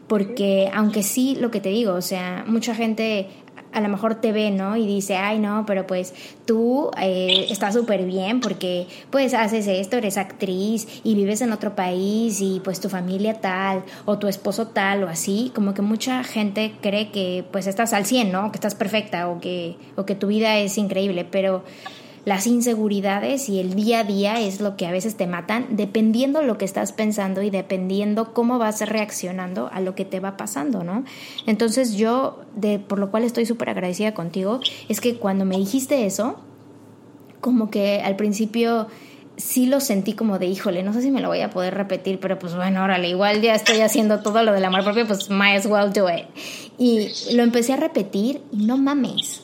porque 0.08 0.72
aunque 0.74 1.04
sí, 1.04 1.36
lo 1.40 1.52
que 1.52 1.60
te 1.60 1.70
digo, 1.70 1.94
o 1.94 2.02
sea, 2.02 2.46
mucha 2.48 2.74
gente 2.74 3.28
a 3.74 3.82
lo 3.82 3.90
mejor 3.90 4.16
te 4.16 4.32
ve, 4.32 4.50
¿no? 4.50 4.78
Y 4.78 4.88
dice, 4.88 5.18
ay, 5.18 5.40
no, 5.40 5.66
pero 5.68 5.86
pues 5.86 6.14
tú 6.46 6.90
eh, 7.00 7.48
estás 7.50 7.74
súper 7.74 8.06
bien 8.06 8.40
porque 8.40 8.88
pues 9.12 9.34
haces 9.34 9.68
esto, 9.68 9.98
eres 9.98 10.18
actriz 10.18 10.88
y 11.04 11.16
vives 11.16 11.42
en 11.42 11.52
otro 11.52 11.76
país 11.76 12.40
y 12.42 12.62
pues 12.64 12.80
tu 12.80 12.90
familia 12.90 13.36
tal 13.36 13.84
o 14.06 14.18
tu 14.18 14.28
esposo 14.28 14.68
tal 14.68 15.04
o 15.04 15.10
así, 15.10 15.52
como 15.54 15.74
que 15.74 15.82
mucha 15.82 16.24
gente 16.24 16.74
cree 16.82 17.12
que 17.12 17.44
pues 17.52 17.68
estás 17.68 17.94
al 17.94 18.06
100, 18.06 18.32
¿no? 18.32 18.52
Que 18.52 18.58
estás 18.58 18.76
perfecta 18.76 19.30
o 19.30 19.40
que, 19.40 19.76
o 19.96 20.06
que 20.06 20.16
tu 20.16 20.28
vida 20.28 20.58
es 20.58 20.78
increíble, 20.78 21.26
pero 21.30 21.64
las 22.28 22.46
inseguridades 22.46 23.48
y 23.48 23.62
el 23.62 23.74
día 23.74 24.02
a 24.02 24.04
día 24.04 24.42
es 24.42 24.60
lo 24.60 24.76
que 24.76 24.86
a 24.86 24.92
veces 24.92 25.16
te 25.16 25.28
matan, 25.28 25.66
dependiendo 25.70 26.42
lo 26.42 26.58
que 26.58 26.66
estás 26.66 26.92
pensando 26.92 27.42
y 27.42 27.50
dependiendo 27.50 28.34
cómo 28.34 28.60
vas 28.60 28.82
reaccionando 28.82 29.70
a 29.72 29.80
lo 29.80 29.96
que 29.96 30.04
te 30.04 30.20
va 30.20 30.36
pasando, 30.36 30.84
¿no? 30.84 31.06
Entonces 31.46 31.96
yo, 31.96 32.42
de, 32.54 32.80
por 32.80 33.00
lo 33.00 33.12
cual 33.12 33.24
estoy 33.24 33.46
súper 33.46 33.70
agradecida 33.70 34.14
contigo, 34.14 34.60
es 34.90 35.00
que 35.00 35.16
cuando 35.16 35.46
me 35.46 35.56
dijiste 35.56 36.06
eso, 36.06 36.36
como 37.40 37.70
que 37.70 38.02
al 38.02 38.18
principio 38.18 38.88
sí 39.38 39.66
lo 39.66 39.80
sentí 39.80 40.12
como 40.12 40.38
de 40.38 40.48
híjole, 40.48 40.84
no 40.84 40.92
sé 40.92 41.04
si 41.04 41.12
me 41.12 41.22
lo 41.22 41.30
voy 41.30 41.40
a 41.40 41.50
poder 41.50 41.76
repetir, 41.76 42.20
pero 42.20 42.38
pues 42.40 42.54
bueno, 42.58 42.84
órale, 42.84 43.08
igual 43.08 43.42
ya 43.42 43.56
estoy 43.56 43.80
haciendo 43.80 44.20
todo 44.20 44.44
lo 44.44 44.52
del 44.52 44.66
amor 44.66 44.84
propio, 44.84 45.08
pues 45.08 45.30
might 45.30 45.56
as 45.56 45.66
well 45.66 45.94
do 45.94 46.10
it. 46.10 46.26
Y 46.78 47.08
lo 47.38 47.44
empecé 47.44 47.72
a 47.72 47.78
repetir 47.78 48.42
y 48.52 48.66
no 48.66 48.76
mames. 48.76 49.44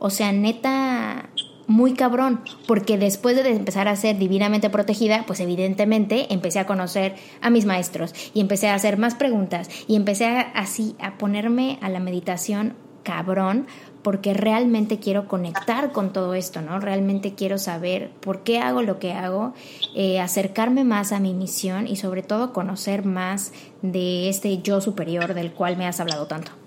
O 0.00 0.10
sea, 0.10 0.32
neta, 0.32 1.30
muy 1.66 1.94
cabrón, 1.94 2.40
porque 2.66 2.98
después 2.98 3.36
de 3.36 3.48
empezar 3.50 3.88
a 3.88 3.96
ser 3.96 4.18
divinamente 4.18 4.70
protegida, 4.70 5.24
pues 5.26 5.40
evidentemente 5.40 6.32
empecé 6.32 6.58
a 6.58 6.66
conocer 6.66 7.14
a 7.40 7.50
mis 7.50 7.64
maestros 7.64 8.14
y 8.34 8.40
empecé 8.40 8.68
a 8.68 8.74
hacer 8.74 8.98
más 8.98 9.14
preguntas 9.14 9.68
y 9.86 9.96
empecé 9.96 10.26
así 10.54 10.96
a 11.00 11.18
ponerme 11.18 11.78
a 11.80 11.88
la 11.88 12.00
meditación 12.00 12.74
cabrón 13.02 13.66
porque 14.02 14.34
realmente 14.34 14.98
quiero 14.98 15.28
conectar 15.28 15.92
con 15.92 16.12
todo 16.12 16.34
esto, 16.34 16.60
¿no? 16.60 16.78
Realmente 16.78 17.34
quiero 17.34 17.58
saber 17.58 18.10
por 18.20 18.42
qué 18.42 18.58
hago 18.58 18.82
lo 18.82 18.98
que 18.98 19.12
hago, 19.12 19.54
eh, 19.94 20.20
acercarme 20.20 20.84
más 20.84 21.12
a 21.12 21.20
mi 21.20 21.32
misión 21.32 21.86
y 21.86 21.96
sobre 21.96 22.22
todo 22.22 22.52
conocer 22.52 23.04
más 23.06 23.52
de 23.80 24.28
este 24.28 24.58
yo 24.58 24.82
superior 24.82 25.32
del 25.32 25.52
cual 25.52 25.78
me 25.78 25.86
has 25.86 26.00
hablado 26.00 26.26
tanto. 26.26 26.63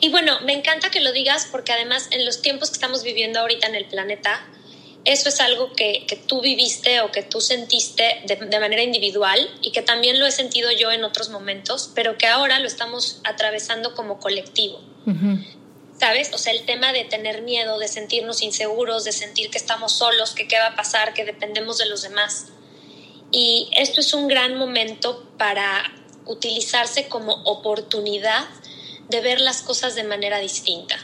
Y 0.00 0.08
bueno, 0.10 0.40
me 0.42 0.52
encanta 0.52 0.90
que 0.90 1.00
lo 1.00 1.12
digas 1.12 1.48
porque 1.50 1.72
además 1.72 2.08
en 2.10 2.24
los 2.24 2.42
tiempos 2.42 2.70
que 2.70 2.74
estamos 2.74 3.02
viviendo 3.02 3.40
ahorita 3.40 3.66
en 3.66 3.74
el 3.74 3.86
planeta, 3.86 4.46
eso 5.04 5.28
es 5.28 5.40
algo 5.40 5.72
que, 5.72 6.04
que 6.06 6.16
tú 6.16 6.40
viviste 6.40 7.00
o 7.00 7.12
que 7.12 7.22
tú 7.22 7.40
sentiste 7.40 8.22
de, 8.26 8.36
de, 8.36 8.60
manera 8.60 8.82
individual 8.82 9.38
y 9.62 9.70
que 9.70 9.82
también 9.82 10.18
lo 10.18 10.26
he 10.26 10.32
sentido 10.32 10.70
yo 10.72 10.90
en 10.90 11.04
otros 11.04 11.30
momentos, 11.30 11.90
pero 11.94 12.18
que 12.18 12.26
ahora 12.26 12.58
lo 12.58 12.66
estamos 12.66 13.20
atravesando 13.24 13.94
como 13.94 14.18
colectivo. 14.18 14.80
Uh 15.06 15.10
-huh. 15.10 15.46
¿Sabes? 15.98 16.30
O 16.34 16.38
sea, 16.38 16.52
el 16.52 16.66
tema 16.66 16.92
de 16.92 17.04
tener 17.04 17.42
miedo, 17.42 17.78
de 17.78 17.88
sentirnos 17.88 18.42
inseguros, 18.42 19.04
de 19.04 19.12
sentir 19.12 19.50
que 19.50 19.58
estamos 19.58 19.92
solos, 19.92 20.32
que 20.32 20.46
qué 20.46 20.58
va 20.58 20.66
a 20.66 20.76
pasar, 20.76 21.14
que 21.14 21.24
dependemos 21.24 21.78
de 21.78 21.86
los 21.86 22.02
demás. 22.02 22.48
Y 23.30 23.68
esto 23.72 24.00
es 24.00 24.12
un 24.12 24.28
gran 24.28 24.56
momento 24.58 25.26
para 25.38 25.94
utilizarse 26.26 27.08
como 27.08 27.32
oportunidad 27.44 28.44
de 29.08 29.20
ver 29.20 29.40
las 29.40 29.62
cosas 29.62 29.94
de 29.94 30.04
manera 30.04 30.38
distinta. 30.38 30.96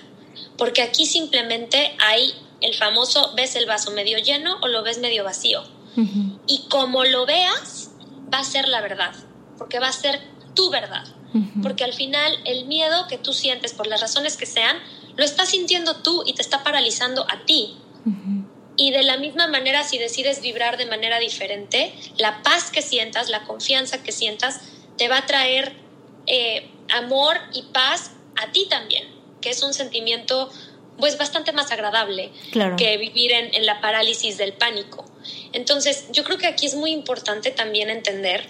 Porque 0.57 0.83
aquí 0.83 1.07
simplemente 1.07 1.95
hay 1.99 2.35
el 2.61 2.75
famoso 2.75 3.33
ves 3.35 3.57
el 3.57 3.67
vaso 3.67 3.91
medio 3.91 4.19
lleno 4.19 4.59
o 4.63 4.69
lo 4.69 4.83
ves 4.83 4.99
medio 4.99 5.25
vacío. 5.25 5.63
Uh 5.97 6.01
-huh. 6.01 6.41
Y 6.47 6.69
como 6.69 7.05
lo 7.05 7.27
veas, 7.27 7.91
va 8.33 8.39
a 8.39 8.45
ser 8.45 8.69
la 8.69 8.81
verdad, 8.81 9.15
porque 9.59 9.79
va 9.79 9.89
a 9.89 9.93
ser 9.93 10.21
tu 10.55 10.71
verdad. 10.71 11.05
Uh 11.35 11.39
-huh. 11.39 11.63
Porque 11.63 11.85
al 11.85 11.93
final 11.93 12.39
el 12.45 12.67
miedo 12.67 13.07
que 13.09 13.19
tú 13.19 13.33
sientes, 13.33 13.73
por 13.73 13.87
las 13.87 14.01
razones 14.01 14.37
que 14.37 14.47
sean, 14.47 14.77
lo 15.17 15.25
estás 15.25 15.51
sintiendo 15.51 15.97
tú 15.97 16.23
y 16.25 16.35
te 16.35 16.43
está 16.43 16.63
paralizando 16.63 17.27
a 17.29 17.45
ti. 17.45 17.77
Uh 18.05 18.11
-huh. 18.11 18.49
Y 18.77 18.91
de 18.91 19.03
la 19.03 19.19
misma 19.19 19.49
manera, 19.49 19.85
si 19.85 19.99
decides 19.99 20.41
vibrar 20.41 20.79
de 20.79 20.87
manera 20.87 21.19
diferente, 21.19 21.95
la 22.17 22.43
paz 22.43 22.71
que 22.71 22.81
sientas, 22.81 23.29
la 23.29 23.45
confianza 23.45 24.03
que 24.03 24.13
sientas, 24.13 24.61
te 24.97 25.09
va 25.09 25.19
a 25.19 25.27
traer 25.27 25.77
eh, 26.27 26.71
amor 26.93 27.39
y 27.53 27.63
paz 27.63 28.13
a 28.37 28.53
ti 28.53 28.67
también, 28.69 29.09
que 29.41 29.51
es 29.51 29.63
un 29.63 29.75
sentimiento 29.75 30.51
pues 30.99 31.19
bastante 31.19 31.53
más 31.53 31.73
agradable 31.73 32.31
claro. 32.53 32.77
que 32.77 32.97
vivir 32.97 33.33
en, 33.33 33.55
en, 33.55 33.67
la 33.67 33.81
parálisis 33.81 34.39
del 34.39 34.53
pánico. 34.53 35.05
Entonces, 35.53 36.07
yo 36.13 36.23
creo 36.23 36.39
que 36.39 36.47
aquí 36.47 36.67
es 36.67 36.75
muy 36.75 36.93
importante 36.93 37.51
también 37.51 37.91
entender 37.91 38.47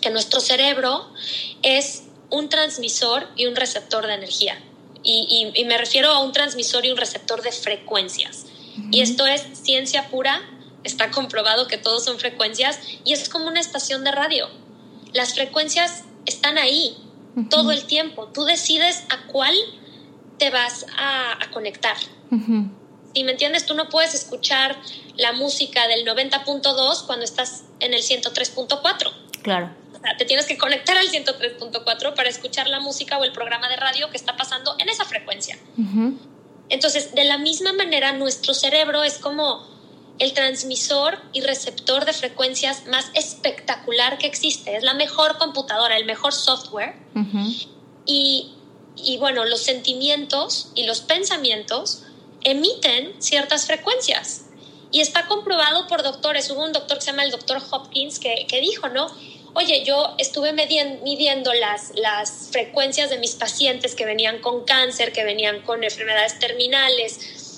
que 0.00 0.10
nuestro 0.10 0.40
cerebro 0.40 1.10
es 1.62 2.04
un 2.28 2.48
transmisor 2.48 3.28
y 3.36 3.46
un 3.46 3.56
receptor 3.56 4.06
de 4.06 4.14
energía. 4.14 4.60
Y, 5.02 5.52
y, 5.54 5.60
y 5.60 5.64
me 5.64 5.78
refiero 5.78 6.10
a 6.10 6.22
un 6.22 6.32
transmisor 6.32 6.84
y 6.84 6.90
un 6.90 6.96
receptor 6.96 7.42
de 7.42 7.52
frecuencias. 7.52 8.44
Uh 8.44 8.80
-huh. 8.80 8.88
Y 8.92 9.00
esto 9.00 9.26
es 9.26 9.42
ciencia 9.62 10.08
pura, 10.08 10.42
está 10.84 11.10
comprobado 11.10 11.66
que 11.66 11.78
todos 11.78 12.04
son 12.04 12.18
frecuencias 12.18 12.78
y 13.04 13.12
es 13.12 13.28
como 13.28 13.46
una 13.46 13.60
estación 13.60 14.04
de 14.04 14.12
radio. 14.12 14.48
Las 15.12 15.34
frecuencias 15.34 16.04
están 16.26 16.58
ahí 16.58 16.96
uh 17.36 17.40
-huh. 17.40 17.48
todo 17.48 17.70
el 17.72 17.84
tiempo. 17.84 18.28
Tú 18.28 18.44
decides 18.44 19.04
a 19.08 19.26
cuál 19.26 19.54
te 20.38 20.50
vas 20.50 20.86
a, 20.96 21.42
a 21.42 21.50
conectar. 21.50 21.96
Uh 22.30 22.36
-huh. 22.36 22.70
Si 23.14 23.24
me 23.24 23.32
entiendes, 23.32 23.66
tú 23.66 23.74
no 23.74 23.88
puedes 23.88 24.14
escuchar 24.14 24.76
la 25.16 25.32
música 25.32 25.88
del 25.88 26.06
90.2 26.06 27.06
cuando 27.06 27.24
estás 27.24 27.64
en 27.80 27.92
el 27.92 28.02
103.4. 28.02 29.12
Claro. 29.42 29.70
O 29.92 30.02
sea, 30.02 30.16
te 30.16 30.24
tienes 30.24 30.46
que 30.46 30.56
conectar 30.56 30.96
al 30.96 31.08
103.4 31.08 32.14
para 32.14 32.28
escuchar 32.28 32.68
la 32.68 32.80
música 32.80 33.18
o 33.18 33.24
el 33.24 33.32
programa 33.32 33.68
de 33.68 33.76
radio 33.76 34.10
que 34.10 34.16
está 34.16 34.36
pasando 34.36 34.76
en 34.78 34.88
esa 34.88 35.04
frecuencia. 35.04 35.58
Uh 35.76 35.82
-huh. 35.82 36.18
Entonces, 36.68 37.14
de 37.14 37.24
la 37.24 37.36
misma 37.36 37.72
manera, 37.72 38.12
nuestro 38.12 38.54
cerebro 38.54 39.02
es 39.02 39.18
como 39.18 39.79
el 40.20 40.32
transmisor 40.34 41.18
y 41.32 41.40
receptor 41.40 42.04
de 42.04 42.12
frecuencias 42.12 42.86
más 42.86 43.06
espectacular 43.14 44.18
que 44.18 44.26
existe. 44.26 44.76
Es 44.76 44.84
la 44.84 44.94
mejor 44.94 45.38
computadora, 45.38 45.96
el 45.96 46.04
mejor 46.04 46.32
software. 46.32 46.94
Uh 47.14 47.20
-huh. 47.20 47.68
y, 48.06 48.52
y 48.96 49.16
bueno, 49.16 49.44
los 49.46 49.62
sentimientos 49.62 50.70
y 50.74 50.84
los 50.84 51.00
pensamientos 51.00 52.02
emiten 52.44 53.14
ciertas 53.20 53.66
frecuencias. 53.66 54.46
Y 54.92 55.00
está 55.00 55.26
comprobado 55.26 55.86
por 55.86 56.02
doctores. 56.02 56.50
Hubo 56.50 56.64
un 56.64 56.72
doctor 56.72 56.98
que 56.98 57.04
se 57.04 57.10
llama 57.10 57.24
el 57.24 57.30
doctor 57.30 57.62
Hopkins 57.70 58.18
que, 58.18 58.46
que 58.46 58.60
dijo, 58.60 58.88
¿no? 58.88 59.06
Oye, 59.54 59.84
yo 59.84 60.14
estuve 60.18 60.52
midiendo, 60.52 61.02
midiendo 61.02 61.52
las, 61.54 61.92
las 61.94 62.48
frecuencias 62.52 63.08
de 63.08 63.18
mis 63.18 63.34
pacientes 63.34 63.94
que 63.94 64.04
venían 64.04 64.40
con 64.40 64.64
cáncer, 64.64 65.12
que 65.12 65.24
venían 65.24 65.62
con 65.62 65.82
enfermedades 65.82 66.38
terminales, 66.38 67.49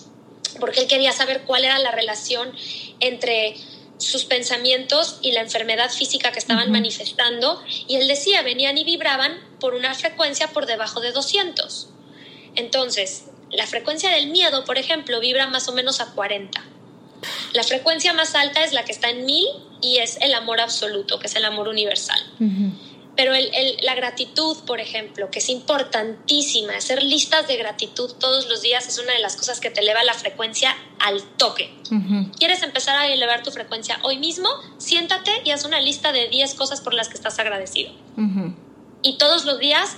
porque 0.60 0.80
él 0.80 0.86
quería 0.86 1.12
saber 1.12 1.42
cuál 1.42 1.64
era 1.64 1.78
la 1.78 1.90
relación 1.90 2.52
entre 3.00 3.56
sus 3.98 4.24
pensamientos 4.24 5.18
y 5.22 5.32
la 5.32 5.40
enfermedad 5.40 5.90
física 5.90 6.32
que 6.32 6.38
estaban 6.38 6.70
manifestando 6.72 7.62
y 7.86 7.96
él 7.96 8.08
decía, 8.08 8.42
venían 8.42 8.76
y 8.76 8.84
vibraban 8.84 9.38
por 9.60 9.74
una 9.74 9.94
frecuencia 9.94 10.48
por 10.48 10.66
debajo 10.66 11.00
de 11.00 11.12
200. 11.12 11.88
Entonces, 12.56 13.26
la 13.50 13.66
frecuencia 13.66 14.10
del 14.10 14.28
miedo, 14.28 14.64
por 14.64 14.78
ejemplo, 14.78 15.20
vibra 15.20 15.46
más 15.46 15.68
o 15.68 15.72
menos 15.72 16.00
a 16.00 16.12
40. 16.12 16.64
La 17.52 17.62
frecuencia 17.62 18.12
más 18.12 18.34
alta 18.34 18.64
es 18.64 18.72
la 18.72 18.84
que 18.84 18.92
está 18.92 19.10
en 19.10 19.24
1000 19.24 19.46
y 19.80 19.98
es 19.98 20.16
el 20.20 20.34
amor 20.34 20.60
absoluto, 20.60 21.18
que 21.18 21.26
es 21.26 21.36
el 21.36 21.44
amor 21.44 21.68
universal. 21.68 22.20
Pero 23.14 23.32
la 23.82 23.94
gratitud, 23.94 24.56
por 24.64 24.80
ejemplo, 24.80 25.30
que 25.30 25.40
es 25.40 25.48
importantísima, 25.50 26.76
hacer 26.76 27.02
listas 27.02 27.46
de 27.46 27.56
gratitud 27.56 28.10
todos 28.18 28.48
los 28.48 28.62
días 28.62 28.88
es 28.88 28.98
una 28.98 29.12
de 29.12 29.18
las 29.18 29.36
cosas 29.36 29.60
que 29.60 29.70
te 29.70 29.80
eleva 29.80 30.02
la 30.02 30.14
frecuencia 30.14 30.74
al 30.98 31.22
toque. 31.36 31.74
¿Quieres 32.38 32.62
empezar 32.62 32.96
a 32.96 33.08
elevar 33.08 33.42
tu 33.42 33.50
frecuencia 33.50 33.98
hoy 34.02 34.16
mismo? 34.18 34.48
Siéntate 34.78 35.30
y 35.44 35.50
haz 35.50 35.64
una 35.66 35.80
lista 35.80 36.12
de 36.12 36.28
10 36.28 36.54
cosas 36.54 36.80
por 36.80 36.94
las 36.94 37.08
que 37.08 37.14
estás 37.14 37.38
agradecido. 37.38 37.92
Y 39.02 39.18
todos 39.18 39.44
los 39.44 39.58
días 39.58 39.96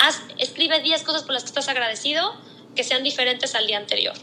haz, 0.00 0.20
escribe 0.38 0.80
10 0.80 1.04
cosas 1.04 1.22
por 1.22 1.34
las 1.34 1.44
que 1.44 1.48
estás 1.48 1.68
agradecido 1.68 2.34
que 2.74 2.82
sean 2.82 3.04
diferentes 3.04 3.54
al 3.54 3.68
día 3.68 3.78
anterior. 3.78 4.14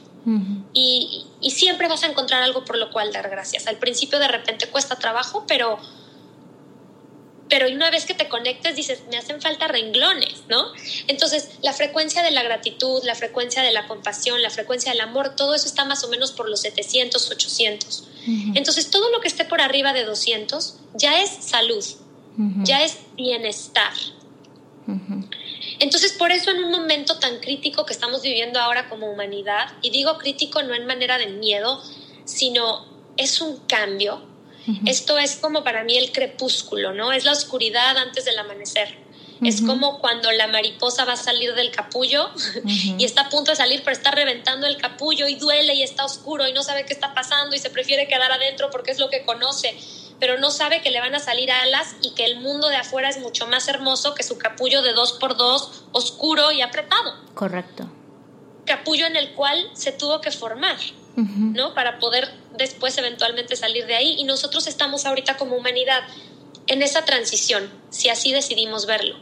y, 0.73 1.25
y 1.39 1.51
siempre 1.51 1.87
vas 1.87 2.03
a 2.03 2.07
encontrar 2.07 2.43
algo 2.43 2.65
por 2.65 2.77
lo 2.77 2.91
cual 2.91 3.13
dar 3.13 3.29
gracias. 3.29 3.67
Al 3.67 3.77
principio 3.77 4.19
de 4.19 4.27
repente 4.27 4.67
cuesta 4.67 4.97
trabajo, 4.97 5.45
pero 5.47 5.79
pero 7.51 7.67
una 7.67 7.91
vez 7.91 8.05
que 8.05 8.13
te 8.13 8.29
conectes 8.29 8.77
dices, 8.77 9.03
me 9.11 9.17
hacen 9.17 9.41
falta 9.41 9.67
renglones, 9.67 10.43
¿no? 10.47 10.71
Entonces, 11.07 11.49
la 11.61 11.73
frecuencia 11.73 12.23
de 12.23 12.31
la 12.31 12.43
gratitud, 12.43 13.03
la 13.03 13.13
frecuencia 13.13 13.61
de 13.61 13.73
la 13.73 13.87
compasión, 13.87 14.41
la 14.41 14.49
frecuencia 14.49 14.93
del 14.93 15.01
amor, 15.01 15.35
todo 15.35 15.53
eso 15.53 15.67
está 15.67 15.83
más 15.83 16.01
o 16.05 16.07
menos 16.07 16.31
por 16.31 16.49
los 16.49 16.61
700, 16.61 17.29
800. 17.29 18.07
Entonces, 18.55 18.89
todo 18.89 19.11
lo 19.11 19.19
que 19.19 19.27
esté 19.27 19.43
por 19.43 19.59
arriba 19.59 19.91
de 19.91 20.05
200 20.05 20.77
ya 20.93 21.21
es 21.21 21.29
salud, 21.29 21.83
ya 22.63 22.85
es 22.85 22.99
bienestar. 23.17 23.91
Entonces, 25.79 26.13
por 26.13 26.31
eso 26.31 26.51
en 26.51 26.63
un 26.63 26.71
momento 26.71 27.19
tan 27.19 27.41
crítico 27.41 27.85
que 27.85 27.91
estamos 27.91 28.21
viviendo 28.21 28.61
ahora 28.61 28.87
como 28.87 29.11
humanidad, 29.11 29.73
y 29.81 29.89
digo 29.89 30.17
crítico 30.17 30.63
no 30.63 30.73
en 30.73 30.85
manera 30.85 31.17
de 31.17 31.27
miedo, 31.27 31.83
sino 32.23 32.85
es 33.17 33.41
un 33.41 33.57
cambio, 33.67 34.30
esto 34.85 35.17
es 35.17 35.37
como 35.37 35.63
para 35.63 35.83
mí 35.83 35.97
el 35.97 36.11
crepúsculo, 36.11 36.93
¿no? 36.93 37.11
Es 37.11 37.25
la 37.25 37.31
oscuridad 37.31 37.97
antes 37.97 38.25
del 38.25 38.37
amanecer. 38.37 38.97
Es 39.43 39.61
como 39.63 39.99
cuando 39.99 40.31
la 40.31 40.47
mariposa 40.47 41.03
va 41.03 41.13
a 41.13 41.17
salir 41.17 41.55
del 41.55 41.71
capullo 41.71 42.29
y 42.65 43.03
está 43.03 43.21
a 43.21 43.29
punto 43.29 43.51
de 43.51 43.57
salir, 43.57 43.81
pero 43.83 43.95
está 43.95 44.11
reventando 44.11 44.67
el 44.67 44.77
capullo 44.77 45.27
y 45.27 45.35
duele 45.35 45.73
y 45.73 45.81
está 45.81 46.05
oscuro 46.05 46.47
y 46.47 46.53
no 46.53 46.61
sabe 46.61 46.85
qué 46.85 46.93
está 46.93 47.15
pasando 47.15 47.55
y 47.55 47.59
se 47.59 47.71
prefiere 47.71 48.07
quedar 48.07 48.31
adentro 48.31 48.69
porque 48.69 48.91
es 48.91 48.99
lo 48.99 49.09
que 49.09 49.25
conoce, 49.25 49.75
pero 50.19 50.37
no 50.37 50.51
sabe 50.51 50.81
que 50.81 50.91
le 50.91 50.99
van 50.99 51.15
a 51.15 51.19
salir 51.19 51.51
alas 51.51 51.95
y 52.01 52.13
que 52.13 52.25
el 52.25 52.39
mundo 52.39 52.69
de 52.69 52.75
afuera 52.75 53.09
es 53.09 53.19
mucho 53.19 53.47
más 53.47 53.67
hermoso 53.67 54.13
que 54.13 54.21
su 54.21 54.37
capullo 54.37 54.83
de 54.83 54.93
dos 54.93 55.13
por 55.13 55.35
dos, 55.35 55.85
oscuro 55.91 56.51
y 56.51 56.61
apretado. 56.61 57.15
Correcto. 57.33 57.91
Capullo 58.65 59.07
en 59.07 59.15
el 59.15 59.33
cual 59.33 59.71
se 59.73 59.91
tuvo 59.91 60.21
que 60.21 60.29
formar. 60.29 60.77
¿No? 61.15 61.73
Para 61.73 61.99
poder 61.99 62.29
después 62.57 62.97
eventualmente 62.97 63.55
salir 63.55 63.85
de 63.85 63.95
ahí. 63.95 64.15
Y 64.17 64.23
nosotros 64.23 64.67
estamos 64.67 65.05
ahorita 65.05 65.37
como 65.37 65.55
humanidad 65.55 66.01
en 66.67 66.81
esa 66.81 67.05
transición, 67.05 67.69
si 67.89 68.09
así 68.09 68.31
decidimos 68.31 68.85
verlo. 68.85 69.15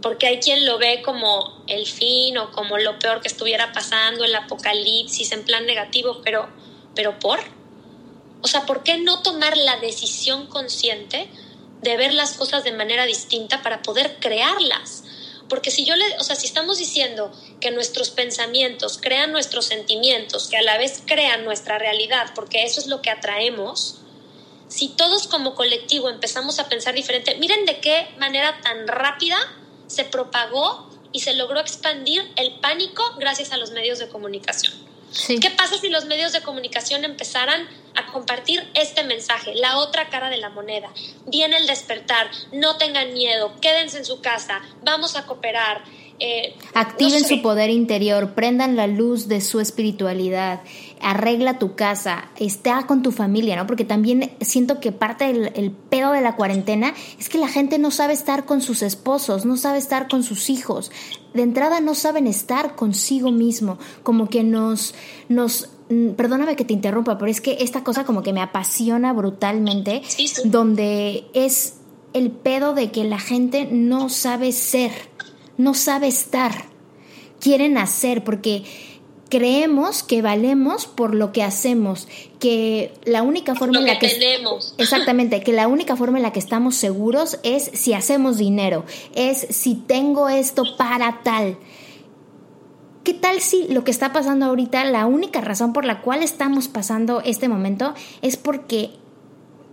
Porque 0.00 0.26
hay 0.26 0.40
quien 0.40 0.66
lo 0.66 0.76
ve 0.78 1.02
como 1.04 1.62
el 1.68 1.86
fin 1.86 2.36
o 2.36 2.50
como 2.50 2.78
lo 2.78 2.98
peor 2.98 3.20
que 3.20 3.28
estuviera 3.28 3.72
pasando, 3.72 4.24
el 4.24 4.34
apocalipsis 4.34 5.30
en 5.30 5.44
plan 5.44 5.66
negativo, 5.66 6.20
pero, 6.24 6.48
pero 6.96 7.16
¿por? 7.20 7.38
O 8.40 8.48
sea, 8.48 8.66
¿por 8.66 8.82
qué 8.82 8.98
no 8.98 9.22
tomar 9.22 9.56
la 9.56 9.76
decisión 9.76 10.48
consciente 10.48 11.30
de 11.80 11.96
ver 11.96 12.12
las 12.12 12.32
cosas 12.32 12.64
de 12.64 12.72
manera 12.72 13.06
distinta 13.06 13.62
para 13.62 13.82
poder 13.82 14.16
crearlas? 14.18 15.01
Porque 15.52 15.70
si 15.70 15.84
yo 15.84 15.94
le, 15.96 16.16
o 16.18 16.24
sea, 16.24 16.34
si 16.34 16.46
estamos 16.46 16.78
diciendo 16.78 17.30
que 17.60 17.70
nuestros 17.70 18.08
pensamientos 18.08 18.96
crean 18.98 19.32
nuestros 19.32 19.66
sentimientos, 19.66 20.48
que 20.48 20.56
a 20.56 20.62
la 20.62 20.78
vez 20.78 21.02
crean 21.04 21.44
nuestra 21.44 21.76
realidad, 21.76 22.32
porque 22.34 22.64
eso 22.64 22.80
es 22.80 22.86
lo 22.86 23.02
que 23.02 23.10
atraemos, 23.10 23.96
si 24.68 24.88
todos 24.88 25.26
como 25.26 25.54
colectivo 25.54 26.08
empezamos 26.08 26.58
a 26.58 26.70
pensar 26.70 26.94
diferente, 26.94 27.34
miren 27.34 27.66
de 27.66 27.80
qué 27.80 28.08
manera 28.16 28.62
tan 28.62 28.88
rápida 28.88 29.36
se 29.88 30.04
propagó 30.06 30.88
y 31.12 31.20
se 31.20 31.34
logró 31.34 31.60
expandir 31.60 32.32
el 32.36 32.58
pánico 32.60 33.02
gracias 33.18 33.52
a 33.52 33.58
los 33.58 33.72
medios 33.72 33.98
de 33.98 34.08
comunicación. 34.08 34.72
¿Qué 35.40 35.50
pasa 35.50 35.78
si 35.78 35.88
los 35.88 36.06
medios 36.06 36.32
de 36.32 36.40
comunicación 36.40 37.04
empezaran 37.04 37.66
a 37.94 38.10
compartir 38.12 38.62
este 38.74 39.04
mensaje, 39.04 39.54
la 39.54 39.78
otra 39.78 40.08
cara 40.08 40.30
de 40.30 40.38
la 40.38 40.48
moneda? 40.50 40.90
Viene 41.26 41.58
el 41.58 41.66
despertar, 41.66 42.30
no 42.52 42.76
tengan 42.76 43.12
miedo, 43.12 43.52
quédense 43.60 43.98
en 43.98 44.04
su 44.04 44.20
casa, 44.20 44.60
vamos 44.82 45.16
a 45.16 45.26
cooperar. 45.26 45.82
Eh, 46.18 46.54
Activen 46.74 47.26
su 47.26 47.42
poder 47.42 47.70
interior, 47.70 48.34
prendan 48.34 48.76
la 48.76 48.86
luz 48.86 49.28
de 49.28 49.40
su 49.40 49.60
espiritualidad, 49.60 50.60
arregla 51.02 51.58
tu 51.58 51.74
casa, 51.74 52.28
está 52.36 52.86
con 52.86 53.02
tu 53.02 53.12
familia, 53.12 53.56
¿no? 53.56 53.66
Porque 53.66 53.84
también 53.84 54.32
siento 54.40 54.80
que 54.80 54.92
parte 54.92 55.32
del 55.32 55.70
pedo 55.72 56.12
de 56.12 56.20
la 56.20 56.36
cuarentena 56.36 56.94
es 57.18 57.28
que 57.28 57.38
la 57.38 57.48
gente 57.48 57.78
no 57.78 57.90
sabe 57.90 58.12
estar 58.12 58.44
con 58.44 58.60
sus 58.60 58.82
esposos, 58.82 59.44
no 59.44 59.56
sabe 59.56 59.78
estar 59.78 60.08
con 60.08 60.22
sus 60.22 60.50
hijos. 60.50 60.90
De 61.34 61.42
entrada 61.42 61.80
no 61.80 61.94
saben 61.94 62.26
estar 62.26 62.76
consigo 62.76 63.30
mismo, 63.30 63.78
como 64.02 64.28
que 64.28 64.44
nos, 64.44 64.94
nos 65.28 65.70
mm, 65.90 66.10
perdóname 66.10 66.56
que 66.56 66.64
te 66.64 66.74
interrumpa, 66.74 67.18
pero 67.18 67.30
es 67.30 67.40
que 67.40 67.58
esta 67.60 67.84
cosa 67.84 68.04
como 68.04 68.22
que 68.22 68.32
me 68.32 68.40
apasiona 68.40 69.12
brutalmente, 69.12 70.02
donde 70.44 71.24
es 71.34 71.78
el 72.12 72.30
pedo 72.30 72.74
de 72.74 72.90
que 72.90 73.04
la 73.04 73.18
gente 73.18 73.66
no 73.70 74.08
sabe 74.08 74.52
ser 74.52 74.92
no 75.56 75.74
sabe 75.74 76.08
estar. 76.08 76.66
Quieren 77.40 77.78
hacer 77.78 78.24
porque 78.24 78.64
creemos 79.32 80.02
que 80.02 80.20
valemos 80.20 80.84
por 80.84 81.14
lo 81.14 81.32
que 81.32 81.42
hacemos, 81.42 82.06
que 82.38 82.92
la 83.06 83.22
única 83.22 83.54
forma 83.54 83.78
en 83.78 83.86
la 83.86 83.98
que, 83.98 84.10
tenemos. 84.10 84.74
exactamente, 84.78 85.40
que 85.40 85.54
la 85.54 85.68
única 85.68 85.96
forma 85.96 86.18
en 86.18 86.22
la 86.22 86.34
que 86.34 86.38
estamos 86.38 86.76
seguros 86.76 87.38
es 87.42 87.70
si 87.72 87.94
hacemos 87.94 88.36
dinero, 88.36 88.84
es 89.14 89.46
si 89.48 89.74
tengo 89.74 90.28
esto 90.28 90.76
para 90.76 91.22
tal. 91.22 91.56
¿Qué 93.04 93.14
tal 93.14 93.40
si 93.40 93.68
lo 93.68 93.84
que 93.84 93.90
está 93.90 94.12
pasando 94.12 94.44
ahorita, 94.44 94.84
la 94.84 95.06
única 95.06 95.40
razón 95.40 95.72
por 95.72 95.86
la 95.86 96.02
cual 96.02 96.22
estamos 96.22 96.68
pasando 96.68 97.22
este 97.22 97.48
momento 97.48 97.94
es 98.20 98.36
porque 98.36 98.90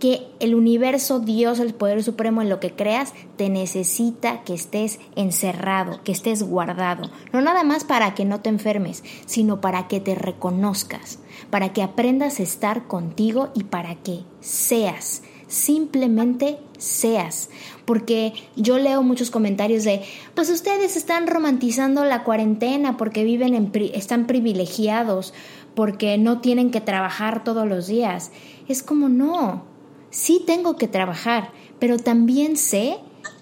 que 0.00 0.26
el 0.40 0.54
universo, 0.54 1.20
Dios, 1.20 1.60
el 1.60 1.74
poder 1.74 2.02
supremo 2.02 2.40
en 2.40 2.48
lo 2.48 2.58
que 2.58 2.72
creas, 2.72 3.12
te 3.36 3.50
necesita 3.50 4.42
que 4.42 4.54
estés 4.54 4.98
encerrado, 5.14 6.02
que 6.02 6.10
estés 6.10 6.42
guardado. 6.42 7.10
No 7.32 7.42
nada 7.42 7.62
más 7.62 7.84
para 7.84 8.14
que 8.14 8.24
no 8.24 8.40
te 8.40 8.48
enfermes, 8.48 9.04
sino 9.26 9.60
para 9.60 9.86
que 9.86 10.00
te 10.00 10.14
reconozcas, 10.14 11.18
para 11.50 11.74
que 11.74 11.82
aprendas 11.82 12.40
a 12.40 12.42
estar 12.42 12.88
contigo 12.88 13.50
y 13.54 13.64
para 13.64 13.94
que 13.96 14.20
seas, 14.40 15.22
simplemente 15.48 16.58
seas. 16.78 17.50
Porque 17.84 18.32
yo 18.56 18.78
leo 18.78 19.02
muchos 19.02 19.30
comentarios 19.30 19.84
de, 19.84 20.02
pues 20.34 20.48
ustedes 20.48 20.96
están 20.96 21.26
romantizando 21.26 22.06
la 22.06 22.24
cuarentena 22.24 22.96
porque 22.96 23.22
viven 23.22 23.54
en, 23.54 23.70
están 23.92 24.26
privilegiados, 24.26 25.34
porque 25.74 26.16
no 26.16 26.40
tienen 26.40 26.70
que 26.70 26.80
trabajar 26.80 27.44
todos 27.44 27.68
los 27.68 27.86
días. 27.86 28.30
Es 28.66 28.82
como 28.82 29.08
no, 29.08 29.69
sí 30.10 30.42
tengo 30.46 30.76
que 30.76 30.88
trabajar, 30.88 31.52
pero 31.78 31.98
también 31.98 32.56
sé 32.56 32.98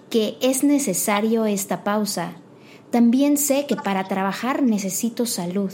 que 0.09 0.37
es 0.41 0.63
necesario 0.63 1.45
esta 1.45 1.83
pausa. 1.83 2.33
También 2.91 3.37
sé 3.37 3.65
que 3.67 3.75
para 3.75 4.07
trabajar 4.07 4.63
necesito 4.63 5.25
salud. 5.25 5.71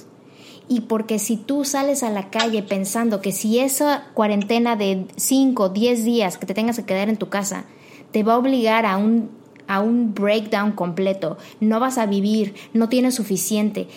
Y 0.67 0.81
porque 0.81 1.19
si 1.19 1.37
tú 1.37 1.63
sales 1.63 2.01
a 2.03 2.09
la 2.09 2.29
calle 2.29 2.63
pensando 2.63 3.21
que 3.21 3.31
si 3.31 3.59
esa 3.59 4.05
cuarentena 4.13 4.75
de 4.75 5.05
5, 5.15 5.69
10 5.69 6.03
días 6.03 6.37
que 6.37 6.45
te 6.45 6.55
tengas 6.55 6.77
que 6.77 6.85
quedar 6.85 7.07
en 7.07 7.17
tu 7.17 7.29
casa 7.29 7.65
te 8.11 8.23
va 8.23 8.33
a 8.33 8.37
obligar 8.37 8.85
a 8.85 8.97
un, 8.97 9.29
a 9.67 9.81
un 9.81 10.13
breakdown 10.13 10.71
completo, 10.71 11.37
no 11.59 11.79
vas 11.79 11.97
a 11.97 12.05
vivir, 12.05 12.55
no 12.73 12.87
tienes 12.87 13.13
suficiente, 13.15 13.87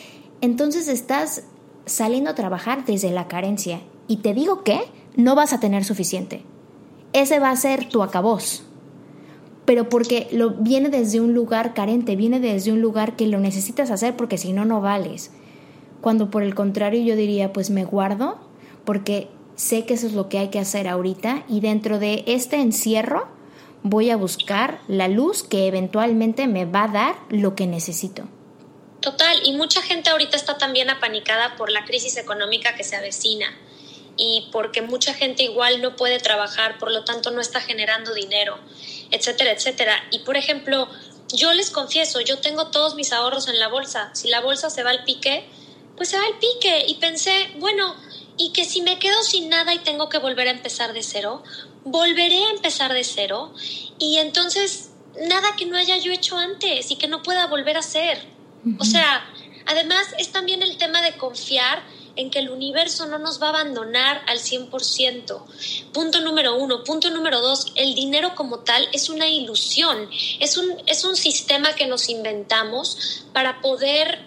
entonces 0.41 0.89
estás 0.89 1.45
saliendo 1.87 2.31
a 2.31 2.35
trabajar 2.35 2.85
desde 2.85 3.13
la 3.13 3.29
carencia. 3.29 3.81
Y 4.09 4.17
te 4.19 4.35
digo 4.35 4.65
que 4.65 4.81
no 5.17 5.37
vas 5.37 5.53
a 5.53 5.61
tener 5.61 5.85
suficiente 5.85 6.43
ese 7.13 7.39
va 7.39 7.51
a 7.51 7.57
ser 7.57 7.89
tu 7.89 8.03
acabós. 8.03 8.65
Pero 9.65 9.89
porque 9.89 10.29
lo, 10.33 10.51
viene 10.51 10.89
desde 10.89 11.21
un 11.21 11.35
lugar 11.35 11.75
carente, 11.75 12.17
viene 12.17 12.41
desde 12.41 12.73
un 12.73 12.81
lugar 12.81 13.17
que 13.17 13.27
lo 13.27 13.39
necesitas 13.39 13.91
hacer 13.91 14.17
porque 14.17 14.39
si 14.39 14.53
no, 14.53 14.65
no 14.65 14.81
vales. 14.81 15.31
Cuando 16.01 16.31
por 16.31 16.43
el 16.43 16.55
contrario 16.55 17.03
yo 17.03 17.17
diría, 17.17 17.53
pues 17.53 17.71
me 17.71 17.85
guardo 17.85 18.39
porque 18.85 19.29
sé 19.57 19.85
que 19.85 19.95
eso 19.95 20.07
es 20.07 20.15
lo 20.15 20.29
que 20.29 20.39
hay 20.39 20.49
que 20.49 20.59
hacer 20.59 20.89
ahorita 20.89 21.45
y 21.49 21.61
dentro 21.61 21.99
de 21.99 22.25
este 22.27 22.57
encierro 22.57 23.29
voy 23.83 24.11
a 24.11 24.17
buscar 24.17 24.81
la 24.89 25.09
luz 25.09 25.43
que 25.43 25.67
eventualmente 25.67 26.47
me 26.47 26.65
va 26.65 26.85
a 26.85 26.89
dar 26.89 27.17
lo 27.29 27.55
que 27.55 27.67
necesito. 27.67 28.25
Total, 29.01 29.37
y 29.45 29.53
mucha 29.53 29.83
gente 29.83 30.11
ahorita 30.11 30.37
está 30.37 30.59
también 30.59 30.91
apanicada 30.91 31.57
por 31.57 31.71
la 31.71 31.85
crisis 31.85 32.17
económica 32.17 32.75
que 32.75 32.85
se 32.85 32.97
avecina 32.97 33.47
y 34.19 34.49
porque 34.51 34.83
mucha 34.83 35.15
gente 35.15 35.45
igual 35.45 35.81
no 35.81 35.97
puede 35.97 36.19
trabajar, 36.19 36.79
por 36.79 36.91
lo 36.91 37.05
tanto 37.05 37.31
no 37.31 37.41
está 37.41 37.61
generando 37.61 38.13
dinero, 38.13 38.59
etcétera, 39.13 39.53
etcétera. 39.53 39.95
Y 40.11 40.19
por 40.21 40.37
ejemplo, 40.37 40.89
yo 41.33 41.53
les 41.53 41.71
confieso, 41.71 42.21
yo 42.21 42.39
tengo 42.39 42.67
todos 42.67 42.97
mis 42.97 43.13
ahorros 43.13 43.49
en 43.49 43.59
la 43.61 43.69
bolsa. 43.69 44.11
Si 44.15 44.29
la 44.29 44.41
bolsa 44.41 44.71
se 44.71 44.83
va 44.83 44.91
al 44.91 45.05
pique, 45.05 45.49
pues 45.97 46.09
se 46.09 46.19
va 46.19 46.25
al 46.27 46.39
pique. 46.39 46.85
Y 46.89 46.97
pensé, 46.97 47.51
bueno, 47.59 47.95
y 48.37 48.53
que 48.53 48.65
si 48.65 48.83
me 48.83 48.99
quedo 48.99 49.23
sin 49.23 49.49
nada 49.49 49.73
y 49.73 49.79
tengo 49.79 50.09
que 50.09 50.19
volver 50.19 50.49
a 50.49 50.51
empezar 50.51 50.93
de 50.93 51.03
cero, 51.05 51.45
volveré 51.85 52.45
a 52.45 52.51
empezar 52.51 52.93
de 52.93 53.05
cero. 53.05 53.55
Y 54.01 54.19
entonces, 54.19 54.91
nada 55.29 55.55
que 55.57 55.67
no 55.67 55.77
haya 55.77 55.97
yo 55.97 56.13
hecho 56.13 56.37
antes 56.37 56.91
y 56.91 56.97
que 56.97 57.07
no 57.07 57.23
pueda 57.23 57.47
volver 57.47 57.77
a 57.77 57.81
hacer. 57.81 58.27
O 58.81 58.85
sea, 58.85 59.25
además 59.67 60.09
es 60.19 60.33
también 60.33 60.63
el 60.63 60.77
tema 60.77 61.03
de 61.03 61.17
confiar 61.17 61.83
en 62.19 62.31
que 62.31 62.41
el 62.41 62.51
universo 62.51 63.07
no 63.07 63.19
nos 63.19 63.41
va 63.41 63.47
a 63.47 63.51
abandonar 63.51 64.23
al 64.27 64.41
100%. 64.41 65.45
Punto 65.93 66.21
número 66.21 66.57
uno. 66.57 66.83
Punto 66.83 67.11
número 67.11 67.41
dos, 67.41 67.73
el 67.77 67.95
dinero 67.95 68.35
como 68.35 68.59
tal 68.59 68.89
es 68.93 69.09
una 69.09 69.29
ilusión, 69.29 70.11
es 70.41 70.57
un, 70.57 70.83
es 70.87 71.05
un 71.05 71.15
sistema 71.15 71.75
que 71.75 71.87
nos 71.87 72.09
inventamos 72.09 73.25
para 73.33 73.61
poder, 73.61 74.19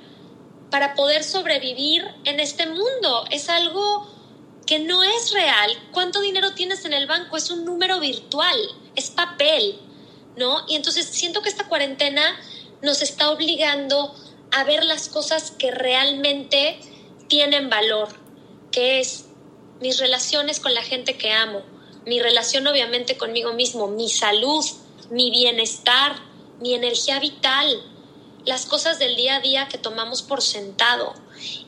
para 0.70 0.96
poder 0.96 1.26
sobrevivir 1.26 2.08
en 2.24 2.40
este 2.40 2.66
mundo. 2.66 3.26
Es 3.30 3.50
algo 3.50 4.10
que 4.66 4.80
no 4.80 5.04
es 5.04 5.34
real. 5.34 5.72
¿Cuánto 5.92 6.22
dinero 6.22 6.54
tienes 6.54 6.86
en 6.86 6.94
el 6.94 7.08
banco? 7.08 7.36
Es 7.36 7.52
un 7.52 7.66
número 7.66 8.00
virtual, 8.00 8.58
es 8.96 9.10
papel, 9.10 9.78
¿no? 10.38 10.64
Y 10.70 10.76
entonces 10.76 11.08
siento 11.08 11.42
que 11.42 11.50
esta 11.50 11.68
cuarentena 11.68 12.40
nos 12.82 13.02
está 13.02 13.32
obligando 13.32 14.16
a 14.52 14.64
ver 14.64 14.86
las 14.86 15.10
cosas 15.10 15.52
que 15.52 15.72
realmente 15.72 16.80
tienen 17.32 17.70
valor, 17.70 18.10
que 18.74 19.00
es 19.00 19.24
mis 19.80 20.00
relaciones 20.00 20.60
con 20.60 20.74
la 20.74 20.84
gente 20.84 21.18
que 21.18 21.32
amo, 21.32 21.62
mi 22.06 22.20
relación 22.20 22.68
obviamente 22.68 23.16
conmigo 23.16 23.54
mismo, 23.54 23.88
mi 23.88 24.10
salud, 24.10 24.66
mi 25.10 25.32
bienestar, 25.32 26.18
mi 26.60 26.74
energía 26.74 27.22
vital, 27.22 27.82
las 28.44 28.66
cosas 28.66 29.00
del 29.00 29.16
día 29.16 29.38
a 29.38 29.40
día 29.40 29.70
que 29.70 29.78
tomamos 29.78 30.24
por 30.24 30.42
sentado. 30.42 31.14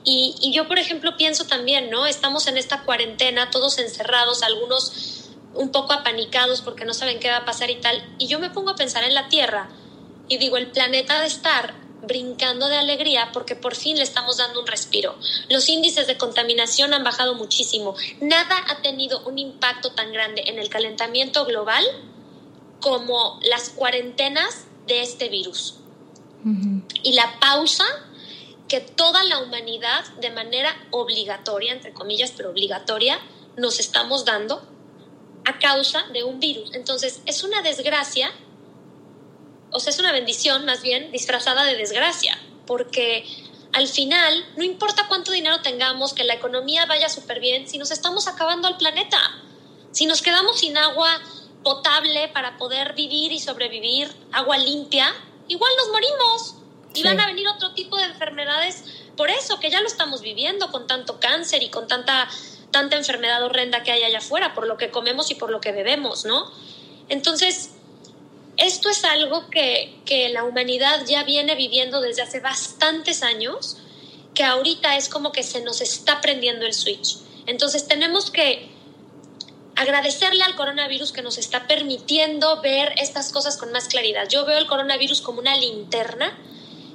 Y, 0.04 0.36
y, 0.42 0.52
yo, 0.52 0.68
por 0.68 0.80
ejemplo, 0.80 1.16
pienso 1.16 1.46
también, 1.46 1.90
¿no? 1.90 2.08
Estamos 2.08 2.48
en 2.48 2.58
esta 2.58 2.84
cuarentena, 2.84 3.50
todos 3.50 3.78
encerrados, 3.78 4.44
algunos 4.44 5.30
un 5.54 5.72
poco 5.72 5.94
apanicados 5.94 6.60
porque 6.60 6.84
no 6.84 6.94
saben 6.94 7.22
qué 7.22 7.30
va 7.30 7.38
a 7.38 7.46
pasar 7.46 7.70
y 7.70 7.80
tal. 7.80 8.04
Y 8.18 8.28
yo 8.28 8.38
me 8.38 8.50
pongo 8.50 8.72
a 8.72 8.76
pensar 8.76 9.06
en 9.06 9.14
la 9.14 9.30
Tierra 9.30 9.70
y 10.28 10.40
digo, 10.40 10.58
el 10.58 10.72
planeta 10.72 11.22
de 11.22 11.28
estar 11.28 11.83
brincando 12.04 12.68
de 12.68 12.78
alegría 12.78 13.32
porque 13.34 13.56
por 13.56 13.76
fin 13.76 13.98
le 13.98 14.04
estamos 14.04 14.38
dando 14.38 14.60
un 14.60 14.68
respiro. 14.68 15.16
Los 15.50 15.70
índices 15.70 16.08
de 16.08 16.18
contaminación 16.18 16.94
han 16.94 17.04
bajado 17.04 17.36
muchísimo. 17.36 17.96
Nada 18.22 18.56
ha 18.70 18.82
tenido 18.82 19.24
un 19.26 19.38
impacto 19.38 19.92
tan 19.92 20.12
grande 20.12 20.44
en 20.48 20.60
el 20.60 20.70
calentamiento 20.70 21.46
global 21.46 21.84
como 22.80 23.40
las 23.44 23.70
cuarentenas 23.70 24.66
de 24.88 25.02
este 25.02 25.30
virus. 25.30 25.76
Y 27.04 27.14
la 27.14 27.40
pausa 27.40 27.86
que 28.68 28.82
toda 28.82 29.24
la 29.24 29.40
humanidad 29.40 30.04
de 30.20 30.30
manera 30.30 30.76
obligatoria, 30.92 31.72
entre 31.72 31.94
comillas, 31.94 32.34
pero 32.36 32.50
obligatoria, 32.50 33.18
nos 33.56 33.80
estamos 33.80 34.26
dando 34.26 34.68
a 35.46 35.60
causa 35.60 36.04
de 36.12 36.24
un 36.24 36.40
virus. 36.40 36.74
Entonces, 36.74 37.22
es 37.26 37.44
una 37.44 37.62
desgracia 37.62 38.32
o 39.74 39.80
sea, 39.80 39.92
es 39.92 40.00
una 40.00 40.12
bendición 40.12 40.66
más 40.66 40.82
bien 40.82 41.12
disfrazada 41.12 41.64
de 41.64 41.76
desgracia, 41.76 42.38
porque 42.66 43.26
al 43.74 43.88
final 43.88 44.46
no 44.56 44.64
importa 44.64 45.08
cuánto 45.08 45.32
dinero 45.32 45.62
tengamos, 45.62 46.14
que 46.14 46.24
la 46.24 46.36
economía 46.36 46.86
vaya 46.86 47.10
súper 47.10 47.40
bien, 47.40 47.68
si 47.68 47.78
nos 47.78 47.92
estamos 47.92 48.28
acabando 48.28 48.68
al 48.68 48.78
planeta, 48.78 49.20
si 49.92 50.06
nos 50.06 50.22
quedamos 50.22 50.60
sin 50.60 50.78
agua 50.78 51.20
potable 51.64 52.30
para 52.30 52.58
poder 52.58 52.94
vivir 52.94 53.32
y 53.32 53.40
sobrevivir, 53.40 54.14
agua 54.32 54.58
limpia, 54.58 55.14
igual 55.48 55.72
nos 55.78 55.90
morimos 55.90 56.56
y 56.94 57.04
van 57.04 57.20
a 57.20 57.26
venir 57.26 57.48
otro 57.48 57.74
tipo 57.74 57.98
de 57.98 58.04
enfermedades 58.04 58.84
por 59.16 59.30
eso, 59.30 59.60
que 59.60 59.70
ya 59.70 59.82
lo 59.82 59.88
estamos 59.88 60.22
viviendo 60.22 60.72
con 60.72 60.88
tanto 60.88 61.20
cáncer 61.20 61.64
y 61.64 61.70
con 61.70 61.88
tanta, 61.88 62.28
tanta 62.72 62.98
enfermedad 62.98 63.44
horrenda 63.44 63.84
que 63.84 63.92
hay 63.92 64.04
allá 64.04 64.20
afuera, 64.20 64.54
por 64.54 64.68
lo 64.68 64.78
que 64.78 64.92
comemos 64.92 65.32
y 65.32 65.36
por 65.36 65.52
lo 65.52 65.62
que 65.62 65.72
bebemos, 65.72 66.26
¿no? 66.26 66.52
Entonces, 67.10 67.73
esto 68.58 68.90
es 68.90 69.04
algo 69.04 69.50
que, 69.50 70.02
la 70.32 70.44
humanidad 70.44 71.06
ya 71.08 71.24
viene 71.24 71.56
viviendo 71.56 72.00
desde 72.02 72.22
hace 72.22 72.40
bastantes 72.40 73.24
años, 73.24 73.78
que 74.36 74.44
ahorita 74.44 74.96
es 74.96 75.10
como 75.10 75.32
que 75.32 75.44
se 75.44 75.62
nos 75.62 75.82
está 75.82 76.22
prendiendo 76.22 76.66
el 76.66 76.74
switch. 76.74 77.18
Entonces 77.46 77.88
tenemos 77.88 78.30
que 78.32 78.70
agradecerle 79.76 80.44
al 80.44 80.56
coronavirus 80.56 81.12
que 81.12 81.24
nos 81.24 81.38
está 81.38 81.68
permitiendo 81.68 82.62
ver 82.62 82.94
estas 82.98 83.32
cosas 83.32 83.58
con 83.58 83.72
más 83.72 83.88
claridad. 83.88 84.30
Yo 84.30 84.46
veo 84.46 84.60
el 84.60 84.68
coronavirus 84.68 85.22
como 85.22 85.40
una 85.40 85.58
linterna 85.58 86.38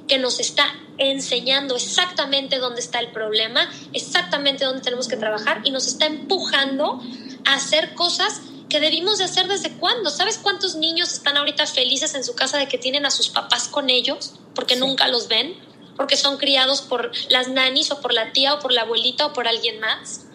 que 0.07 0.17
nos 0.17 0.39
está 0.39 0.73
enseñando 0.97 1.75
exactamente 1.75 2.57
dónde 2.57 2.81
está 2.81 2.99
el 2.99 3.11
problema, 3.11 3.69
exactamente 3.93 4.65
dónde 4.65 4.81
tenemos 4.81 5.07
que 5.07 5.17
trabajar 5.17 5.61
y 5.65 5.71
nos 5.71 5.87
está 5.87 6.07
empujando 6.07 7.01
a 7.45 7.55
hacer 7.55 7.93
cosas 7.95 8.41
que 8.69 8.79
debimos 8.79 9.17
de 9.17 9.25
hacer 9.25 9.47
desde 9.47 9.71
cuándo. 9.71 10.09
¿Sabes 10.09 10.37
cuántos 10.37 10.75
niños 10.75 11.11
están 11.11 11.37
ahorita 11.37 11.65
felices 11.65 12.13
en 12.15 12.23
su 12.23 12.35
casa 12.35 12.57
de 12.57 12.67
que 12.67 12.77
tienen 12.77 13.05
a 13.05 13.11
sus 13.11 13.29
papás 13.29 13.67
con 13.67 13.89
ellos 13.89 14.33
porque 14.55 14.75
nunca 14.75 15.07
los 15.07 15.27
ven? 15.27 15.57
Porque 15.97 16.15
son 16.15 16.37
criados 16.37 16.81
por 16.81 17.11
las 17.29 17.49
nanis 17.49 17.91
o 17.91 17.99
por 17.99 18.13
la 18.13 18.31
tía 18.31 18.53
o 18.53 18.59
por 18.59 18.71
la 18.71 18.81
abuelita 18.81 19.25
o 19.25 19.33
por 19.33 19.47
alguien 19.47 19.79
más. 19.79 20.25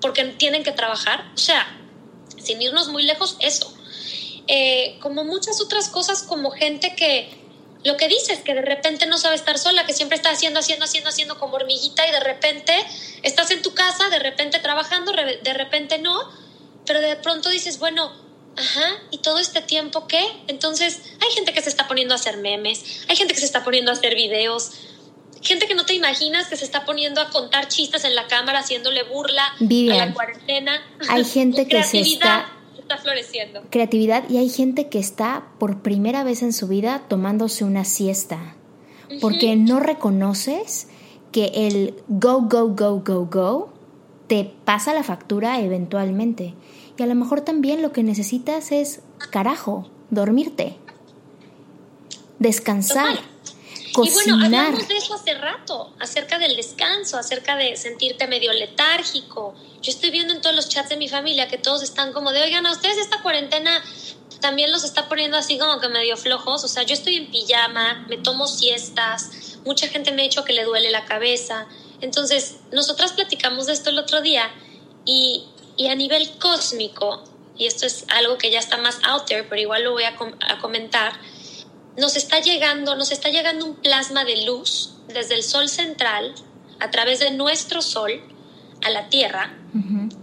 Porque 0.00 0.24
tienen 0.24 0.62
que 0.62 0.72
trabajar. 0.72 1.32
O 1.34 1.38
sea, 1.38 1.66
sin 2.38 2.60
irnos 2.62 2.88
muy 2.88 3.02
lejos, 3.02 3.36
eso. 3.40 3.74
Eh, 4.46 4.98
como 5.00 5.24
muchas 5.24 5.60
otras 5.60 5.88
cosas, 5.88 6.22
como 6.22 6.50
gente 6.50 6.94
que 6.94 7.40
lo 7.82 7.96
que 7.96 8.08
dices, 8.08 8.40
que 8.40 8.54
de 8.54 8.62
repente 8.62 9.06
no 9.06 9.16
sabe 9.16 9.36
estar 9.36 9.58
sola, 9.58 9.86
que 9.86 9.94
siempre 9.94 10.16
está 10.16 10.30
haciendo, 10.30 10.60
haciendo, 10.60 10.84
haciendo, 10.84 11.08
haciendo 11.08 11.38
como 11.38 11.54
hormiguita 11.54 12.06
y 12.06 12.10
de 12.10 12.20
repente 12.20 12.74
estás 13.22 13.50
en 13.50 13.62
tu 13.62 13.72
casa, 13.72 14.10
de 14.10 14.18
repente 14.18 14.58
trabajando, 14.58 15.12
de 15.12 15.54
repente 15.54 15.98
no 15.98 16.30
pero 16.86 17.00
de 17.00 17.16
pronto 17.16 17.50
dices, 17.50 17.78
bueno, 17.78 18.12
ajá, 18.56 18.86
¿y 19.10 19.18
todo 19.18 19.38
este 19.38 19.62
tiempo 19.62 20.06
qué? 20.06 20.22
Entonces, 20.48 21.00
hay 21.20 21.30
gente 21.34 21.52
que 21.52 21.62
se 21.62 21.68
está 21.68 21.88
poniendo 21.88 22.14
a 22.14 22.16
hacer 22.16 22.36
memes, 22.38 23.04
hay 23.08 23.16
gente 23.16 23.34
que 23.34 23.40
se 23.40 23.46
está 23.46 23.64
poniendo 23.64 23.90
a 23.90 23.94
hacer 23.94 24.14
videos, 24.14 24.72
gente 25.42 25.66
que 25.66 25.74
no 25.74 25.86
te 25.86 25.94
imaginas 25.94 26.48
que 26.48 26.56
se 26.56 26.64
está 26.64 26.84
poniendo 26.84 27.20
a 27.20 27.30
contar 27.30 27.68
chistes 27.68 28.04
en 28.04 28.14
la 28.14 28.26
cámara, 28.26 28.60
haciéndole 28.60 29.02
burla 29.04 29.44
a 29.46 29.94
la 29.96 30.12
cuarentena. 30.12 30.82
Hay 31.08 31.24
gente 31.26 31.66
que 31.66 31.82
se 31.82 32.00
está 32.00 32.56
está 32.90 32.98
floreciendo. 32.98 33.62
Creatividad 33.70 34.28
y 34.28 34.38
hay 34.38 34.48
gente 34.48 34.88
que 34.88 34.98
está 34.98 35.46
por 35.58 35.82
primera 35.82 36.24
vez 36.24 36.42
en 36.42 36.52
su 36.52 36.66
vida 36.66 37.04
tomándose 37.08 37.64
una 37.64 37.84
siesta. 37.84 38.56
Porque 39.20 39.56
no 39.56 39.80
reconoces 39.80 40.88
que 41.32 41.50
el 41.54 41.94
go, 42.08 42.42
go, 42.42 42.68
go, 42.68 43.02
go, 43.04 43.26
go 43.26 43.72
te 44.30 44.48
pasa 44.64 44.94
la 44.94 45.02
factura 45.02 45.58
eventualmente. 45.58 46.54
Y 46.96 47.02
a 47.02 47.06
lo 47.06 47.16
mejor 47.16 47.40
también 47.40 47.82
lo 47.82 47.90
que 47.90 48.04
necesitas 48.04 48.70
es, 48.70 49.00
carajo, 49.32 49.90
dormirte, 50.10 50.76
descansar. 52.38 53.18
Cocinar. 53.92 54.22
Y 54.22 54.30
bueno, 54.30 54.44
hablamos 54.44 54.86
de 54.86 54.96
eso 54.98 55.14
hace 55.14 55.34
rato, 55.34 55.92
acerca 55.98 56.38
del 56.38 56.54
descanso, 56.54 57.18
acerca 57.18 57.56
de 57.56 57.76
sentirte 57.76 58.28
medio 58.28 58.52
letárgico. 58.52 59.52
Yo 59.82 59.90
estoy 59.90 60.12
viendo 60.12 60.32
en 60.32 60.40
todos 60.40 60.54
los 60.54 60.68
chats 60.68 60.90
de 60.90 60.96
mi 60.96 61.08
familia 61.08 61.48
que 61.48 61.58
todos 61.58 61.82
están 61.82 62.12
como 62.12 62.30
de, 62.30 62.40
oigan, 62.40 62.64
a 62.66 62.70
ustedes 62.70 62.98
esta 62.98 63.22
cuarentena 63.22 63.82
también 64.40 64.70
los 64.70 64.84
está 64.84 65.08
poniendo 65.08 65.36
así 65.36 65.58
como 65.58 65.80
que 65.80 65.88
medio 65.88 66.16
flojos. 66.16 66.62
O 66.62 66.68
sea, 66.68 66.84
yo 66.84 66.94
estoy 66.94 67.16
en 67.16 67.32
pijama, 67.32 68.06
me 68.08 68.16
tomo 68.16 68.46
siestas, 68.46 69.58
mucha 69.64 69.88
gente 69.88 70.12
me 70.12 70.22
ha 70.22 70.24
dicho 70.24 70.44
que 70.44 70.52
le 70.52 70.62
duele 70.62 70.92
la 70.92 71.04
cabeza. 71.04 71.66
Entonces, 72.00 72.56
nosotras 72.72 73.12
platicamos 73.12 73.66
de 73.66 73.72
esto 73.72 73.90
el 73.90 73.98
otro 73.98 74.20
día 74.20 74.50
y 75.04 75.44
y 75.80 75.88
a 75.88 75.94
nivel 75.94 76.30
cósmico, 76.38 77.24
y 77.56 77.64
esto 77.64 77.86
es 77.86 78.04
algo 78.08 78.36
que 78.36 78.50
ya 78.50 78.58
está 78.58 78.76
más 78.76 78.98
out 79.02 79.24
there, 79.24 79.44
pero 79.44 79.62
igual 79.62 79.84
lo 79.84 79.92
voy 79.92 80.04
a, 80.04 80.14
comentar, 80.60 81.14
nos 81.96 82.16
está 82.16 82.38
llegando, 82.40 82.96
nos 82.96 83.12
está 83.12 83.30
llegando 83.30 83.64
un 83.64 83.76
plasma 83.76 84.26
de 84.26 84.44
luz 84.44 84.92
desde 85.08 85.36
el 85.36 85.42
Sol 85.42 85.70
central 85.70 86.34
a 86.80 86.90
través 86.90 87.18
de 87.20 87.30
nuestro 87.30 87.80
Sol 87.80 88.20
a 88.84 88.90
la 88.90 89.08
Tierra, 89.08 89.56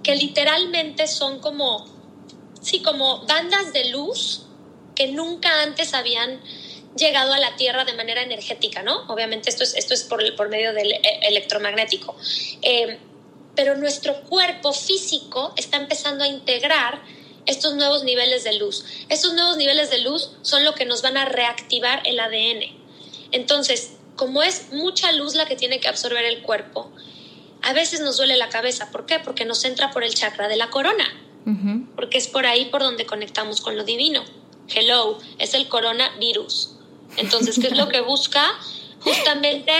que 0.03 0.15
literalmente 0.15 1.07
son 1.07 1.39
como, 1.39 1.87
sí, 2.61 2.83
como 2.83 3.25
bandas 3.25 3.73
de 3.73 3.89
luz 3.89 4.43
que 4.93 5.07
nunca 5.07 5.63
antes 5.63 5.95
habían 5.95 6.39
llegado 6.95 7.33
a 7.33 7.39
la 7.39 7.55
Tierra 7.55 7.85
de 7.85 7.93
manera 7.93 8.21
energética, 8.21 8.83
¿no? 8.83 9.03
Obviamente 9.07 9.49
esto 9.49 9.63
es, 9.63 9.75
esto 9.75 9.93
es 9.93 10.03
por, 10.03 10.35
por 10.35 10.49
medio 10.49 10.73
del 10.73 10.91
e, 10.91 11.01
electromagnético. 11.23 12.15
Eh, 12.61 12.99
pero 13.55 13.75
nuestro 13.75 14.21
cuerpo 14.21 14.71
físico 14.71 15.53
está 15.57 15.77
empezando 15.77 16.23
a 16.23 16.27
integrar 16.27 17.01
estos 17.47 17.75
nuevos 17.75 18.03
niveles 18.03 18.43
de 18.43 18.53
luz. 18.53 18.85
Estos 19.09 19.33
nuevos 19.33 19.57
niveles 19.57 19.89
de 19.89 19.99
luz 19.99 20.31
son 20.43 20.63
lo 20.63 20.75
que 20.75 20.85
nos 20.85 21.01
van 21.01 21.17
a 21.17 21.25
reactivar 21.25 22.01
el 22.05 22.19
ADN. 22.19 22.77
Entonces, 23.31 23.93
como 24.15 24.43
es 24.43 24.71
mucha 24.71 25.11
luz 25.11 25.33
la 25.33 25.45
que 25.45 25.55
tiene 25.55 25.79
que 25.79 25.87
absorber 25.87 26.25
el 26.25 26.41
cuerpo, 26.41 26.91
A 27.63 27.73
veces 27.73 28.01
nos 28.01 28.17
duele 28.17 28.37
la 28.37 28.49
cabeza. 28.49 28.91
¿Por 28.91 29.07
qué? 29.07 29.19
Porque 29.19 29.43
nos 29.43 29.65
entra 29.65 29.89
por 29.89 30.03
el 30.03 30.13
chakra 30.13 30.47
de 30.47 30.57
la 30.57 30.69
corona. 30.69 31.05
Porque 31.95 32.19
es 32.19 32.27
por 32.27 32.45
ahí 32.45 32.65
por 32.65 32.81
donde 32.81 33.07
conectamos 33.07 33.61
con 33.61 33.75
lo 33.75 33.83
divino. 33.83 34.23
Hello, 34.67 35.17
es 35.39 35.55
el 35.55 35.67
coronavirus. 35.67 36.76
Entonces, 37.17 37.59
¿qué 37.59 37.67
es 37.67 37.77
lo 37.77 37.89
que 37.89 38.01
busca? 38.01 38.43
Justamente 39.01 39.73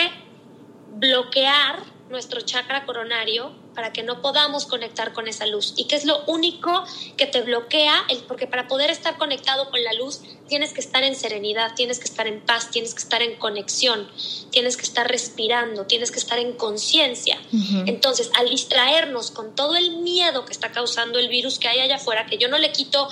bloquear 0.92 1.82
nuestro 2.10 2.40
chakra 2.40 2.84
coronario 2.84 3.52
para 3.78 3.92
que 3.92 4.02
no 4.02 4.20
podamos 4.20 4.66
conectar 4.66 5.12
con 5.12 5.28
esa 5.28 5.46
luz 5.46 5.72
y 5.76 5.84
que 5.84 5.94
es 5.94 6.04
lo 6.04 6.24
único 6.26 6.84
que 7.16 7.26
te 7.26 7.42
bloquea, 7.42 7.94
porque 8.26 8.48
para 8.48 8.66
poder 8.66 8.90
estar 8.90 9.16
conectado 9.18 9.70
con 9.70 9.80
la 9.84 9.92
luz 9.92 10.20
tienes 10.48 10.72
que 10.72 10.80
estar 10.80 11.04
en 11.04 11.14
serenidad, 11.14 11.76
tienes 11.76 12.00
que 12.00 12.06
estar 12.06 12.26
en 12.26 12.40
paz, 12.40 12.72
tienes 12.72 12.92
que 12.92 12.98
estar 12.98 13.22
en 13.22 13.36
conexión, 13.36 14.10
tienes 14.50 14.76
que 14.76 14.82
estar 14.82 15.06
respirando, 15.06 15.86
tienes 15.86 16.10
que 16.10 16.18
estar 16.18 16.40
en 16.40 16.54
conciencia. 16.54 17.38
Entonces, 17.86 18.32
al 18.36 18.50
distraernos 18.50 19.30
con 19.30 19.54
todo 19.54 19.76
el 19.76 19.98
miedo 19.98 20.44
que 20.44 20.52
está 20.52 20.72
causando 20.72 21.20
el 21.20 21.28
virus 21.28 21.60
que 21.60 21.68
hay 21.68 21.78
allá 21.78 21.96
afuera, 21.98 22.26
que 22.26 22.36
yo 22.36 22.48
no 22.48 22.58
le 22.58 22.72
quito 22.72 23.08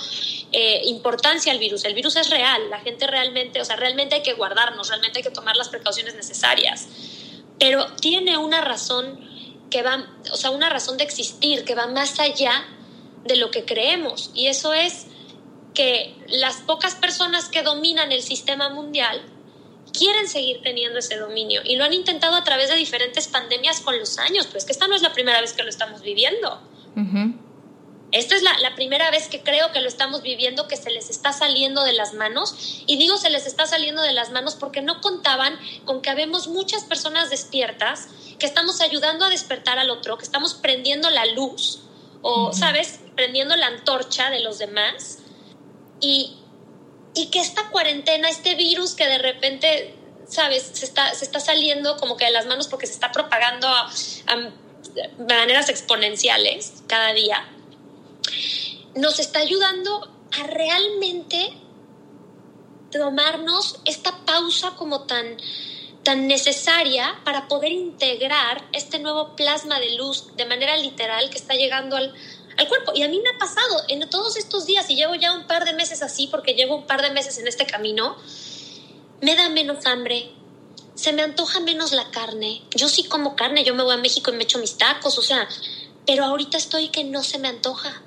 eh, 0.51 0.81
importancia 0.83 1.53
al 1.53 1.59
virus, 1.59 1.85
el 1.85 1.93
virus 1.93 2.17
es 2.17 2.29
real, 2.29 2.69
la 2.69 2.81
gente 2.81 3.07
realmente, 3.07 3.61
o 3.61 3.63
sea, 3.63 3.77
realmente 3.77 4.15
hay 4.15 4.21
que 4.21 4.33
guardarnos, 4.33 4.89
realmente 4.89 5.19
hay 5.19 5.23
que 5.23 5.31
tomar 5.31 5.55
las 5.55 5.69
precauciones 5.69 6.13
necesarias, 6.15 6.89
pero 7.57 7.87
tiene 8.01 8.37
una 8.37 8.59
razón 8.59 9.36
que 9.69 9.83
va, 9.83 10.07
o 10.31 10.35
sea, 10.37 10.51
una 10.51 10.69
razón 10.69 10.97
de 10.97 11.03
existir 11.03 11.65
que 11.65 11.75
va 11.75 11.87
más 11.87 12.19
allá 12.19 12.65
de 13.25 13.35
lo 13.35 13.51
que 13.51 13.65
creemos. 13.65 14.31
Y 14.33 14.47
eso 14.47 14.73
es 14.73 15.07
que 15.73 16.15
las 16.27 16.57
pocas 16.57 16.95
personas 16.95 17.49
que 17.49 17.61
dominan 17.61 18.11
el 18.11 18.21
sistema 18.21 18.69
mundial 18.69 19.21
quieren 19.93 20.27
seguir 20.27 20.61
teniendo 20.61 20.99
ese 20.99 21.17
dominio 21.17 21.61
y 21.63 21.75
lo 21.75 21.83
han 21.83 21.93
intentado 21.93 22.35
a 22.35 22.43
través 22.43 22.69
de 22.69 22.75
diferentes 22.75 23.27
pandemias 23.27 23.81
con 23.81 23.97
los 23.97 24.17
años, 24.17 24.47
pero 24.47 24.59
es 24.59 24.65
que 24.65 24.71
esta 24.71 24.87
no 24.87 24.95
es 24.95 25.01
la 25.01 25.13
primera 25.13 25.41
vez 25.41 25.53
que 25.53 25.63
lo 25.63 25.69
estamos 25.69 26.01
viviendo. 26.01 26.61
Esta 28.17 28.35
es 28.35 28.41
la, 28.41 28.57
la, 28.59 28.73
primera 28.73 29.11
vez 29.11 29.27
que 29.27 29.41
creo 29.41 29.71
que 29.71 29.79
lo 29.79 29.87
estamos 29.87 30.23
viviendo, 30.23 30.67
que 30.67 30.75
se 30.75 30.89
les 30.89 31.09
está 31.09 31.33
saliendo 31.33 31.83
de 31.83 31.93
las 31.93 32.13
manos. 32.13 32.81
Y 32.87 32.97
digo 32.97 33.17
se 33.17 33.29
les 33.29 33.45
está 33.45 33.67
saliendo 33.67 34.01
de 34.01 34.11
las 34.11 34.31
manos 34.31 34.55
porque 34.55 34.81
no 34.81 35.01
contaban 35.01 35.59
con 35.85 36.01
que 36.01 36.09
habemos 36.09 36.47
muchas 36.47 36.83
personas 36.83 37.29
despiertas 37.29 38.07
que 38.39 38.45
estamos 38.45 38.81
ayudando 38.81 39.25
a 39.25 39.29
despertar 39.29 39.77
al 39.77 39.91
otro, 39.91 40.17
que 40.17 40.23
estamos 40.23 40.55
prendiendo 40.55 41.09
la 41.11 41.25
luz 41.25 41.81
o, 42.23 42.53
¿sabes?, 42.53 42.99
prendiendo 43.15 43.55
la 43.55 43.67
antorcha 43.67 44.31
de 44.31 44.39
los 44.39 44.57
demás. 44.57 45.19
Y, 45.99 46.37
y 47.13 47.27
que 47.27 47.39
esta 47.39 47.69
cuarentena, 47.69 48.29
este 48.29 48.55
virus 48.55 48.95
que 48.95 49.07
de 49.07 49.19
repente, 49.19 49.95
¿sabes?, 50.27 50.71
se 50.73 50.85
está, 50.85 51.13
se 51.13 51.23
está 51.23 51.39
saliendo 51.39 51.97
como 51.97 52.17
que 52.17 52.25
de 52.25 52.31
las 52.31 52.47
manos 52.47 52.67
porque 52.67 52.87
se 52.87 52.93
está 52.93 53.11
propagando 53.11 53.67
a, 53.67 53.89
a 54.27 54.51
maneras 55.27 55.69
exponenciales 55.69 56.83
cada 56.87 57.13
día, 57.13 57.45
nos 58.95 59.19
está 59.19 59.39
ayudando 59.39 60.11
a 60.39 60.43
realmente 60.47 61.53
tomarnos 62.91 63.79
esta 63.85 64.25
pausa 64.25 64.75
como 64.75 65.01
tan 65.01 65.37
tan 66.07 66.25
necesaria 66.25 67.19
para 67.25 67.49
poder 67.49 67.73
integrar 67.73 68.65
este 68.71 68.97
nuevo 68.97 69.35
plasma 69.35 69.77
de 69.77 69.97
luz 69.97 70.27
de 70.37 70.45
manera 70.45 70.77
literal 70.77 71.29
que 71.29 71.37
está 71.37 71.53
llegando 71.55 71.97
al, 71.97 72.13
al 72.57 72.67
cuerpo. 72.69 72.93
Y 72.95 73.03
a 73.03 73.09
mí 73.09 73.19
me 73.19 73.29
ha 73.31 73.37
pasado 73.37 73.83
en 73.89 74.09
todos 74.09 74.37
estos 74.37 74.65
días, 74.65 74.89
y 74.89 74.95
llevo 74.95 75.15
ya 75.15 75.33
un 75.33 75.47
par 75.47 75.65
de 75.65 75.73
meses 75.73 76.01
así, 76.01 76.27
porque 76.27 76.53
llevo 76.53 76.77
un 76.77 76.87
par 76.87 77.01
de 77.01 77.11
meses 77.11 77.37
en 77.39 77.47
este 77.49 77.65
camino, 77.65 78.15
me 79.19 79.35
da 79.35 79.49
menos 79.49 79.85
hambre, 79.85 80.31
se 80.95 81.11
me 81.11 81.23
antoja 81.23 81.59
menos 81.59 81.91
la 81.91 82.09
carne. 82.09 82.61
Yo 82.73 82.87
sí 82.87 83.03
como 83.03 83.35
carne, 83.35 83.65
yo 83.65 83.75
me 83.75 83.83
voy 83.83 83.93
a 83.93 83.97
México 83.97 84.31
y 84.31 84.37
me 84.37 84.43
echo 84.43 84.59
mis 84.59 84.77
tacos, 84.77 85.17
o 85.17 85.21
sea, 85.21 85.45
pero 86.05 86.23
ahorita 86.23 86.55
estoy 86.55 86.87
que 86.87 87.03
no 87.03 87.21
se 87.21 87.37
me 87.37 87.49
antoja. 87.49 88.01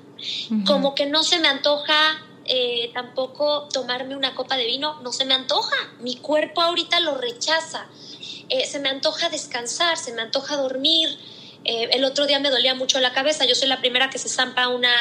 Como 0.65 0.95
que 0.95 1.05
no 1.05 1.23
se 1.23 1.39
me 1.39 1.47
antoja 1.47 2.21
eh, 2.45 2.91
tampoco 2.93 3.69
tomarme 3.71 4.15
una 4.15 4.35
copa 4.35 4.57
de 4.57 4.65
vino, 4.65 4.99
no 5.01 5.11
se 5.11 5.25
me 5.25 5.33
antoja. 5.33 5.75
Mi 5.99 6.15
cuerpo 6.17 6.61
ahorita 6.61 6.99
lo 6.99 7.17
rechaza. 7.17 7.87
Eh, 8.49 8.65
se 8.65 8.79
me 8.79 8.89
antoja 8.89 9.29
descansar, 9.29 9.97
se 9.97 10.13
me 10.13 10.21
antoja 10.21 10.57
dormir. 10.57 11.09
Eh, 11.63 11.89
el 11.91 12.03
otro 12.03 12.25
día 12.25 12.39
me 12.39 12.49
dolía 12.49 12.73
mucho 12.73 12.99
la 12.99 13.13
cabeza. 13.13 13.45
Yo 13.45 13.55
soy 13.55 13.67
la 13.67 13.79
primera 13.79 14.09
que 14.09 14.17
se 14.17 14.27
zampa 14.27 14.67
una, 14.67 14.91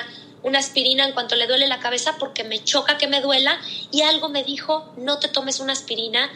una 0.42 0.58
aspirina 0.58 1.04
en 1.06 1.12
cuanto 1.12 1.34
le 1.36 1.46
duele 1.46 1.66
la 1.66 1.80
cabeza 1.80 2.16
porque 2.18 2.44
me 2.44 2.62
choca 2.62 2.98
que 2.98 3.08
me 3.08 3.20
duela 3.20 3.58
y 3.90 4.02
algo 4.02 4.28
me 4.28 4.44
dijo, 4.44 4.92
no 4.96 5.18
te 5.18 5.28
tomes 5.28 5.60
una 5.60 5.72
aspirina, 5.72 6.30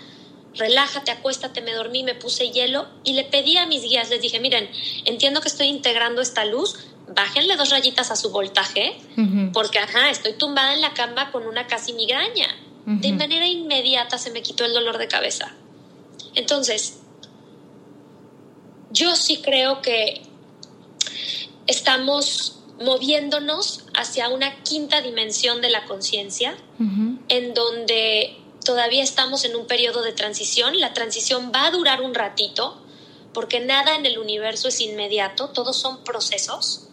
relájate, 0.55 1.11
acuéstate, 1.11 1.61
me 1.61 1.73
dormí, 1.73 2.03
me 2.03 2.15
puse 2.15 2.51
hielo 2.51 2.89
y 3.05 3.13
le 3.15 3.25
pedí 3.25 3.57
a 3.57 3.67
mis 3.67 3.83
guías, 3.83 4.11
les 4.11 4.21
dije, 4.21 4.41
miren, 4.41 4.71
entiendo 5.05 5.41
que 5.41 5.49
estoy 5.49 5.67
integrando 5.67 6.23
esta 6.23 6.45
luz, 6.45 6.77
bájenle 7.09 7.57
dos 7.57 7.71
rayitas 7.71 8.11
a 8.11 8.17
su 8.17 8.31
voltaje, 8.31 8.97
porque, 9.53 9.79
ajá, 9.79 10.11
estoy 10.11 10.35
tumbada 10.35 10.75
en 10.75 10.81
la 10.81 10.95
cama 10.95 11.31
con 11.31 11.47
una 11.47 11.67
casi 11.67 11.93
migraña. 11.93 12.49
De 12.87 13.13
manera 13.13 13.47
inmediata 13.47 14.19
se 14.19 14.31
me 14.31 14.43
quitó 14.43 14.65
el 14.65 14.75
dolor 14.75 14.99
de 14.99 15.09
cabeza. 15.09 15.55
Entonces, 16.35 16.99
yo 18.91 19.17
sí 19.17 19.39
creo 19.39 19.81
que 19.81 20.23
estamos 21.67 22.59
moviéndonos 22.81 23.87
hacia 23.95 24.29
una 24.29 24.63
quinta 24.63 25.01
dimensión 25.01 25.61
de 25.61 25.71
la 25.71 25.85
conciencia, 25.85 26.57
en 27.29 27.55
donde 27.55 28.37
todavía 28.65 29.03
estamos 29.03 29.45
en 29.45 29.57
un 29.57 29.67
periodo 29.67 30.03
de 30.03 30.13
transición. 30.13 30.79
La 30.81 30.93
transición 30.93 31.53
va 31.55 31.67
a 31.67 31.71
durar 31.71 32.03
un 32.03 32.15
ratito, 32.15 32.84
porque 33.35 33.61
nada 33.61 33.97
en 33.97 34.07
el 34.07 34.19
universo 34.19 34.69
es 34.69 34.81
inmediato, 34.81 35.51
todos 35.51 35.77
son 35.77 36.03
procesos. 36.05 36.89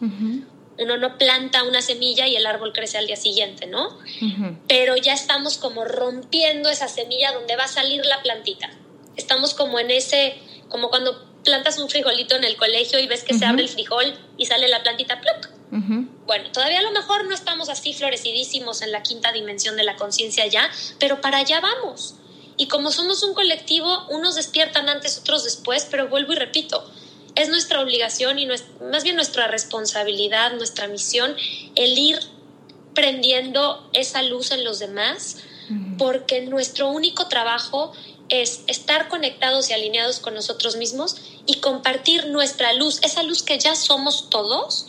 Uno 0.77 0.97
no 0.97 1.17
planta 1.17 1.63
una 1.63 1.81
semilla 1.81 2.27
y 2.27 2.35
el 2.35 2.45
árbol 2.45 2.73
crece 2.73 2.97
al 2.97 3.07
día 3.07 3.15
siguiente, 3.15 3.67
¿no? 3.67 3.97
Pero 4.67 4.97
ya 4.97 5.13
estamos 5.13 5.57
como 5.57 5.85
rompiendo 5.85 6.69
esa 6.69 6.87
semilla 6.87 7.31
donde 7.31 7.55
va 7.55 7.65
a 7.65 7.69
salir 7.69 8.05
la 8.05 8.21
plantita. 8.21 8.69
Estamos 9.15 9.53
como 9.53 9.79
en 9.79 9.91
ese, 9.91 10.39
como 10.69 10.89
cuando 10.89 11.31
plantas 11.43 11.77
un 11.79 11.89
frijolito 11.89 12.35
en 12.35 12.43
el 12.43 12.55
colegio 12.57 12.99
y 12.99 13.07
ves 13.07 13.23
que 13.23 13.33
se 13.33 13.45
abre 13.45 13.63
el 13.63 13.69
frijol 13.69 14.13
y 14.37 14.45
sale 14.47 14.67
la 14.67 14.83
plantita, 14.83 15.21
¡pluc! 15.21 15.49
Bueno, 16.25 16.51
todavía 16.51 16.79
a 16.79 16.83
lo 16.83 16.91
mejor 16.91 17.25
no 17.25 17.33
estamos 17.33 17.69
así 17.69 17.93
florecidísimos 17.93 18.81
en 18.81 18.91
la 18.91 19.03
quinta 19.03 19.31
dimensión 19.31 19.77
de 19.77 19.83
la 19.83 19.95
conciencia 19.95 20.45
ya, 20.47 20.69
pero 20.99 21.21
para 21.21 21.37
allá 21.39 21.61
vamos. 21.61 22.15
Y 22.57 22.67
como 22.67 22.91
somos 22.91 23.23
un 23.23 23.33
colectivo, 23.33 24.05
unos 24.09 24.35
despiertan 24.35 24.89
antes, 24.89 25.17
otros 25.17 25.43
después, 25.43 25.87
pero 25.89 26.07
vuelvo 26.07 26.33
y 26.33 26.35
repito, 26.35 26.83
es 27.35 27.49
nuestra 27.49 27.81
obligación 27.81 28.39
y 28.39 28.47
más 28.47 29.03
bien 29.03 29.15
nuestra 29.15 29.47
responsabilidad, 29.47 30.53
nuestra 30.53 30.87
misión, 30.87 31.35
el 31.75 31.97
ir 31.97 32.19
prendiendo 32.93 33.89
esa 33.93 34.21
luz 34.21 34.51
en 34.51 34.63
los 34.63 34.79
demás, 34.79 35.37
porque 35.97 36.41
nuestro 36.41 36.89
único 36.89 37.27
trabajo 37.27 37.93
es 38.27 38.61
estar 38.67 39.07
conectados 39.07 39.69
y 39.69 39.73
alineados 39.73 40.19
con 40.19 40.33
nosotros 40.33 40.75
mismos 40.75 41.15
y 41.45 41.61
compartir 41.61 42.27
nuestra 42.27 42.73
luz, 42.73 42.99
esa 43.03 43.23
luz 43.23 43.43
que 43.43 43.57
ya 43.57 43.75
somos 43.75 44.29
todos, 44.29 44.87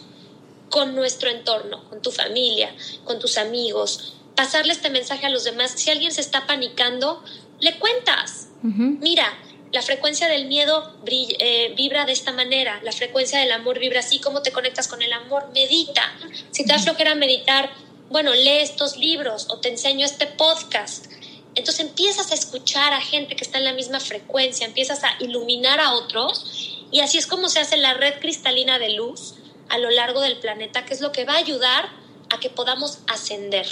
con 0.72 0.94
nuestro 0.94 1.28
entorno, 1.28 1.86
con 1.90 2.00
tu 2.00 2.10
familia, 2.10 2.74
con 3.04 3.18
tus 3.18 3.36
amigos, 3.36 4.14
pasarle 4.34 4.72
este 4.72 4.88
mensaje 4.90 5.26
a 5.26 5.28
los 5.28 5.44
demás. 5.44 5.72
Si 5.76 5.90
alguien 5.90 6.12
se 6.12 6.22
está 6.22 6.46
panicando, 6.46 7.22
le 7.62 7.78
cuentas. 7.78 8.48
Mira, 8.62 9.32
la 9.72 9.82
frecuencia 9.82 10.28
del 10.28 10.46
miedo 10.46 10.94
eh, 11.06 11.72
vibra 11.76 12.04
de 12.04 12.12
esta 12.12 12.32
manera, 12.32 12.80
la 12.82 12.92
frecuencia 12.92 13.38
del 13.38 13.52
amor 13.52 13.78
vibra 13.78 14.00
así, 14.00 14.20
¿cómo 14.20 14.42
te 14.42 14.52
conectas 14.52 14.88
con 14.88 15.00
el 15.00 15.12
amor? 15.12 15.48
Medita. 15.54 16.02
Si 16.50 16.64
te 16.64 16.72
das 16.72 16.84
flojera 16.84 17.14
meditar, 17.14 17.70
bueno, 18.10 18.34
lee 18.34 18.58
estos 18.60 18.96
libros 18.96 19.46
o 19.48 19.58
te 19.58 19.68
enseño 19.68 20.04
este 20.04 20.26
podcast. 20.26 21.06
Entonces 21.54 21.86
empiezas 21.86 22.32
a 22.32 22.34
escuchar 22.34 22.92
a 22.92 23.00
gente 23.00 23.36
que 23.36 23.44
está 23.44 23.58
en 23.58 23.64
la 23.64 23.74
misma 23.74 24.00
frecuencia, 24.00 24.66
empiezas 24.66 25.04
a 25.04 25.16
iluminar 25.20 25.80
a 25.80 25.92
otros 25.94 26.78
y 26.90 27.00
así 27.00 27.18
es 27.18 27.26
como 27.26 27.48
se 27.48 27.60
hace 27.60 27.76
la 27.76 27.94
red 27.94 28.18
cristalina 28.20 28.78
de 28.78 28.90
luz 28.90 29.34
a 29.68 29.78
lo 29.78 29.90
largo 29.90 30.20
del 30.20 30.38
planeta, 30.38 30.84
que 30.84 30.94
es 30.94 31.00
lo 31.00 31.12
que 31.12 31.24
va 31.24 31.34
a 31.34 31.38
ayudar 31.38 31.88
a 32.30 32.40
que 32.40 32.50
podamos 32.50 32.98
ascender 33.06 33.66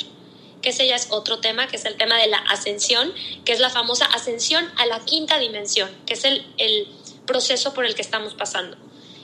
que 0.63 0.71
ese 0.71 0.87
ya 0.87 0.97
es 0.97 1.09
otro 1.11 1.41
tema, 1.41 1.67
que 1.69 1.77
es 1.77 1.85
el 1.85 1.97
tema 1.97 2.17
de 2.19 2.27
la 2.27 2.39
ascensión, 2.39 3.13
que 3.45 3.53
es 3.53 3.61
la 3.61 3.71
famosa 3.71 4.07
ascensión 4.07 4.69
a 4.77 4.87
la 4.87 5.01
quinta 5.01 5.39
dimensión, 5.39 5.91
que 6.07 6.15
es 6.15 6.25
el, 6.25 6.47
el 6.59 6.89
proceso 7.27 7.73
por 7.75 7.85
el 7.87 7.95
que 7.95 8.03
estamos 8.03 8.35
pasando. 8.35 8.77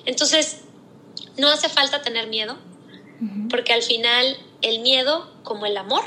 Entonces, 0.05 0.62
no 1.37 1.49
hace 1.49 1.68
falta 1.68 2.03
tener 2.03 2.28
miedo, 2.28 2.57
porque 3.49 3.72
al 3.72 3.82
final 3.82 4.37
el 4.62 4.80
miedo, 4.80 5.32
como 5.43 5.66
el 5.66 5.76
amor, 5.76 6.05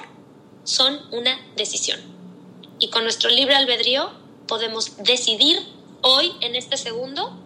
son 0.64 1.00
una 1.12 1.40
decisión. 1.56 2.00
Y 2.80 2.90
con 2.90 3.04
nuestro 3.04 3.30
libre 3.30 3.56
albedrío 3.56 4.12
podemos 4.48 4.98
decidir 4.98 5.60
hoy, 6.02 6.34
en 6.42 6.56
este 6.56 6.78
segundo, 6.78 7.38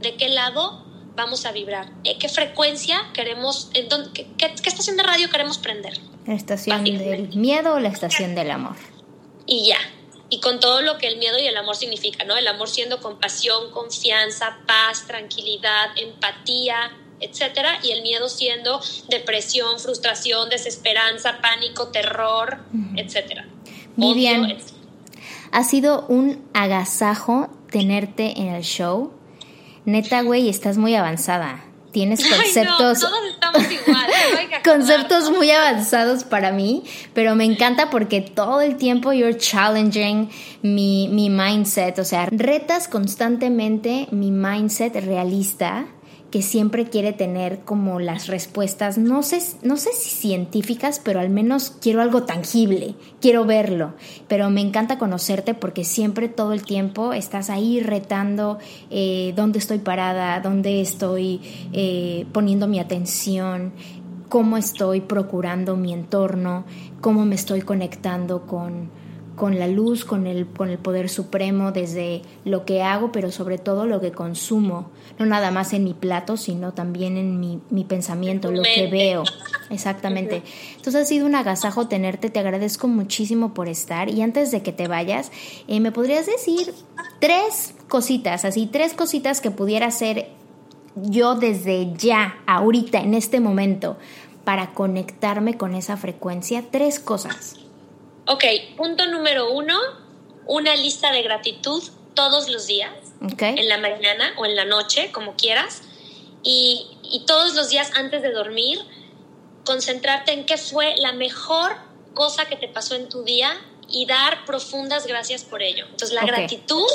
de 0.00 0.16
qué 0.16 0.28
lado 0.28 0.84
vamos 1.18 1.44
a 1.46 1.52
vibrar, 1.52 1.90
eh, 2.04 2.16
qué 2.18 2.28
frecuencia 2.28 3.10
queremos, 3.12 3.70
en 3.74 3.88
qué, 4.12 4.26
qué, 4.38 4.52
estación 4.64 4.96
de 4.96 5.02
radio 5.02 5.28
queremos 5.28 5.58
prender. 5.58 5.98
¿La 6.26 6.34
estación 6.34 6.84
del 6.84 7.36
miedo 7.36 7.74
o 7.74 7.80
la 7.80 7.88
estación 7.88 8.34
del 8.36 8.52
amor? 8.52 8.76
Y 9.44 9.66
ya. 9.66 9.78
y 10.30 10.40
con 10.40 10.60
todo 10.60 10.82
lo 10.82 10.98
que 10.98 11.08
el 11.08 11.18
miedo 11.18 11.38
y 11.38 11.46
el 11.46 11.56
amor 11.56 11.74
significa, 11.74 12.22
¿no? 12.24 12.36
El 12.36 12.46
amor 12.46 12.68
siendo 12.68 13.00
compasión, 13.00 13.70
confianza, 13.72 14.58
paz, 14.66 15.06
tranquilidad, 15.06 15.88
empatía, 15.96 16.92
etcétera, 17.18 17.80
y 17.82 17.92
el 17.92 18.02
miedo 18.02 18.28
siendo 18.28 18.80
depresión, 19.08 19.80
frustración, 19.80 20.50
desesperanza, 20.50 21.40
pánico, 21.40 21.88
terror, 21.88 22.58
etcétera. 22.94 23.48
Vivian, 23.96 24.56
ha 25.50 25.64
sido 25.64 26.04
un 26.08 26.46
agasajo 26.52 27.48
tenerte 27.70 28.38
en 28.38 28.48
el 28.48 28.62
show. 28.62 29.17
Neta, 29.88 30.20
güey, 30.20 30.50
estás 30.50 30.76
muy 30.76 30.94
avanzada. 30.94 31.64
Tienes 31.92 32.20
conceptos. 32.28 33.00
todos 33.00 33.18
estamos 33.30 33.72
igual. 33.72 34.06
conceptos 34.64 35.30
muy 35.30 35.50
avanzados 35.50 36.24
para 36.24 36.52
mí, 36.52 36.82
pero 37.14 37.34
me 37.34 37.46
encanta 37.46 37.88
porque 37.88 38.20
todo 38.20 38.60
el 38.60 38.76
tiempo 38.76 39.14
you're 39.14 39.38
challenging 39.38 40.28
mi, 40.60 41.08
mi 41.08 41.30
mindset. 41.30 41.98
O 42.00 42.04
sea, 42.04 42.28
retas 42.30 42.86
constantemente 42.86 44.08
mi 44.10 44.30
mindset 44.30 44.94
realista 45.06 45.86
que 46.30 46.42
siempre 46.42 46.84
quiere 46.84 47.12
tener 47.12 47.60
como 47.60 48.00
las 48.00 48.26
respuestas, 48.26 48.98
no 48.98 49.22
sé, 49.22 49.40
no 49.62 49.78
sé 49.78 49.92
si 49.92 50.10
científicas, 50.10 51.00
pero 51.02 51.20
al 51.20 51.30
menos 51.30 51.70
quiero 51.80 52.02
algo 52.02 52.24
tangible, 52.24 52.94
quiero 53.20 53.46
verlo. 53.46 53.94
Pero 54.28 54.50
me 54.50 54.60
encanta 54.60 54.98
conocerte 54.98 55.54
porque 55.54 55.84
siempre 55.84 56.28
todo 56.28 56.52
el 56.52 56.64
tiempo 56.64 57.14
estás 57.14 57.48
ahí 57.48 57.80
retando 57.80 58.58
eh, 58.90 59.32
dónde 59.36 59.58
estoy 59.58 59.78
parada, 59.78 60.40
dónde 60.40 60.82
estoy 60.82 61.40
eh, 61.72 62.26
poniendo 62.32 62.68
mi 62.68 62.78
atención, 62.78 63.72
cómo 64.28 64.58
estoy 64.58 65.00
procurando 65.00 65.76
mi 65.76 65.94
entorno, 65.94 66.64
cómo 67.00 67.24
me 67.24 67.36
estoy 67.36 67.62
conectando 67.62 68.46
con 68.46 68.90
con 69.38 69.58
la 69.58 69.68
luz, 69.68 70.04
con 70.04 70.26
el, 70.26 70.46
con 70.46 70.68
el 70.68 70.78
poder 70.78 71.08
supremo, 71.08 71.72
desde 71.72 72.22
lo 72.44 72.66
que 72.66 72.82
hago, 72.82 73.10
pero 73.12 73.30
sobre 73.30 73.56
todo 73.56 73.86
lo 73.86 74.00
que 74.00 74.10
consumo, 74.12 74.90
no 75.18 75.26
nada 75.26 75.50
más 75.50 75.72
en 75.72 75.84
mi 75.84 75.94
plato, 75.94 76.36
sino 76.36 76.72
también 76.72 77.16
en 77.16 77.40
mi, 77.40 77.60
mi 77.70 77.84
pensamiento, 77.84 78.50
lo 78.50 78.62
que 78.62 78.86
veo. 78.86 79.24
Exactamente. 79.70 80.42
Entonces 80.76 81.02
ha 81.02 81.04
sido 81.04 81.26
un 81.26 81.34
agasajo 81.34 81.88
tenerte, 81.88 82.30
te 82.30 82.38
agradezco 82.38 82.88
muchísimo 82.88 83.54
por 83.54 83.68
estar 83.68 84.08
y 84.08 84.22
antes 84.22 84.50
de 84.50 84.62
que 84.62 84.72
te 84.72 84.88
vayas, 84.88 85.30
eh, 85.66 85.80
¿me 85.80 85.92
podrías 85.92 86.26
decir 86.26 86.72
tres 87.20 87.74
cositas, 87.88 88.44
así, 88.44 88.66
tres 88.66 88.94
cositas 88.94 89.40
que 89.40 89.50
pudiera 89.50 89.86
hacer 89.86 90.28
yo 90.96 91.34
desde 91.34 91.92
ya, 91.96 92.38
ahorita, 92.46 93.00
en 93.00 93.14
este 93.14 93.40
momento, 93.40 93.96
para 94.44 94.72
conectarme 94.72 95.56
con 95.56 95.74
esa 95.74 95.96
frecuencia? 95.96 96.64
Tres 96.70 96.98
cosas. 96.98 97.56
Ok, 98.26 98.44
punto 98.76 99.06
número 99.06 99.52
uno, 99.52 99.74
una 100.46 100.74
lista 100.76 101.12
de 101.12 101.22
gratitud 101.22 101.82
todos 102.14 102.48
los 102.50 102.66
días, 102.66 102.92
en 103.20 103.68
la 103.68 103.78
mañana 103.78 104.32
o 104.36 104.46
en 104.46 104.56
la 104.56 104.64
noche, 104.64 105.10
como 105.12 105.34
quieras, 105.34 105.82
y, 106.42 106.86
y 107.02 107.24
todos 107.26 107.54
los 107.54 107.68
días 107.68 107.90
antes 107.96 108.22
de 108.22 108.30
dormir, 108.30 108.78
concentrarte 109.64 110.32
en 110.32 110.46
qué 110.46 110.56
fue 110.56 110.94
la 110.98 111.12
mejor 111.12 111.76
cosa 112.14 112.46
que 112.46 112.56
te 112.56 112.68
pasó 112.68 112.94
en 112.94 113.08
tu 113.08 113.22
día 113.22 113.52
y 113.88 114.06
dar 114.06 114.44
profundas 114.44 115.06
gracias 115.06 115.44
por 115.44 115.62
ello. 115.62 115.84
Entonces 115.84 116.12
la 116.12 116.24
gratitud 116.24 116.86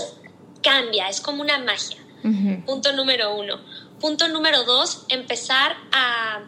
cambia, 0.62 1.10
es 1.10 1.22
como 1.22 1.42
una 1.42 1.58
magia. 1.60 1.98
Punto 2.66 2.94
número 2.94 3.36
uno. 3.36 3.60
Punto 4.00 4.28
número 4.30 4.64
dos, 4.64 5.06
empezar 5.10 5.76
a 5.92 6.42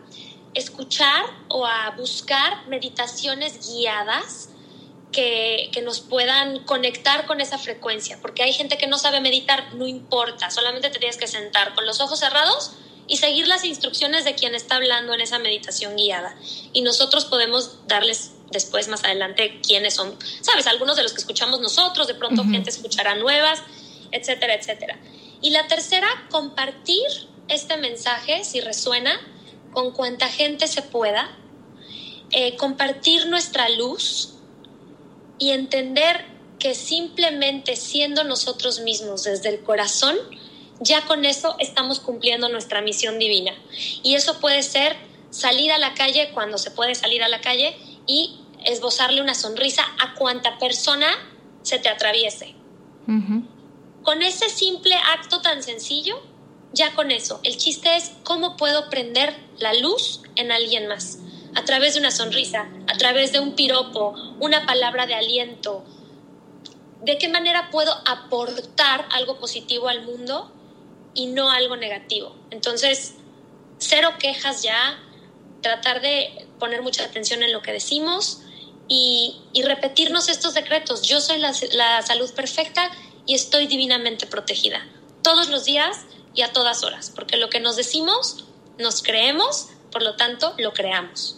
escuchar 0.54 1.26
o 1.50 1.66
a 1.66 1.92
buscar 1.92 2.68
meditaciones 2.68 3.68
guiadas 3.68 4.50
que, 5.16 5.82
nos 5.84 6.02
puedan 6.02 6.64
conectar 6.64 7.26
con 7.26 7.42
esa 7.42 7.58
frecuencia, 7.58 8.20
porque 8.22 8.44
hay 8.44 8.54
gente 8.54 8.78
que 8.78 8.88
no 8.88 8.98
sabe 8.98 9.22
meditar, 9.22 9.74
no 9.76 9.88
importa, 9.88 10.52
solamente 10.52 10.90
te 10.90 11.00
tienes 11.00 11.18
que 11.18 11.28
sentar 11.28 11.74
con 11.74 11.86
los 11.86 12.02
ojos 12.02 12.20
cerrados 12.20 12.72
y 13.08 13.18
seguir 13.18 13.48
las 13.48 13.64
instrucciones 13.64 14.26
de 14.26 14.36
quien 14.36 14.56
está 14.56 14.76
hablando 14.76 15.14
en 15.14 15.22
esa 15.22 15.38
meditación 15.40 15.96
guiada. 15.96 16.36
Y 16.74 16.82
nosotros 16.82 17.26
podemos 17.26 17.88
darles 17.88 18.32
después, 18.52 18.88
más 18.88 19.04
adelante, 19.04 19.62
quiénes 19.66 19.94
son, 19.94 20.18
sabes, 20.42 20.68
algunos 20.68 20.96
de 20.96 21.04
los 21.04 21.14
que 21.14 21.20
escuchamos 21.20 21.62
nosotros, 21.62 22.08
de 22.08 22.16
pronto 22.16 22.44
gente 22.44 22.70
escuchará 22.70 23.16
nuevas, 23.16 23.62
etcétera, 24.12 24.56
etcétera. 24.56 25.00
Y 25.42 25.52
la 25.52 25.68
tercera, 25.68 26.08
compartir 26.30 27.06
este 27.48 27.78
mensaje, 27.78 28.44
si 28.44 28.60
resuena, 28.60 29.20
con 29.72 29.92
cuanta 29.92 30.28
gente 30.30 30.68
se 30.68 30.82
pueda, 30.82 31.38
eh, 32.32 32.56
compartir 32.58 33.28
nuestra 33.28 33.70
luz, 33.70 34.35
y 35.38 35.52
entender 35.52 36.26
que 36.60 36.74
simplemente 36.74 37.76
siendo 37.76 38.24
nosotros 38.24 38.80
mismos 38.80 39.24
desde 39.24 39.50
el 39.50 39.64
corazón, 39.64 40.16
ya 40.80 41.06
con 41.06 41.26
eso 41.26 41.56
estamos 41.60 42.00
cumpliendo 42.00 42.50
nuestra 42.50 42.82
misión 42.82 43.20
divina. 43.20 43.54
Y 44.04 44.16
eso 44.16 44.40
puede 44.40 44.64
ser 44.64 44.96
salir 45.30 45.72
a 45.72 45.78
la 45.78 45.94
calle 45.94 46.32
cuando 46.34 46.58
se 46.58 46.72
puede 46.72 46.96
salir 46.96 47.24
a 47.24 47.28
la 47.28 47.42
calle 47.42 47.76
y 48.08 48.40
esbozarle 48.64 49.22
una 49.22 49.36
sonrisa 49.36 49.84
a 50.00 50.16
cuanta 50.16 50.58
persona 50.58 51.08
se 51.62 51.80
te 51.80 51.90
atraviese. 51.90 52.56
Con 54.04 54.22
ese 54.22 54.50
simple 54.50 54.96
acto 54.96 55.42
tan 55.42 55.62
sencillo, 55.62 56.22
ya 56.74 56.94
con 56.96 57.12
eso, 57.12 57.40
el 57.44 57.58
chiste 57.58 57.96
es 57.96 58.12
cómo 58.24 58.58
puedo 58.58 58.90
prender 58.90 59.36
la 59.60 59.74
luz 59.74 60.22
en 60.36 60.52
alguien 60.52 60.88
más 60.88 61.20
a 61.56 61.64
través 61.64 61.94
de 61.94 62.02
una 62.02 62.12
sonrisa, 62.12 62.68
a 62.88 62.98
través 62.98 63.32
de 63.32 63.40
un 63.40 63.56
piropo, 63.56 64.14
una 64.40 64.66
palabra 64.66 65.08
de 65.08 65.16
aliento. 65.16 65.84
¿De 67.02 67.18
qué 67.18 67.30
manera 67.30 67.70
puedo 67.72 67.94
aportar 68.06 69.08
algo 69.12 69.40
positivo 69.40 69.88
al 69.88 70.04
mundo 70.04 70.52
y 71.14 71.28
no 71.28 71.50
algo 71.50 71.78
negativo? 71.78 72.36
Entonces, 72.52 73.16
cero 73.78 74.10
quejas 74.20 74.64
ya, 74.64 75.00
tratar 75.62 76.02
de 76.02 76.48
poner 76.60 76.82
mucha 76.82 77.06
atención 77.06 77.42
en 77.42 77.54
lo 77.54 77.62
que 77.62 77.72
decimos 77.72 78.42
y, 78.88 79.42
repetirnos 79.64 80.30
estos 80.30 80.54
decretos. 80.54 81.04
Yo 81.04 81.22
soy 81.22 81.40
la, 81.40 81.54
la 81.72 82.02
salud 82.02 82.32
perfecta 82.34 82.92
y 83.26 83.34
estoy 83.34 83.66
divinamente 83.66 84.28
protegida. 84.28 84.86
Todos 85.24 85.50
los 85.50 85.66
días 85.66 86.06
y 86.36 86.42
a 86.42 86.52
todas 86.52 86.84
horas, 86.84 87.12
porque 87.16 87.38
lo 87.38 87.50
que 87.50 87.60
nos 87.60 87.78
decimos, 87.78 88.46
nos 88.78 89.02
creemos 89.02 89.70
por 89.96 90.04
lo 90.04 90.18
tanto 90.18 90.54
lo 90.58 90.74
creamos. 90.74 91.38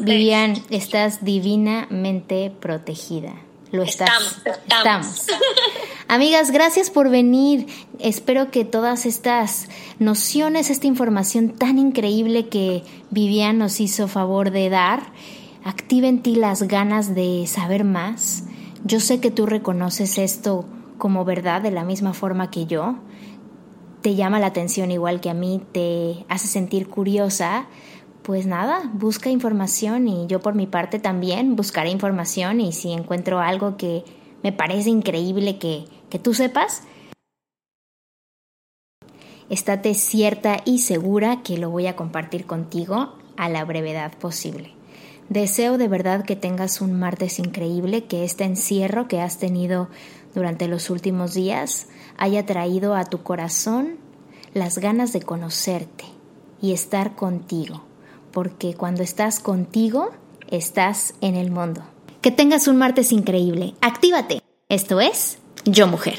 Vivian, 0.00 0.62
estás 0.70 1.24
divinamente 1.24 2.52
protegida. 2.60 3.34
Lo 3.70 3.82
estás. 3.82 4.08
Estamos. 4.44 4.66
estamos. 4.66 5.26
Amigas, 6.08 6.50
gracias 6.50 6.90
por 6.90 7.10
venir. 7.10 7.66
Espero 7.98 8.50
que 8.50 8.64
todas 8.64 9.04
estas 9.04 9.68
nociones, 9.98 10.70
esta 10.70 10.86
información 10.86 11.50
tan 11.50 11.78
increíble 11.78 12.48
que 12.48 12.82
Vivian 13.10 13.58
nos 13.58 13.80
hizo 13.80 14.08
favor 14.08 14.50
de 14.50 14.70
dar, 14.70 15.12
activen 15.64 16.22
ti 16.22 16.34
las 16.34 16.62
ganas 16.62 17.14
de 17.14 17.46
saber 17.46 17.84
más. 17.84 18.44
Yo 18.84 19.00
sé 19.00 19.20
que 19.20 19.30
tú 19.30 19.44
reconoces 19.44 20.16
esto 20.16 20.64
como 20.96 21.26
verdad 21.26 21.60
de 21.60 21.70
la 21.70 21.84
misma 21.84 22.14
forma 22.14 22.50
que 22.50 22.64
yo. 22.64 22.96
Te 24.00 24.14
llama 24.14 24.40
la 24.40 24.46
atención 24.46 24.90
igual 24.90 25.20
que 25.20 25.28
a 25.28 25.34
mí, 25.34 25.60
te 25.72 26.24
hace 26.28 26.46
sentir 26.46 26.88
curiosa 26.88 27.66
pues 28.28 28.44
nada, 28.44 28.90
busca 28.92 29.30
información 29.30 30.06
y 30.06 30.26
yo 30.26 30.40
por 30.40 30.54
mi 30.54 30.66
parte 30.66 30.98
también 30.98 31.56
buscaré 31.56 31.88
información 31.88 32.60
y 32.60 32.72
si 32.72 32.92
encuentro 32.92 33.40
algo 33.40 33.78
que 33.78 34.04
me 34.42 34.52
parece 34.52 34.90
increíble 34.90 35.56
que, 35.58 35.86
que 36.10 36.18
tú 36.18 36.34
sepas, 36.34 36.82
estate 39.48 39.94
cierta 39.94 40.58
y 40.66 40.80
segura 40.80 41.42
que 41.42 41.56
lo 41.56 41.70
voy 41.70 41.86
a 41.86 41.96
compartir 41.96 42.44
contigo 42.44 43.14
a 43.38 43.48
la 43.48 43.64
brevedad 43.64 44.12
posible. 44.18 44.74
Deseo 45.30 45.78
de 45.78 45.88
verdad 45.88 46.26
que 46.26 46.36
tengas 46.36 46.82
un 46.82 46.98
martes 46.98 47.38
increíble, 47.38 48.04
que 48.04 48.24
este 48.24 48.44
encierro 48.44 49.08
que 49.08 49.22
has 49.22 49.38
tenido 49.38 49.88
durante 50.34 50.68
los 50.68 50.90
últimos 50.90 51.32
días 51.32 51.86
haya 52.18 52.44
traído 52.44 52.94
a 52.94 53.06
tu 53.06 53.22
corazón 53.22 53.96
las 54.52 54.76
ganas 54.76 55.14
de 55.14 55.22
conocerte 55.22 56.04
y 56.60 56.74
estar 56.74 57.16
contigo 57.16 57.87
porque 58.32 58.74
cuando 58.74 59.02
estás 59.02 59.40
contigo, 59.40 60.10
estás 60.50 61.14
en 61.20 61.34
el 61.34 61.50
mundo. 61.50 61.82
Que 62.20 62.30
tengas 62.30 62.68
un 62.68 62.76
martes 62.76 63.12
increíble. 63.12 63.74
Actívate. 63.80 64.42
Esto 64.68 65.00
es 65.00 65.38
Yo 65.64 65.86
Mujer. 65.86 66.18